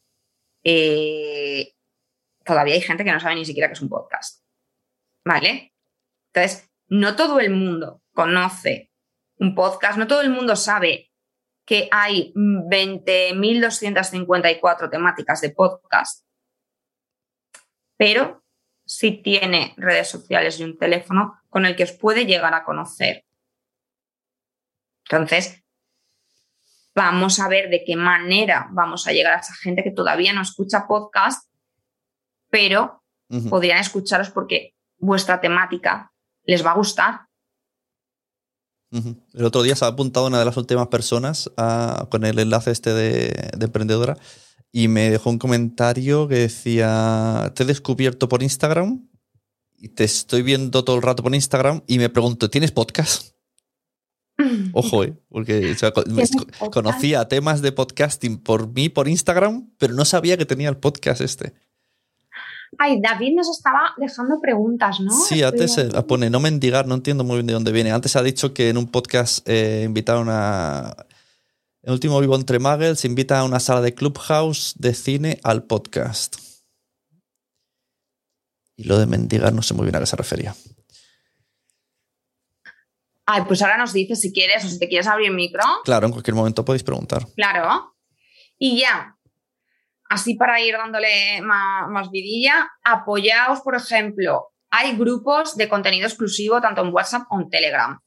[0.64, 1.74] eh,
[2.44, 4.44] todavía hay gente que no sabe ni siquiera que es un podcast.
[5.26, 5.74] ¿Vale?
[6.34, 8.92] Entonces, no todo el mundo conoce
[9.38, 11.12] un podcast, no todo el mundo sabe
[11.66, 16.26] que hay 20.254 temáticas de podcast,
[17.98, 18.44] pero
[18.86, 23.26] sí tiene redes sociales y un teléfono con el que os puede llegar a conocer.
[25.16, 25.64] Entonces,
[26.96, 30.42] vamos a ver de qué manera vamos a llegar a esa gente que todavía no
[30.42, 31.50] escucha podcast,
[32.50, 33.04] pero
[33.50, 36.12] podrían escucharos porque vuestra temática
[36.44, 37.22] les va a gustar.
[39.34, 42.70] El otro día se ha apuntado una de las últimas personas a- con el enlace
[42.70, 44.18] este de, de emprendedora
[44.72, 49.10] y me dejó un comentario que decía, te he descubierto por Instagram
[49.76, 53.33] y te estoy viendo todo el rato por Instagram y me pregunto, ¿tienes podcast?
[54.74, 55.14] Ojo, ¿eh?
[55.30, 55.76] Porque
[56.72, 61.22] conocía temas de podcasting por mí, por Instagram, pero no sabía que tenía el podcast
[61.22, 61.54] este.
[62.80, 65.12] Ay, David nos estaba dejando preguntas, ¿no?
[65.12, 67.92] Sí, antes se pone no mendigar, no entiendo muy bien de dónde viene.
[67.92, 70.96] Antes ha dicho que en un podcast eh, invitaron a.
[71.84, 76.38] El último vivo entre Muggles invita a una sala de Clubhouse de cine al podcast.
[78.76, 80.56] Y lo de mendigar no sé muy bien a qué se refería.
[83.26, 85.64] Ay, pues ahora nos dices si quieres o si te quieres abrir el micro.
[85.84, 87.26] Claro, en cualquier momento podéis preguntar.
[87.36, 87.96] Claro.
[88.58, 89.16] Y ya,
[90.10, 96.62] así para ir dándole más, más vidilla, apoyaos, por ejemplo, hay grupos de contenido exclusivo
[96.62, 98.00] tanto en WhatsApp o en Telegram.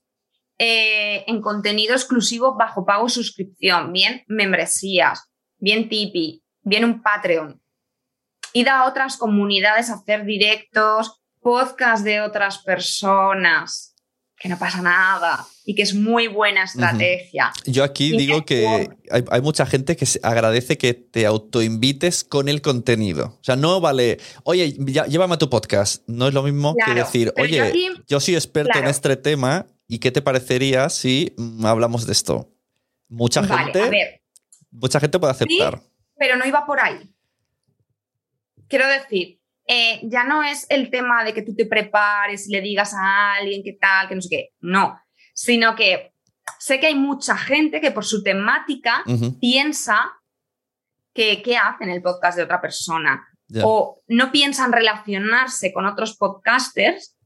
[0.58, 7.60] Eh, en contenido exclusivo bajo pago y suscripción, bien membresías, bien Tipeee, bien un Patreon.
[8.54, 13.94] Id a otras comunidades a hacer directos, podcast de otras personas,
[14.38, 17.52] que no pasa nada y que es muy buena estrategia.
[17.64, 22.48] Yo aquí Y digo que hay, hay mucha gente que agradece que te autoinvites con
[22.50, 23.38] el contenido.
[23.40, 26.02] O sea, no vale, oye, ya- llévame a tu podcast.
[26.06, 29.66] No es lo mismo que decir, oye, yo aquí- yo soy experto en este tema
[29.88, 31.34] y qué te parecería si
[31.64, 32.52] hablamos de esto.
[33.08, 34.22] Mucha Vale, gente, a ver,
[34.70, 35.80] mucha gente puede aceptar.
[36.18, 37.10] pero no iba por ahí.
[38.68, 42.60] Quiero decir, eh, ya no es el tema de que tú te prepares y le
[42.60, 44.48] digas a alguien qué tal, que no sé qué.
[44.60, 45.00] No,
[45.34, 46.12] sino que
[46.58, 49.04] sé que hay mucha gente que por su temática
[49.40, 50.12] piensa
[51.12, 53.26] que qué hace en el podcast de otra persona
[53.62, 57.16] o no piensan relacionarse con otros podcasters,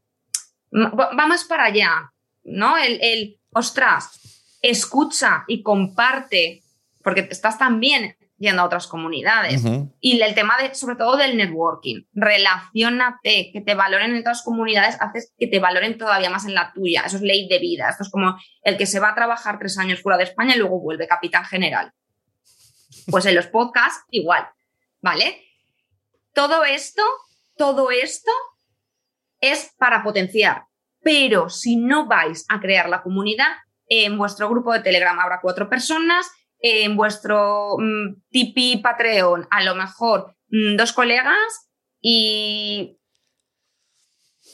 [0.73, 2.13] va más para allá,
[2.45, 2.77] ¿no?
[2.77, 6.63] El, el, ostras, escucha y comparte,
[7.03, 9.63] porque estás también yendo a otras comunidades.
[10.01, 14.97] Y el tema de, sobre todo del networking, relacionate, que te valoren en otras comunidades,
[14.99, 17.03] haces que te valoren todavía más en la tuya.
[17.05, 17.91] Eso es ley de vida.
[17.91, 20.59] Esto es como el que se va a trabajar tres años fuera de España y
[20.59, 21.93] luego vuelve capitán general.
[23.11, 24.49] Pues en los podcasts, igual,
[25.03, 25.45] ¿vale?
[26.33, 27.03] Todo esto,
[27.59, 28.33] todo esto
[29.41, 30.65] es para potenciar.
[31.03, 33.53] Pero si no vais a crear la comunidad,
[33.87, 36.31] en vuestro grupo de Telegram habrá cuatro personas,
[36.61, 41.71] en vuestro mm, Tipeee Patreon a lo mejor mm, dos colegas
[42.01, 42.99] y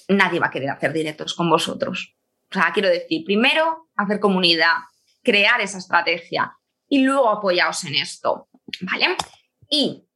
[0.09, 2.17] nadie va a querer hacer directos con vosotros.
[2.51, 4.75] O sea, quiero decir, primero hacer comunidad,
[5.23, 6.57] crear esa estrategia
[6.89, 8.49] y luego apoyaos en esto,
[8.83, 9.17] ¿vale?
[9.69, 10.07] Y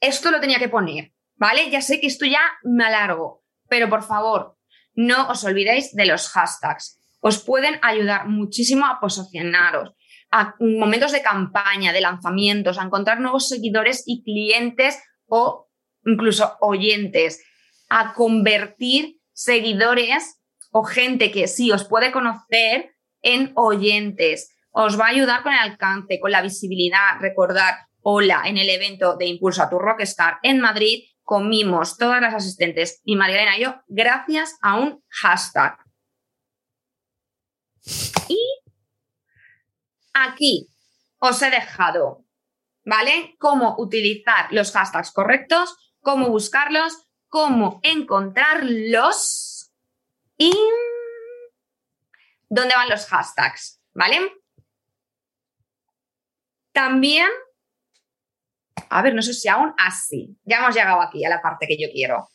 [0.00, 1.70] esto lo tenía que poner, ¿vale?
[1.70, 4.56] Ya sé que esto ya me alargo, pero por favor,
[4.94, 7.00] no os olvidéis de los hashtags.
[7.20, 9.92] Os pueden ayudar muchísimo a posicionaros,
[10.32, 15.68] a momentos de campaña, de lanzamientos, a encontrar nuevos seguidores y clientes o
[16.04, 17.44] incluso oyentes,
[17.90, 20.40] a convertir seguidores
[20.70, 24.56] o gente que sí os puede conocer en oyentes.
[24.70, 27.20] Os va a ayudar con el alcance, con la visibilidad.
[27.20, 32.34] Recordar, hola, en el evento de Impulso a tu Rockstar en Madrid comimos todas las
[32.34, 35.76] asistentes y Marielena y yo gracias a un hashtag.
[38.28, 38.61] Y
[40.12, 40.68] aquí
[41.18, 42.24] os he dejado,
[42.84, 43.36] ¿vale?
[43.38, 49.72] Cómo utilizar los hashtags correctos, cómo buscarlos, cómo encontrarlos
[50.36, 50.52] y
[52.48, 54.32] dónde van los hashtags, ¿vale?
[56.72, 57.28] También,
[58.90, 61.78] a ver, no sé si aún así, ya hemos llegado aquí a la parte que
[61.80, 62.28] yo quiero.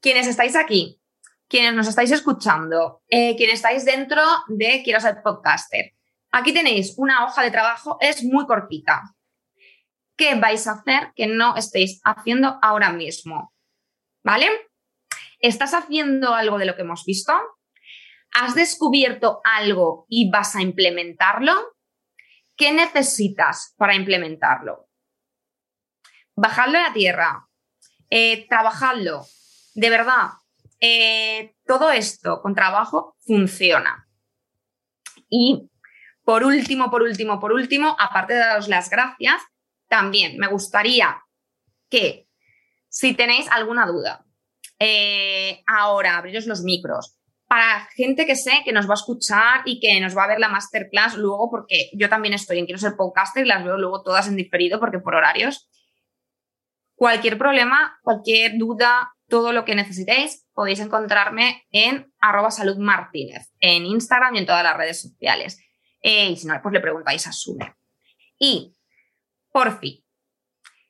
[0.00, 1.00] Quienes estáis aquí,
[1.46, 5.94] quienes nos estáis escuchando, eh, quienes estáis dentro de Quiero ser podcaster,
[6.32, 9.14] aquí tenéis una hoja de trabajo, es muy cortita.
[10.16, 13.54] ¿Qué vais a hacer que no estéis haciendo ahora mismo?
[14.22, 14.48] ¿Vale?
[15.38, 17.32] ¿Estás haciendo algo de lo que hemos visto?
[18.32, 21.54] ¿Has descubierto algo y vas a implementarlo?
[22.56, 24.88] ¿Qué necesitas para implementarlo?
[26.36, 27.48] Bajadlo a la tierra,
[28.10, 29.24] eh, trabajadlo.
[29.74, 30.28] De verdad,
[30.80, 34.06] eh, todo esto con trabajo funciona.
[35.30, 35.70] Y
[36.30, 39.42] por último, por último, por último, aparte de daros las gracias,
[39.88, 41.24] también me gustaría
[41.90, 42.28] que
[42.88, 44.24] si tenéis alguna duda,
[44.78, 47.18] eh, ahora abriros los micros.
[47.48, 50.38] Para gente que sé que nos va a escuchar y que nos va a ver
[50.38, 54.04] la masterclass luego, porque yo también estoy en Quiero ser podcaster y las veo luego
[54.04, 55.68] todas en diferido porque por horarios.
[56.94, 64.36] Cualquier problema, cualquier duda, todo lo que necesitéis, podéis encontrarme en arroba saludmartínez, en Instagram
[64.36, 65.58] y en todas las redes sociales.
[66.02, 67.74] Eh, y si no, pues le preguntáis a Sune.
[68.38, 68.74] Y,
[69.52, 70.04] por fin,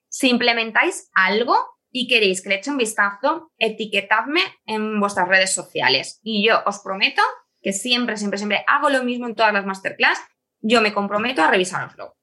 [0.09, 1.57] si implementáis algo
[1.91, 6.21] y queréis que le eche un vistazo, etiquetadme en vuestras redes sociales.
[6.23, 7.23] Y yo os prometo
[7.63, 10.21] que siempre, siempre, siempre hago lo mismo en todas las masterclass.
[10.61, 12.17] Yo me comprometo a revisaroslo.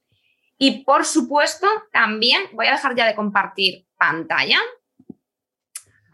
[0.58, 4.60] Y por supuesto, también voy a dejar ya de compartir pantalla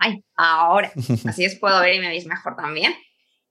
[0.04, 0.92] ay, ahora,
[1.28, 2.94] así es, puedo ver y me veis mejor también.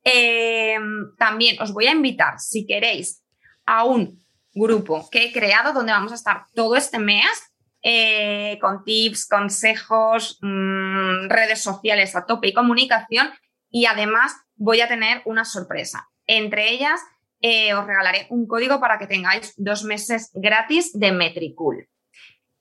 [0.05, 3.23] Em, también os voy a invitar, si queréis,
[3.67, 4.21] a un
[4.55, 7.53] grupo que he creado donde vamos a estar todo este mes
[7.83, 13.31] eh, con tips, consejos, mm, redes sociales a tope y comunicación.
[13.71, 16.09] Y además voy a tener una sorpresa.
[16.27, 17.01] Entre ellas,
[17.41, 21.89] eh, os regalaré un código para que tengáis dos meses gratis de Metricool.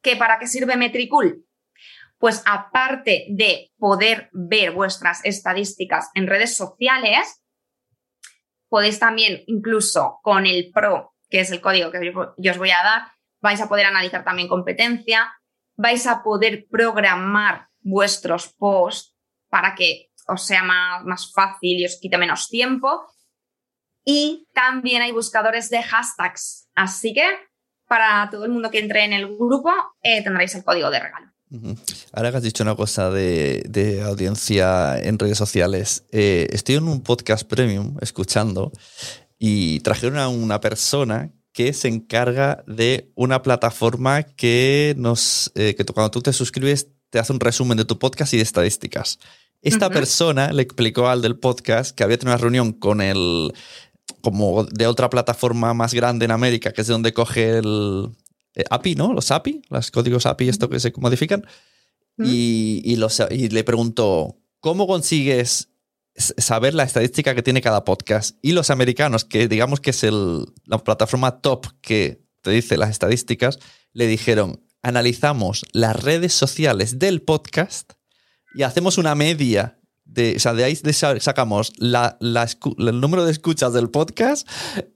[0.02, 1.46] ¿Qué para qué sirve Metricool?
[2.22, 7.44] Pues aparte de poder ver vuestras estadísticas en redes sociales,
[8.70, 12.84] podéis también incluso con el Pro, que es el código que yo os voy a
[12.84, 13.02] dar,
[13.42, 15.34] vais a poder analizar también competencia,
[15.76, 19.18] vais a poder programar vuestros posts
[19.50, 23.12] para que os sea más, más fácil y os quite menos tiempo.
[24.06, 26.70] Y también hay buscadores de hashtags.
[26.76, 27.26] Así que
[27.88, 29.74] para todo el mundo que entre en el grupo
[30.04, 31.32] eh, tendréis el código de regalo.
[32.14, 37.02] Ahora que has dicho una cosa de, audiencia en redes sociales, eh, estoy en un
[37.02, 38.72] podcast premium escuchando
[39.38, 45.84] y trajeron a una persona que se encarga de una plataforma que nos eh, que
[45.84, 49.20] cuando tú te suscribes te hace un resumen de tu podcast y de estadísticas.
[49.62, 53.54] Esta persona le explicó al del podcast que había tenido una reunión con el
[54.22, 58.10] como de otra plataforma más grande en América, que es de donde coge el,
[58.56, 59.14] eh, API, ¿no?
[59.14, 61.46] Los API, los códigos API, esto que se modifican.
[62.18, 65.70] y, los, y le pregunto, ¿cómo consigues
[66.16, 68.38] saber la estadística que tiene cada podcast?
[68.42, 72.90] Y los americanos, que digamos que es el, la plataforma top que te dice las
[72.90, 73.60] estadísticas,
[73.94, 77.94] le dijeron, analizamos las redes sociales del podcast
[78.54, 79.80] y hacemos una media
[80.12, 84.48] de, o sea, de ahí sacamos la, el número de escuchas del podcast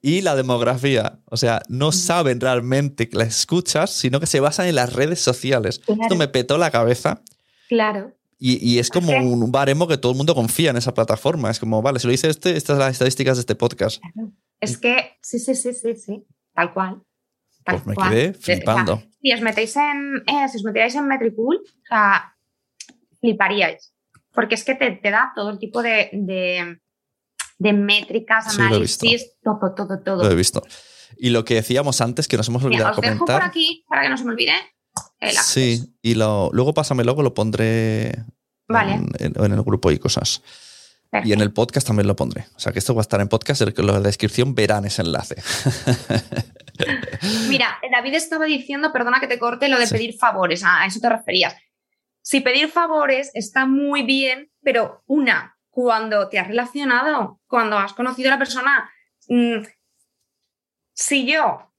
[0.02, 1.20] y la demografía.
[1.26, 5.22] O sea, no saben realmente que las escuchas, sino que se basan en las redes
[5.22, 5.82] sociales.
[5.88, 7.22] Esto me petó la cabeza.
[7.70, 8.14] Claro.
[8.38, 11.50] Y, es como un baremo que todo el mundo confía en esa plataforma.
[11.50, 14.04] Es como, vale, si lo dice este, estas son las estadísticas de este podcast.
[14.60, 17.02] Es que, sí, sí, sí, sí, sí, tal cual.
[17.64, 19.02] pues me quedé flipando.
[19.22, 22.36] si os metéis en, eh, si os metéis en Metripool, o sea,
[23.22, 23.95] fliparíais
[24.36, 26.10] porque es que te, da todo el tipo de,
[27.60, 30.24] métricas, análisis, todo, todo, todo.
[30.24, 30.62] Lo he visto.
[31.18, 33.20] Y lo que decíamos antes, que nos hemos olvidado os comentar.
[33.20, 34.53] Dejo por aquí para que no se me olvide.
[35.41, 38.10] sí, y lo, luego pásamelo que lo pondré
[38.70, 40.41] en, el grupo y cosas.
[41.24, 42.45] Y en el podcast también lo pondré.
[42.57, 45.41] O sea que esto va a estar en podcast, en la descripción verán ese enlace.
[47.48, 51.07] Mira, David estaba diciendo, perdona que te corte, lo de pedir favores, a eso te
[51.07, 51.56] referías.
[52.26, 58.30] Si pedir favores está muy bien, pero una, cuando te has relacionado, cuando has conocido
[58.30, 58.91] a la persona,
[59.30, 59.64] mm,
[60.91, 61.72] si yo,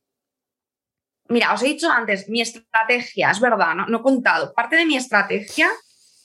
[1.29, 4.97] mira, os he dicho antes, mi estrategia, es verdad, no, he contado, parte de mi
[4.97, 5.69] estrategia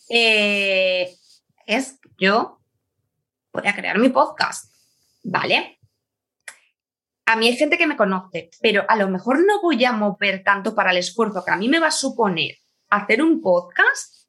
[0.07, 1.11] eh,
[1.65, 2.61] es yo
[3.52, 4.72] voy a crear mi podcast,
[5.23, 5.80] ¿vale?
[7.26, 10.43] A mí hay gente que me conoce, pero a lo mejor no voy a mover
[10.43, 12.61] tanto para el esfuerzo que a mí me va a suponer
[12.92, 14.28] hacer un podcast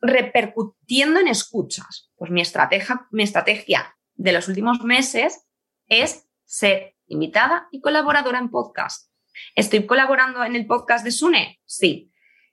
[0.00, 2.10] repercutiendo en escuchas.
[2.16, 5.46] Pues mi estrategia, de los últimos meses
[5.88, 9.10] es ser invitada y colaboradora en podcast.
[9.54, 11.60] ¿Estoy colaborando en el podcast de Sune?
[11.64, 12.10] Sí.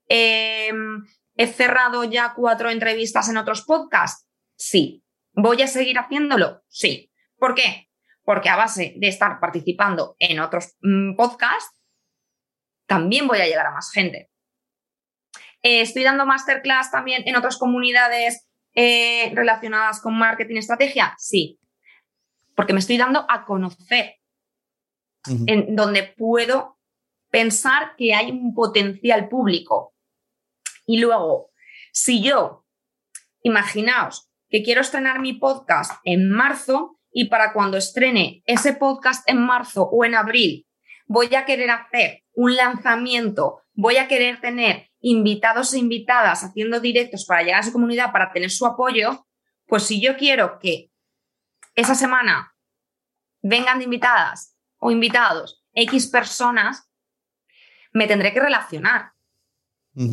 [0.08, 1.04] Em,
[1.36, 4.30] ¿He cerrado ya cuatro entrevistas en otros podcasts?
[4.56, 5.04] Sí.
[5.32, 6.64] ¿Voy a seguir haciéndolo?
[6.68, 7.12] Sí.
[7.38, 7.90] ¿Por qué?
[8.24, 11.83] Porque a base de estar participando en otros mm, podcasts,
[12.86, 14.30] también voy a llegar a más gente.
[15.62, 21.16] Eh, estoy dando masterclass también en otras comunidades eh, relacionadas con marketing estrategia.
[21.18, 21.60] Sí,
[22.56, 24.16] porque me estoy dando a conocer,
[25.48, 26.78] en donde puedo
[27.30, 29.96] pensar que hay un potencial público.
[30.86, 31.52] Y luego,
[31.92, 32.66] si yo,
[33.42, 39.40] imaginaos que quiero estrenar mi podcast en marzo y para cuando estrene ese podcast en
[39.40, 40.68] marzo o en abril,
[41.06, 47.26] voy a querer hacer un lanzamiento, voy a querer tener invitados e invitadas haciendo directos
[47.26, 49.26] para llegar a su comunidad, para tener su apoyo,
[49.68, 50.90] pues si yo quiero que
[51.76, 52.56] esa semana
[53.42, 56.90] vengan de invitadas o invitados X personas,
[57.92, 59.12] me tendré que relacionar.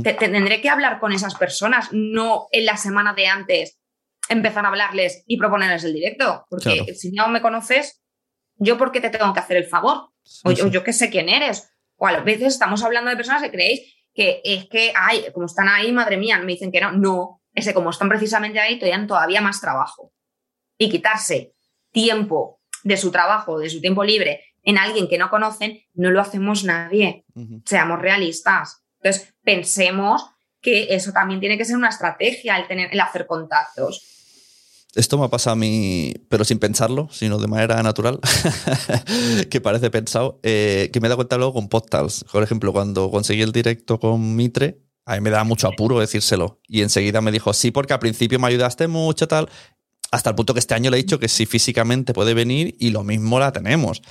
[0.03, 3.79] Te- te- tendré que hablar con esas personas, no en la semana de antes
[4.29, 6.47] empezar a hablarles y proponerles el directo.
[6.51, 6.95] Porque Claro.
[6.95, 8.03] si no me conoces,
[8.57, 10.10] ¿yo por qué te tengo que hacer el favor?
[10.45, 11.71] O Sí, yo, que sé quién eres.
[11.97, 15.69] O a veces estamos hablando de personas que creéis que es que, ay, como están
[15.69, 16.93] ahí, madre mía, me dicen que no.
[16.93, 20.13] No, es que como están precisamente ahí, todavía todavía más trabajo.
[20.79, 21.55] Y quitarse
[21.93, 26.21] tiempo de su trabajo, de su tiempo libre, en alguien que no conocen, no lo
[26.21, 27.25] hacemos nadie.
[27.65, 28.83] Seamos realistas.
[29.03, 30.31] Entonces, pensemos
[30.61, 34.10] que eso también tiene que ser una estrategia, el, tener, el hacer contactos.
[34.95, 38.19] Esto me pasa a mí, pero sin pensarlo, sino de manera natural,
[39.51, 42.25] que parece pensado, eh, que me dado cuenta luego con podcasts.
[42.31, 46.61] Por ejemplo, cuando conseguí el directo con Mitre, a mí me da mucho apuro decírselo.
[46.67, 49.49] Y enseguida me dijo, sí, porque al principio me ayudaste mucho, tal.
[50.11, 52.91] Hasta el punto que este año le he dicho que sí físicamente puede venir y
[52.91, 54.03] lo mismo la tenemos.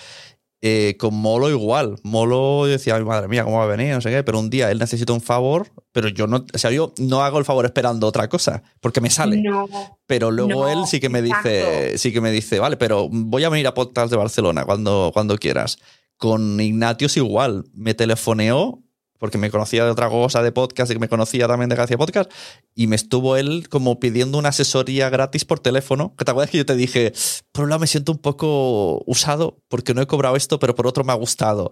[0.61, 1.95] Eh, con Molo igual.
[2.03, 3.94] Molo decía, "Ay, madre mía, ¿cómo va a venir?
[3.94, 4.23] No sé qué.
[4.23, 7.40] Pero un día él necesita un favor, pero yo no, o sea, yo no hago
[7.40, 9.41] el favor esperando otra cosa, porque me sale.
[9.41, 9.68] No,
[10.06, 13.45] Pero luego No, él sí que me dice, sí que me dice, vale, pero voy
[13.45, 15.77] a venir a podcast de Barcelona cuando, cuando quieras.
[16.18, 18.84] Con Ignatius igual, me telefoneó
[19.19, 21.97] porque me conocía de otra cosa de podcast y que me conocía también de Gracia
[21.97, 22.31] Podcast
[22.73, 26.15] y me estuvo él como pidiendo una asesoría gratis por teléfono.
[26.17, 27.13] Que te acuerdas que yo te dije,
[27.51, 30.87] por un lado me siento un poco usado porque no he cobrado esto, pero por
[30.87, 31.71] otro me ha gustado.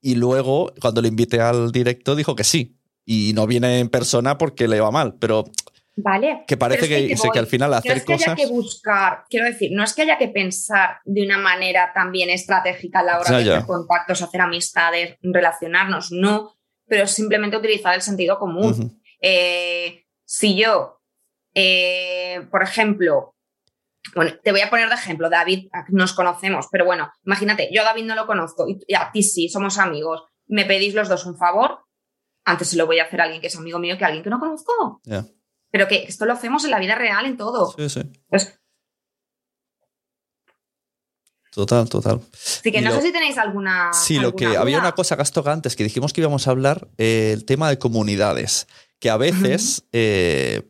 [0.00, 2.76] Y luego, cuando le invité al directo, dijo que sí.
[3.06, 5.44] Y no viene en persona porque le va mal, pero
[5.96, 6.44] Vale.
[6.46, 8.28] que parece que, que que al final No hacer es que cosas.
[8.28, 12.30] haya que buscar, quiero decir, no es que haya que pensar de una manera también
[12.30, 16.54] estratégica a la hora Ya, de hacer contactos, hacer amistades, relacionarnos, no,
[16.92, 19.00] pero simplemente utilizar el sentido común.
[19.18, 21.00] Eh, si yo,
[21.54, 23.34] eh, por ejemplo,
[24.14, 27.86] bueno, te voy a poner de ejemplo, David, nos conocemos, pero bueno, imagínate, yo a
[27.86, 31.38] David no lo conozco y a ti sí, somos amigos, me pedís los dos un
[31.38, 31.78] favor,
[32.44, 34.22] antes se lo voy a hacer a alguien que es amigo mío que a alguien
[34.22, 35.00] que no conozco.
[35.70, 37.72] Pero que esto lo hacemos en la vida real, en todo.
[37.72, 38.02] Sí, sí.
[38.28, 38.60] Pues,
[41.54, 42.20] Total, total.
[42.32, 43.92] así que Y no lo- sé si tenéis alguna.
[43.92, 47.30] Sí, lo que había una cosa tocado antes que dijimos que íbamos a hablar, eh,
[47.34, 48.66] el tema de comunidades,
[48.98, 50.62] que a veces eh,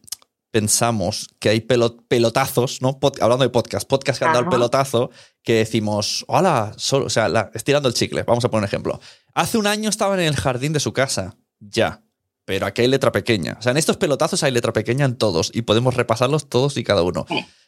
[0.50, 2.98] pensamos que hay pelo- pelotazos, ¿no?
[3.00, 5.10] Pod- hablando de podcast, podcast que han dado el pelotazo,
[5.42, 9.00] que decimos, hola, solo, o sea, la- estirando el chicle, vamos a poner un ejemplo.
[9.34, 12.02] Hace un año estaban en el jardín de su casa, ya,
[12.44, 13.56] pero aquí hay letra pequeña.
[13.58, 16.84] O sea, en estos pelotazos hay letra pequeña en todos y podemos repasarlos todos y
[16.84, 17.24] cada uno.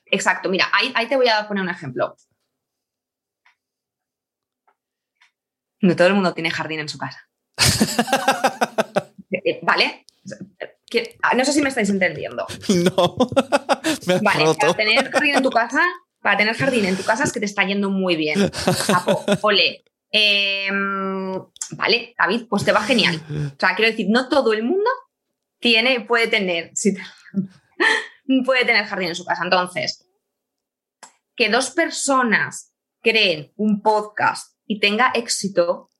[0.06, 2.16] Exacto, mira, ahí, ahí te voy a poner un ejemplo.
[5.84, 7.28] No todo el mundo tiene jardín en su casa.
[9.46, 10.06] Eh, ¿Vale?
[11.22, 12.46] Ah, No sé si me estáis entendiendo.
[12.68, 13.16] no,
[14.06, 14.58] me has Vale, roto.
[14.60, 15.82] para tener jardín en tu casa,
[16.22, 18.50] para tener jardín en tu casa es que te está yendo muy bien.
[18.86, 19.84] Chapo, ole.
[20.10, 21.32] Em,
[21.72, 23.20] vale, David, pues te va genial.
[23.28, 24.88] O sea, quiero decir, no todo el mundo
[25.58, 26.96] tiene, puede tener, sí,
[28.46, 29.42] puede tener jardín en su casa.
[29.44, 30.08] Entonces,
[31.36, 35.90] que dos personas creen un podcast y tenga éxito,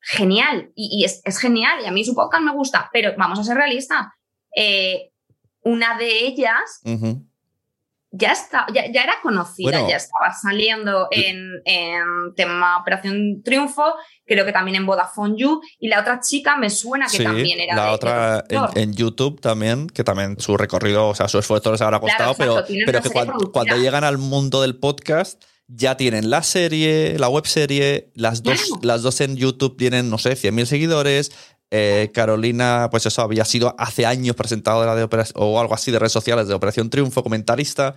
[0.00, 0.70] genial.
[0.74, 1.80] Y, y es, es genial.
[1.82, 4.06] Y a mí su podcast me gusta, pero vamos a ser realistas.
[4.54, 5.10] Eh,
[5.62, 6.80] una de ellas
[8.12, 9.88] ya, está, ya, ya era conocida, Bueno.
[9.88, 12.02] ya estaba saliendo en, en
[12.34, 13.84] tema Operación Triunfo,
[14.26, 17.60] creo que también en Vodafone You, y la otra chica me suena que Sí, también
[17.60, 18.44] era la de- otra
[18.74, 22.58] en, YouTube también, que también su recorrido, o sea, su esfuerzo les habrá Claro, costado,
[22.58, 27.28] exacto, pero, pero que cuando llegan al mundo del podcast ya tienen la serie, la
[27.28, 28.80] web serie, las dos, Claro.
[28.82, 31.32] las dos en YouTube tienen, no sé, 100.000 seguidores.
[31.72, 36.00] eh, Carolina, pues eso, había sido hace años presentadora de operación, o algo así de
[36.00, 37.94] redes sociales de Operación Triunfo, comentarista.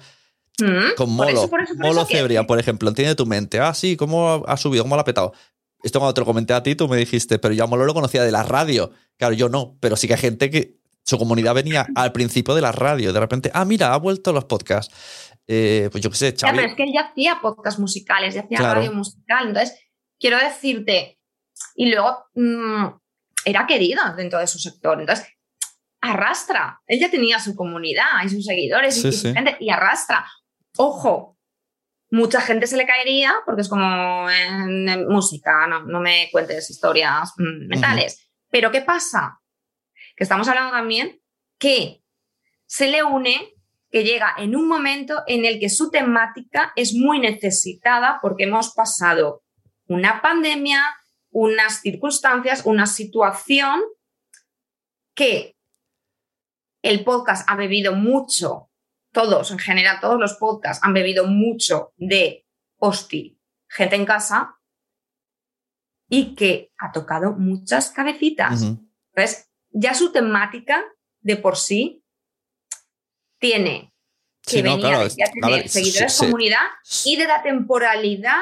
[0.60, 3.60] Mm, Con por Molo, eso, por eso, por Molo eso por ejemplo, entiende tu mente.
[3.60, 4.84] Ah, sí, ¿cómo ha subido?
[4.84, 5.34] ¿Cómo lo ha petado?
[5.82, 7.96] Esto cuando te lo comenté a ti, tú me dijiste, pero yo a Molo lo
[7.96, 8.92] conocía de la radio.
[9.18, 12.62] Claro, yo no, pero sí que hay gente que su comunidad venía al principio de
[12.62, 13.12] la radio.
[13.12, 14.94] De repente, ah, mira, ha vuelto los podcasts.
[15.48, 16.58] Eh, pues yo qué sé, Ya, Xavi.
[16.58, 18.76] pero es que él ya hacía podcast musicales, ya hacía Claro.
[18.80, 19.48] radio musical.
[19.50, 19.80] Entonces,
[20.20, 21.20] quiero decirte,
[21.76, 22.86] y luego mm,
[23.46, 25.00] era querido dentro de su sector.
[25.00, 25.28] Entonces,
[26.02, 26.82] arrastra.
[26.88, 30.26] Él ya tenía su comunidad y sus seguidores y- Sí, su gente, y arrastra.
[30.78, 31.38] Ojo,
[32.12, 36.70] mucha gente se le caería porque es como en, en música, no, no me cuentes
[36.70, 38.30] historias mm, mentales.
[38.50, 39.40] Pero ¿qué pasa?
[40.16, 41.20] Que estamos hablando también
[41.60, 42.04] que
[42.66, 43.53] se le une
[43.94, 48.74] que llega en un momento en el que su temática es muy necesitada porque hemos
[48.74, 49.44] pasado
[49.86, 50.82] una pandemia,
[51.30, 53.84] unas circunstancias, una situación
[55.16, 55.56] que
[56.82, 58.72] el podcast ha bebido mucho,
[59.12, 62.48] todos en general, todos los podcasts han bebido mucho de
[62.80, 63.40] hosti,
[63.70, 64.56] gente en casa,
[66.10, 68.64] y que ha tocado muchas cabecitas.
[68.64, 68.90] Ujú.
[69.14, 70.84] Entonces, ya su temática
[71.22, 72.03] de por sí
[73.44, 73.92] tiene
[74.46, 76.62] que Sí, no, venir claro, a ya a tener ver, seguidores, se- comunidad
[77.06, 78.40] y de la temporalidad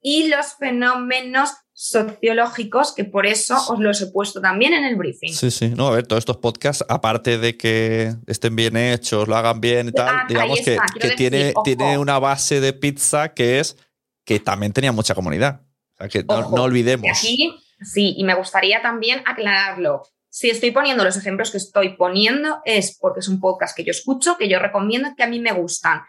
[0.00, 5.32] y los fenómenos sociológicos que por eso os los he puesto también en el briefing.
[5.32, 5.70] Sí, sí.
[5.70, 9.88] No, a ver, todos estos podcasts, aparte de que estén bien hechos, lo hagan bien
[9.88, 11.62] y tal, Ah, digamos que, está, que tiene, ojo.
[11.64, 13.76] tiene una base de pizza que es
[14.24, 15.62] que también tenía mucha comunidad.
[15.94, 17.08] O sea, que no, Ojo, no Y olvidemos.
[17.16, 20.02] aquí, sí, y me gustaría también aclararlo.
[20.34, 23.92] Si estoy poniendo los ejemplos que estoy poniendo es porque es un podcast que yo
[23.92, 26.02] escucho, que yo recomiendo, que a mí me gustan.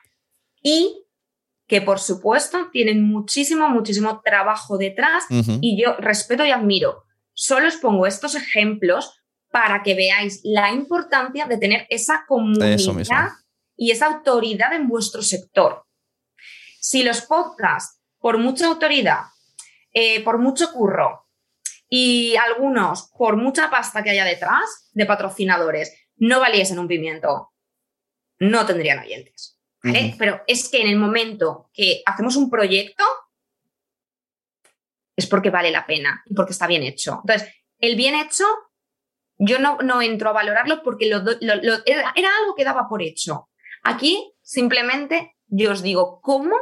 [0.64, 1.06] Y
[1.68, 7.04] que, por supuesto, tienen muchísimo, muchísimo trabajo detrás y yo respeto y admiro.
[7.34, 9.22] Solo os pongo estos ejemplos
[9.52, 13.30] para que veáis la importancia de tener esa comunidad
[13.78, 15.86] y esa autoridad en vuestro sector.
[16.80, 19.26] Si los podcasts, por mucha autoridad,
[19.94, 21.25] eh, por mucho curro
[21.90, 27.52] y algunos por mucha pasta que haya detrás de patrocinadores, no valiesen un pimiento,
[28.40, 29.60] no tendrían oyentes.
[30.18, 33.04] Pero es que en el momento que hacemos un proyecto,
[35.16, 37.22] es porque vale la pena y porque está bien hecho.
[37.26, 38.46] Entonces, el bien hecho,
[39.38, 42.64] yo no, no entro a valorarlo porque lo do- lo- lo- era, era algo que
[42.66, 43.50] daba por hecho.
[43.84, 46.56] Aquí, simplemente, yo os digo cómo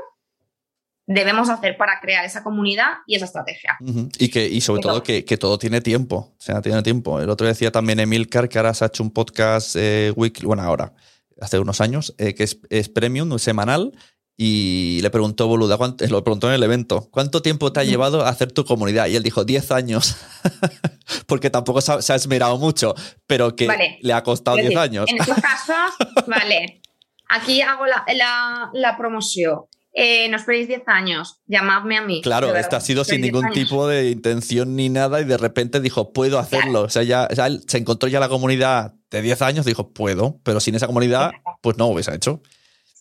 [1.06, 3.78] debemos hacer para crear esa comunidad y esa estrategia.
[3.82, 4.10] Ujú.
[4.18, 4.90] Y, que, y sobre Venga.
[4.94, 6.34] todo que, que todo tiene tiempo.
[6.38, 7.20] O sea, tiene tiempo.
[7.20, 10.64] El otro decía también Emilcar que ahora se ha hecho un podcast eh, weekly, bueno,
[10.64, 10.94] ahora,
[11.42, 13.92] hace unos años, eh, que es, es premium, semanal.
[14.36, 18.26] Y le preguntó Boluda, ¿cuánto- lo preguntó en el evento, ¿cuánto tiempo te ha llevado
[18.26, 19.06] a hacer tu comunidad?
[19.06, 20.16] Y él dijo, 10 años.
[21.28, 22.96] Porque tampoco se ha, se ha esmerado mucho,
[23.28, 24.00] pero que Vale.
[24.02, 25.06] le ha costado Es 10 decir, años.
[25.10, 26.82] En estos casos, vale.
[27.30, 29.62] Aquí hago la, la- la promoción.
[29.96, 32.22] Eh, no esperéis 10 años, llamadme a mí.
[32.24, 33.56] Claro, esto ha sido sin esperéis 10 ningún años.
[33.70, 36.82] tipo de intención ni nada y de repente dijo, puedo hacerlo.
[36.82, 40.60] O sea, ya, ya se encontró ya la comunidad de 10 años, dijo, puedo, pero
[40.60, 42.42] sin esa comunidad, pues no hubiese hecho.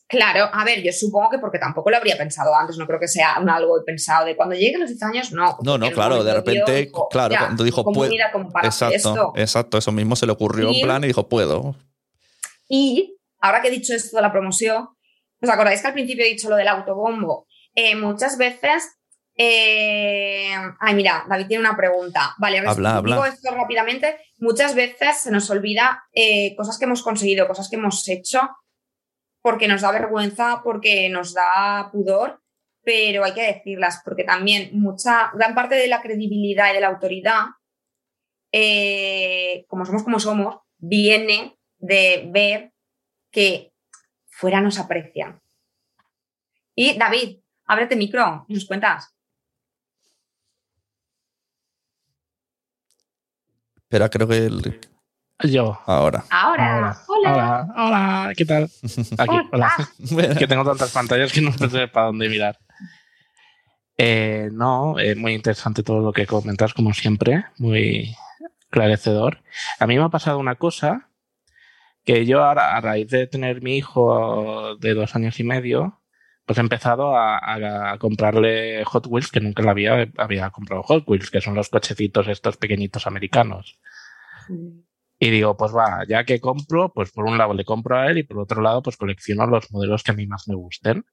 [0.06, 3.09] Claro, a ver, yo supongo que porque tampoco lo habría pensado antes, no creo que
[3.09, 5.56] sea un algo pensado de cuando lleguen los 10 años, no.
[5.62, 8.12] No, no, claro, de repente, dijo, claro, ya, cuando dijo, puedo.
[8.62, 9.32] Exacto, esto.
[9.36, 11.74] exacto, eso mismo se le ocurrió Y- en plan y dijo, puedo.
[12.69, 14.89] Y ahora que he dicho esto de la promoción,
[15.43, 17.47] ¿os acordáis que al principio he dicho lo del autobombo?
[17.74, 18.98] Eh, muchas veces.
[19.36, 22.35] eh, Ay, mira, David tiene una pregunta.
[22.39, 23.14] Vale, res- Habla, habla.
[23.16, 24.19] digo esto rápidamente.
[24.39, 28.40] Muchas veces se nos olvida eh, cosas que hemos conseguido, cosas que hemos hecho,
[29.40, 32.40] porque nos da vergüenza, porque nos da pudor,
[32.85, 36.89] pero hay que decirlas, porque también mucha, gran parte de la credibilidad y de la
[36.89, 37.43] autoridad,
[38.52, 42.73] eh, como somos como somos, viene de ver
[43.31, 43.71] que
[44.43, 45.40] fuera nos aprecian.
[46.74, 49.14] Y David, ábrete micro y nos cuentas.
[53.77, 54.81] Espera, creo que el-
[55.44, 55.78] Yo.
[55.86, 56.24] ahora.
[56.28, 57.31] Ahora, Hola.
[57.31, 57.32] hola.
[57.32, 58.64] Hola, hola, ¿qué tal?
[59.19, 59.73] Aquí, ¿Cómo hola.
[59.78, 60.39] estás?
[60.39, 62.59] que tengo tantas pantallas que no sé para dónde mirar.
[63.97, 68.16] Eh, no, eh, muy interesante todo lo que comentas, como siempre, muy
[68.70, 69.40] clarecedor.
[69.78, 71.09] A mí me ha pasado una cosa
[72.04, 76.02] que yo ahora, a raíz de tener mi hijo de dos años y medio,
[76.46, 80.82] pues he empezado a, a- a comprarle Hot Wheels, que nunca le había, había comprado
[80.82, 83.78] Hot Wheels, que son los cochecitos estos pequeñitos americanos.
[85.18, 88.18] Y digo, pues va, ya que compro, pues por un lado le compro a él
[88.18, 91.04] y por otro lado, pues colecciono los modelos que a mí más me gusten.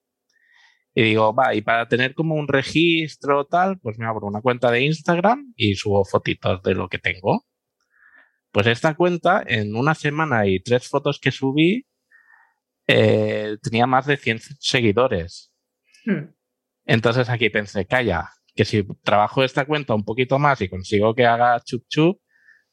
[0.93, 4.71] Y digo, va, y para tener como un registro tal, pues me abro una cuenta
[4.71, 7.45] de Instagram y subo fotitos de lo que tengo.
[8.51, 11.85] Pues esta cuenta, en una semana y tres fotos que subí,
[12.87, 15.51] eh, tenía más de 100 seguidores.
[16.05, 16.33] Hmm.
[16.85, 21.25] Entonces aquí pensé, calla, que si trabajo esta cuenta un poquito más y consigo que
[21.27, 22.19] haga chup chup,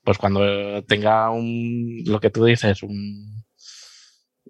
[0.03, 3.44] pues cuando tenga un, lo que tú dices, un,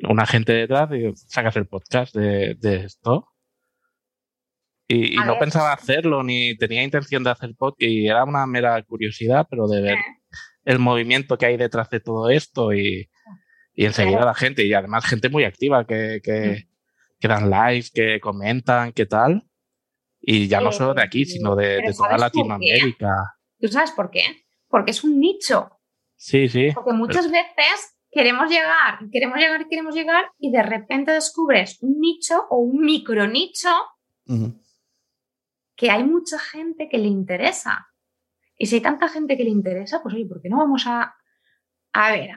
[0.08, 0.90] un agente detrás,
[1.28, 3.28] sacas el podcast de, de esto.
[4.88, 5.38] Y, no ver.
[5.40, 9.80] pensaba hacerlo, ni tenía intención de hacer podcast, y era una mera curiosidad, pero de
[9.82, 10.15] ver Eh.
[10.66, 13.08] El movimiento que hay detrás de todo esto y,
[13.72, 14.26] y enseguida Claro.
[14.26, 16.66] la gente, y además gente muy activa que, que,
[17.18, 19.44] que dan live, que comentan, qué tal.
[20.20, 22.18] Y ya no solo de aquí, sino de, toda.
[22.18, 23.36] Latinoamérica.
[23.60, 24.44] ¿Tú sabes por qué?
[24.68, 25.70] Porque es un nicho.
[26.16, 26.72] Sí, sí.
[26.74, 32.00] Porque muchas veces queremos llegar, queremos llegar y queremos llegar y de repente descubres un
[32.00, 33.68] nicho o un micro nicho
[35.76, 37.86] que hay mucha gente que le interesa.
[38.58, 41.14] Y si hay tanta gente que le interesa, pues oye, ¿por qué no vamos a...
[41.92, 42.30] A ver,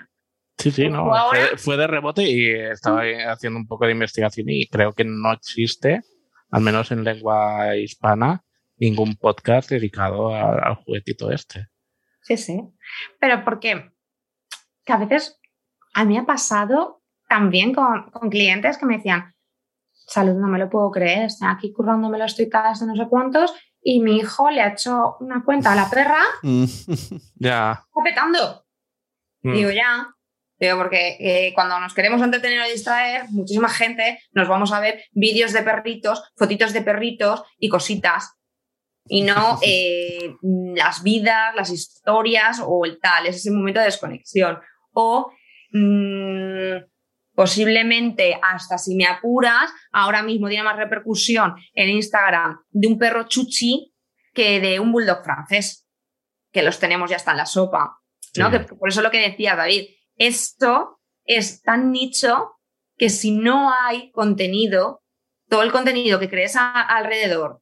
[0.58, 1.10] Sí, sí, no.
[1.30, 5.32] Fue, fue de rebote y estaba haciendo un poco de investigación y creo que no
[5.32, 6.02] existe,
[6.52, 8.44] al menos en lengua hispana,
[8.76, 11.68] ningún podcast dedicado a- al juguetito este.
[12.24, 12.62] sí, sí.
[13.22, 13.90] Pero ¿por qué?
[14.84, 15.40] que a veces
[15.94, 19.34] a mí ha pasado también con, con clientes que me decían,
[19.94, 23.54] salud, no me lo puedo creer, estoy aquí currándome los tuitadas de no sé cuántos
[23.82, 26.66] y mi hijo le ha hecho una cuenta a la perra, Mm.
[27.36, 27.84] Ya.
[27.88, 28.66] está petando.
[29.44, 29.54] Mm.
[29.54, 30.14] Digo, ya.
[30.60, 35.04] Digo, porque eh, cuando nos queremos entretener o distraer, muchísima gente nos vamos a ver
[35.12, 38.34] vídeos de perritos, fotitos de perritos y cositas.
[39.06, 40.36] Y no eh,
[40.76, 43.28] las vidas, las historias o el tal.
[43.28, 44.60] Es ese momento de desconexión.
[44.92, 45.32] O
[45.72, 46.76] mm,
[47.40, 53.30] posiblemente, hasta si me apuras, ahora mismo tiene más repercusión en Instagram de un perro
[53.30, 53.94] chuchi
[54.34, 55.88] que de un bulldog francés,
[56.52, 58.02] que los tenemos ya hasta en la sopa.
[58.36, 58.52] ¿no?
[58.52, 58.58] Sí.
[58.58, 59.86] Que por eso lo que decía David,
[60.18, 62.58] esto es tan nicho
[62.98, 65.02] que si no hay contenido,
[65.48, 67.62] todo el contenido que crees a- alrededor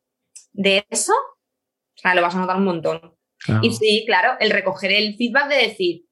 [0.53, 3.15] de eso, o sea, lo vas a notar un montón.
[3.45, 3.61] Claro.
[3.61, 6.05] Y sí, claro, el recoger el feedback de decir,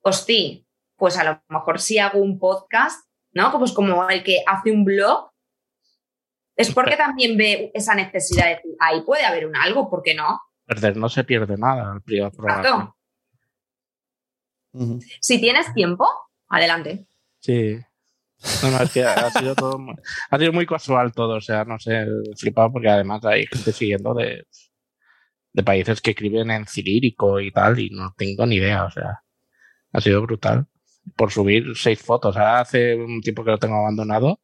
[0.00, 0.60] hostia,
[1.00, 3.50] pues a lo mejor si hago un podcast, ¿no?
[3.58, 5.30] Pues como el que hace un blog,
[6.54, 10.14] es porque también ve esa necesidad de decir, ahí puede haber un algo, ¿por qué
[10.14, 10.38] no?
[10.66, 12.94] Perder no se pierde nada al primer programa.
[15.20, 16.06] Si tienes tiempo,
[16.48, 17.06] adelante.
[17.40, 17.80] Sí.
[18.62, 19.94] No, no, es que ha sido todo muy,
[20.30, 22.06] ha sido muy casual todo, o sea, no sé,
[22.36, 24.46] flipado porque además hay gente siguiendo de,
[25.52, 29.22] de países que escriben en cirílico y tal, y no tengo ni idea, o sea,
[29.92, 30.66] ha sido brutal.
[31.16, 34.40] Por subir seis fotos, ahora hace un tiempo que lo tengo abandonado,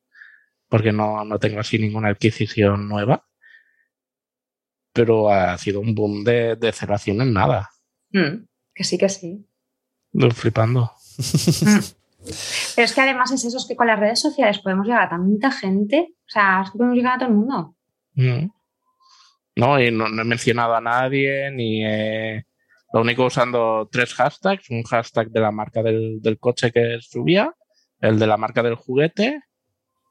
[0.69, 3.27] porque no, no tengo así ninguna adquisición nueva,
[4.93, 6.75] pero ha sido un boom de, de
[7.07, 7.71] en nada,
[8.11, 9.45] Mm, que sí, que sí.
[10.15, 10.93] Estoy flipando.
[12.75, 15.09] Pero es que además es eso, es que con las redes sociales podemos llegar a
[15.11, 17.77] tanta gente, o sea, es que podemos llegar a todo el mundo.
[18.15, 18.49] Mm.
[19.57, 22.47] No, y no, no he mencionado a nadie, ni he-
[22.93, 27.53] Lo único usando tres hashtags, un hashtag de la marca del, del coche que subía,
[28.01, 29.41] el de la marca del juguete,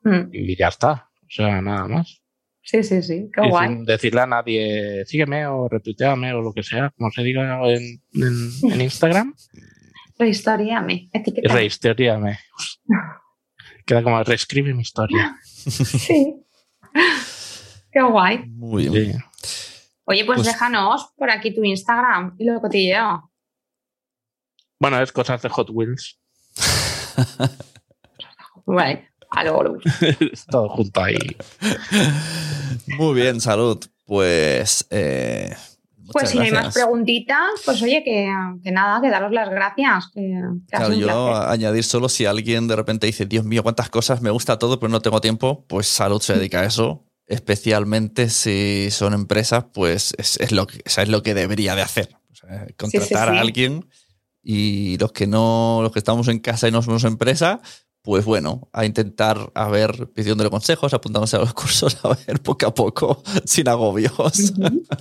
[0.03, 1.10] Mm, y ya está.
[1.23, 2.22] O sea, nada más.
[2.61, 3.68] Sí, sí, sí, qué Y guay.
[3.69, 8.02] sin decirle a nadie, sígueme o retuiteame o lo que sea, como se diga en,
[8.14, 9.34] en- en Instagram,
[11.11, 11.53] etiqueta.
[11.53, 12.38] rehistoríame.
[13.85, 15.38] Queda como reescribe mi historia.
[15.65, 16.35] Sí.
[17.91, 18.45] Qué guay.
[18.49, 19.14] Muy bien.
[19.14, 19.19] Sí.
[20.06, 23.32] Oye, pues, Pues- déjanos por aquí tu Instagram y lo cotilleo.
[24.80, 26.19] Bueno, es cosas de Hot Wheels.
[28.65, 29.77] Vale, a luego.
[30.49, 31.18] Todo junto ahí.
[32.88, 33.84] Muy bien, salud.
[34.06, 34.86] Pues.
[34.90, 35.56] eh,
[36.11, 38.32] Pues si no hay más preguntitas, pues oye, que,
[38.64, 40.10] que nada, que daros las gracias.
[40.14, 41.49] Que, Claro, yo placer.
[41.53, 44.91] añadir solo si alguien de repente dice, Dios mío, cuántas cosas, me gusta todo, pero
[44.91, 47.03] no tengo tiempo, pues Salud se dedica a eso.
[47.27, 51.76] Especialmente si son empresas, pues es, es lo, que, o sea, es lo que debería
[51.76, 52.15] de hacer.
[52.31, 53.38] O sea, contratar sí.
[53.38, 53.89] a alguien
[54.43, 57.61] y los que no, los que estamos en casa y no somos empresa,
[58.03, 62.68] pues bueno, a intentar a ver pidiéndole consejos, apuntándose a los cursos, a ver poco
[62.68, 64.53] a poco, sin agobios.
[64.57, 64.84] Ujú.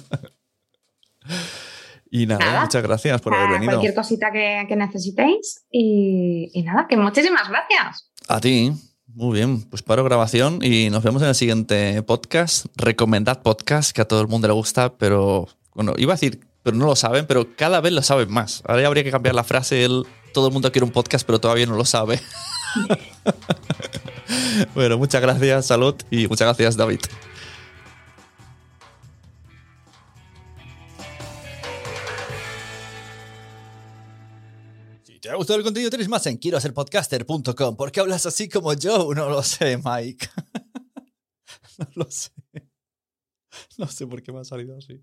[2.10, 2.60] Y nada, Nada.
[2.60, 3.72] muchas gracias por haber Ah, venido.
[3.72, 5.64] Cualquier cosita que, que necesitéis.
[5.68, 8.09] Y, y nada, que muchísimas gracias.
[8.28, 8.70] A ti.
[9.14, 12.66] Muy bien, pues paro grabación y nos vemos en el siguiente podcast.
[12.74, 16.76] Recomendad podcast, que a todo el mundo le gusta, pero bueno, iba a decir, pero
[16.76, 18.64] no lo saben, pero cada vez lo saben más.
[18.66, 21.38] Ahora ya habría que cambiar la frase, el todo el mundo quiere un podcast, pero
[21.38, 22.20] todavía no lo sabe.
[24.74, 26.98] bueno, muchas gracias, salud, y muchas gracias, David.
[35.24, 37.76] Te ha gustado el contenido, tienes más en quiero ser podcaster.com.
[37.78, 39.14] ¿Por qué hablas así como yo?
[39.14, 40.28] No lo sé, Mike.
[41.78, 42.30] no lo sé.
[43.78, 45.02] No sé por qué me ha salido así.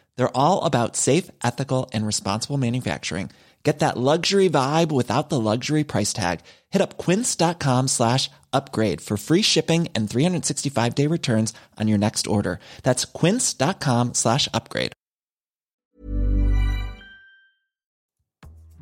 [0.17, 3.29] They're all about safe, ethical, and responsible manufacturing.
[3.63, 6.39] Get that luxury vibe without the luxury price tag.
[6.71, 12.27] Hit up quince.com slash upgrade for free shipping and 365 day returns on your next
[12.27, 12.59] order.
[12.83, 14.93] That's quince.com slash upgrade.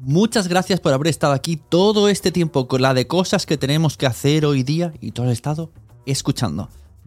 [0.01, 3.97] Muchas gracias por haber estado aquí todo este tiempo con la de cosas que tenemos
[3.97, 5.71] que hacer hoy día y todo el estado
[6.05, 6.69] escuchando.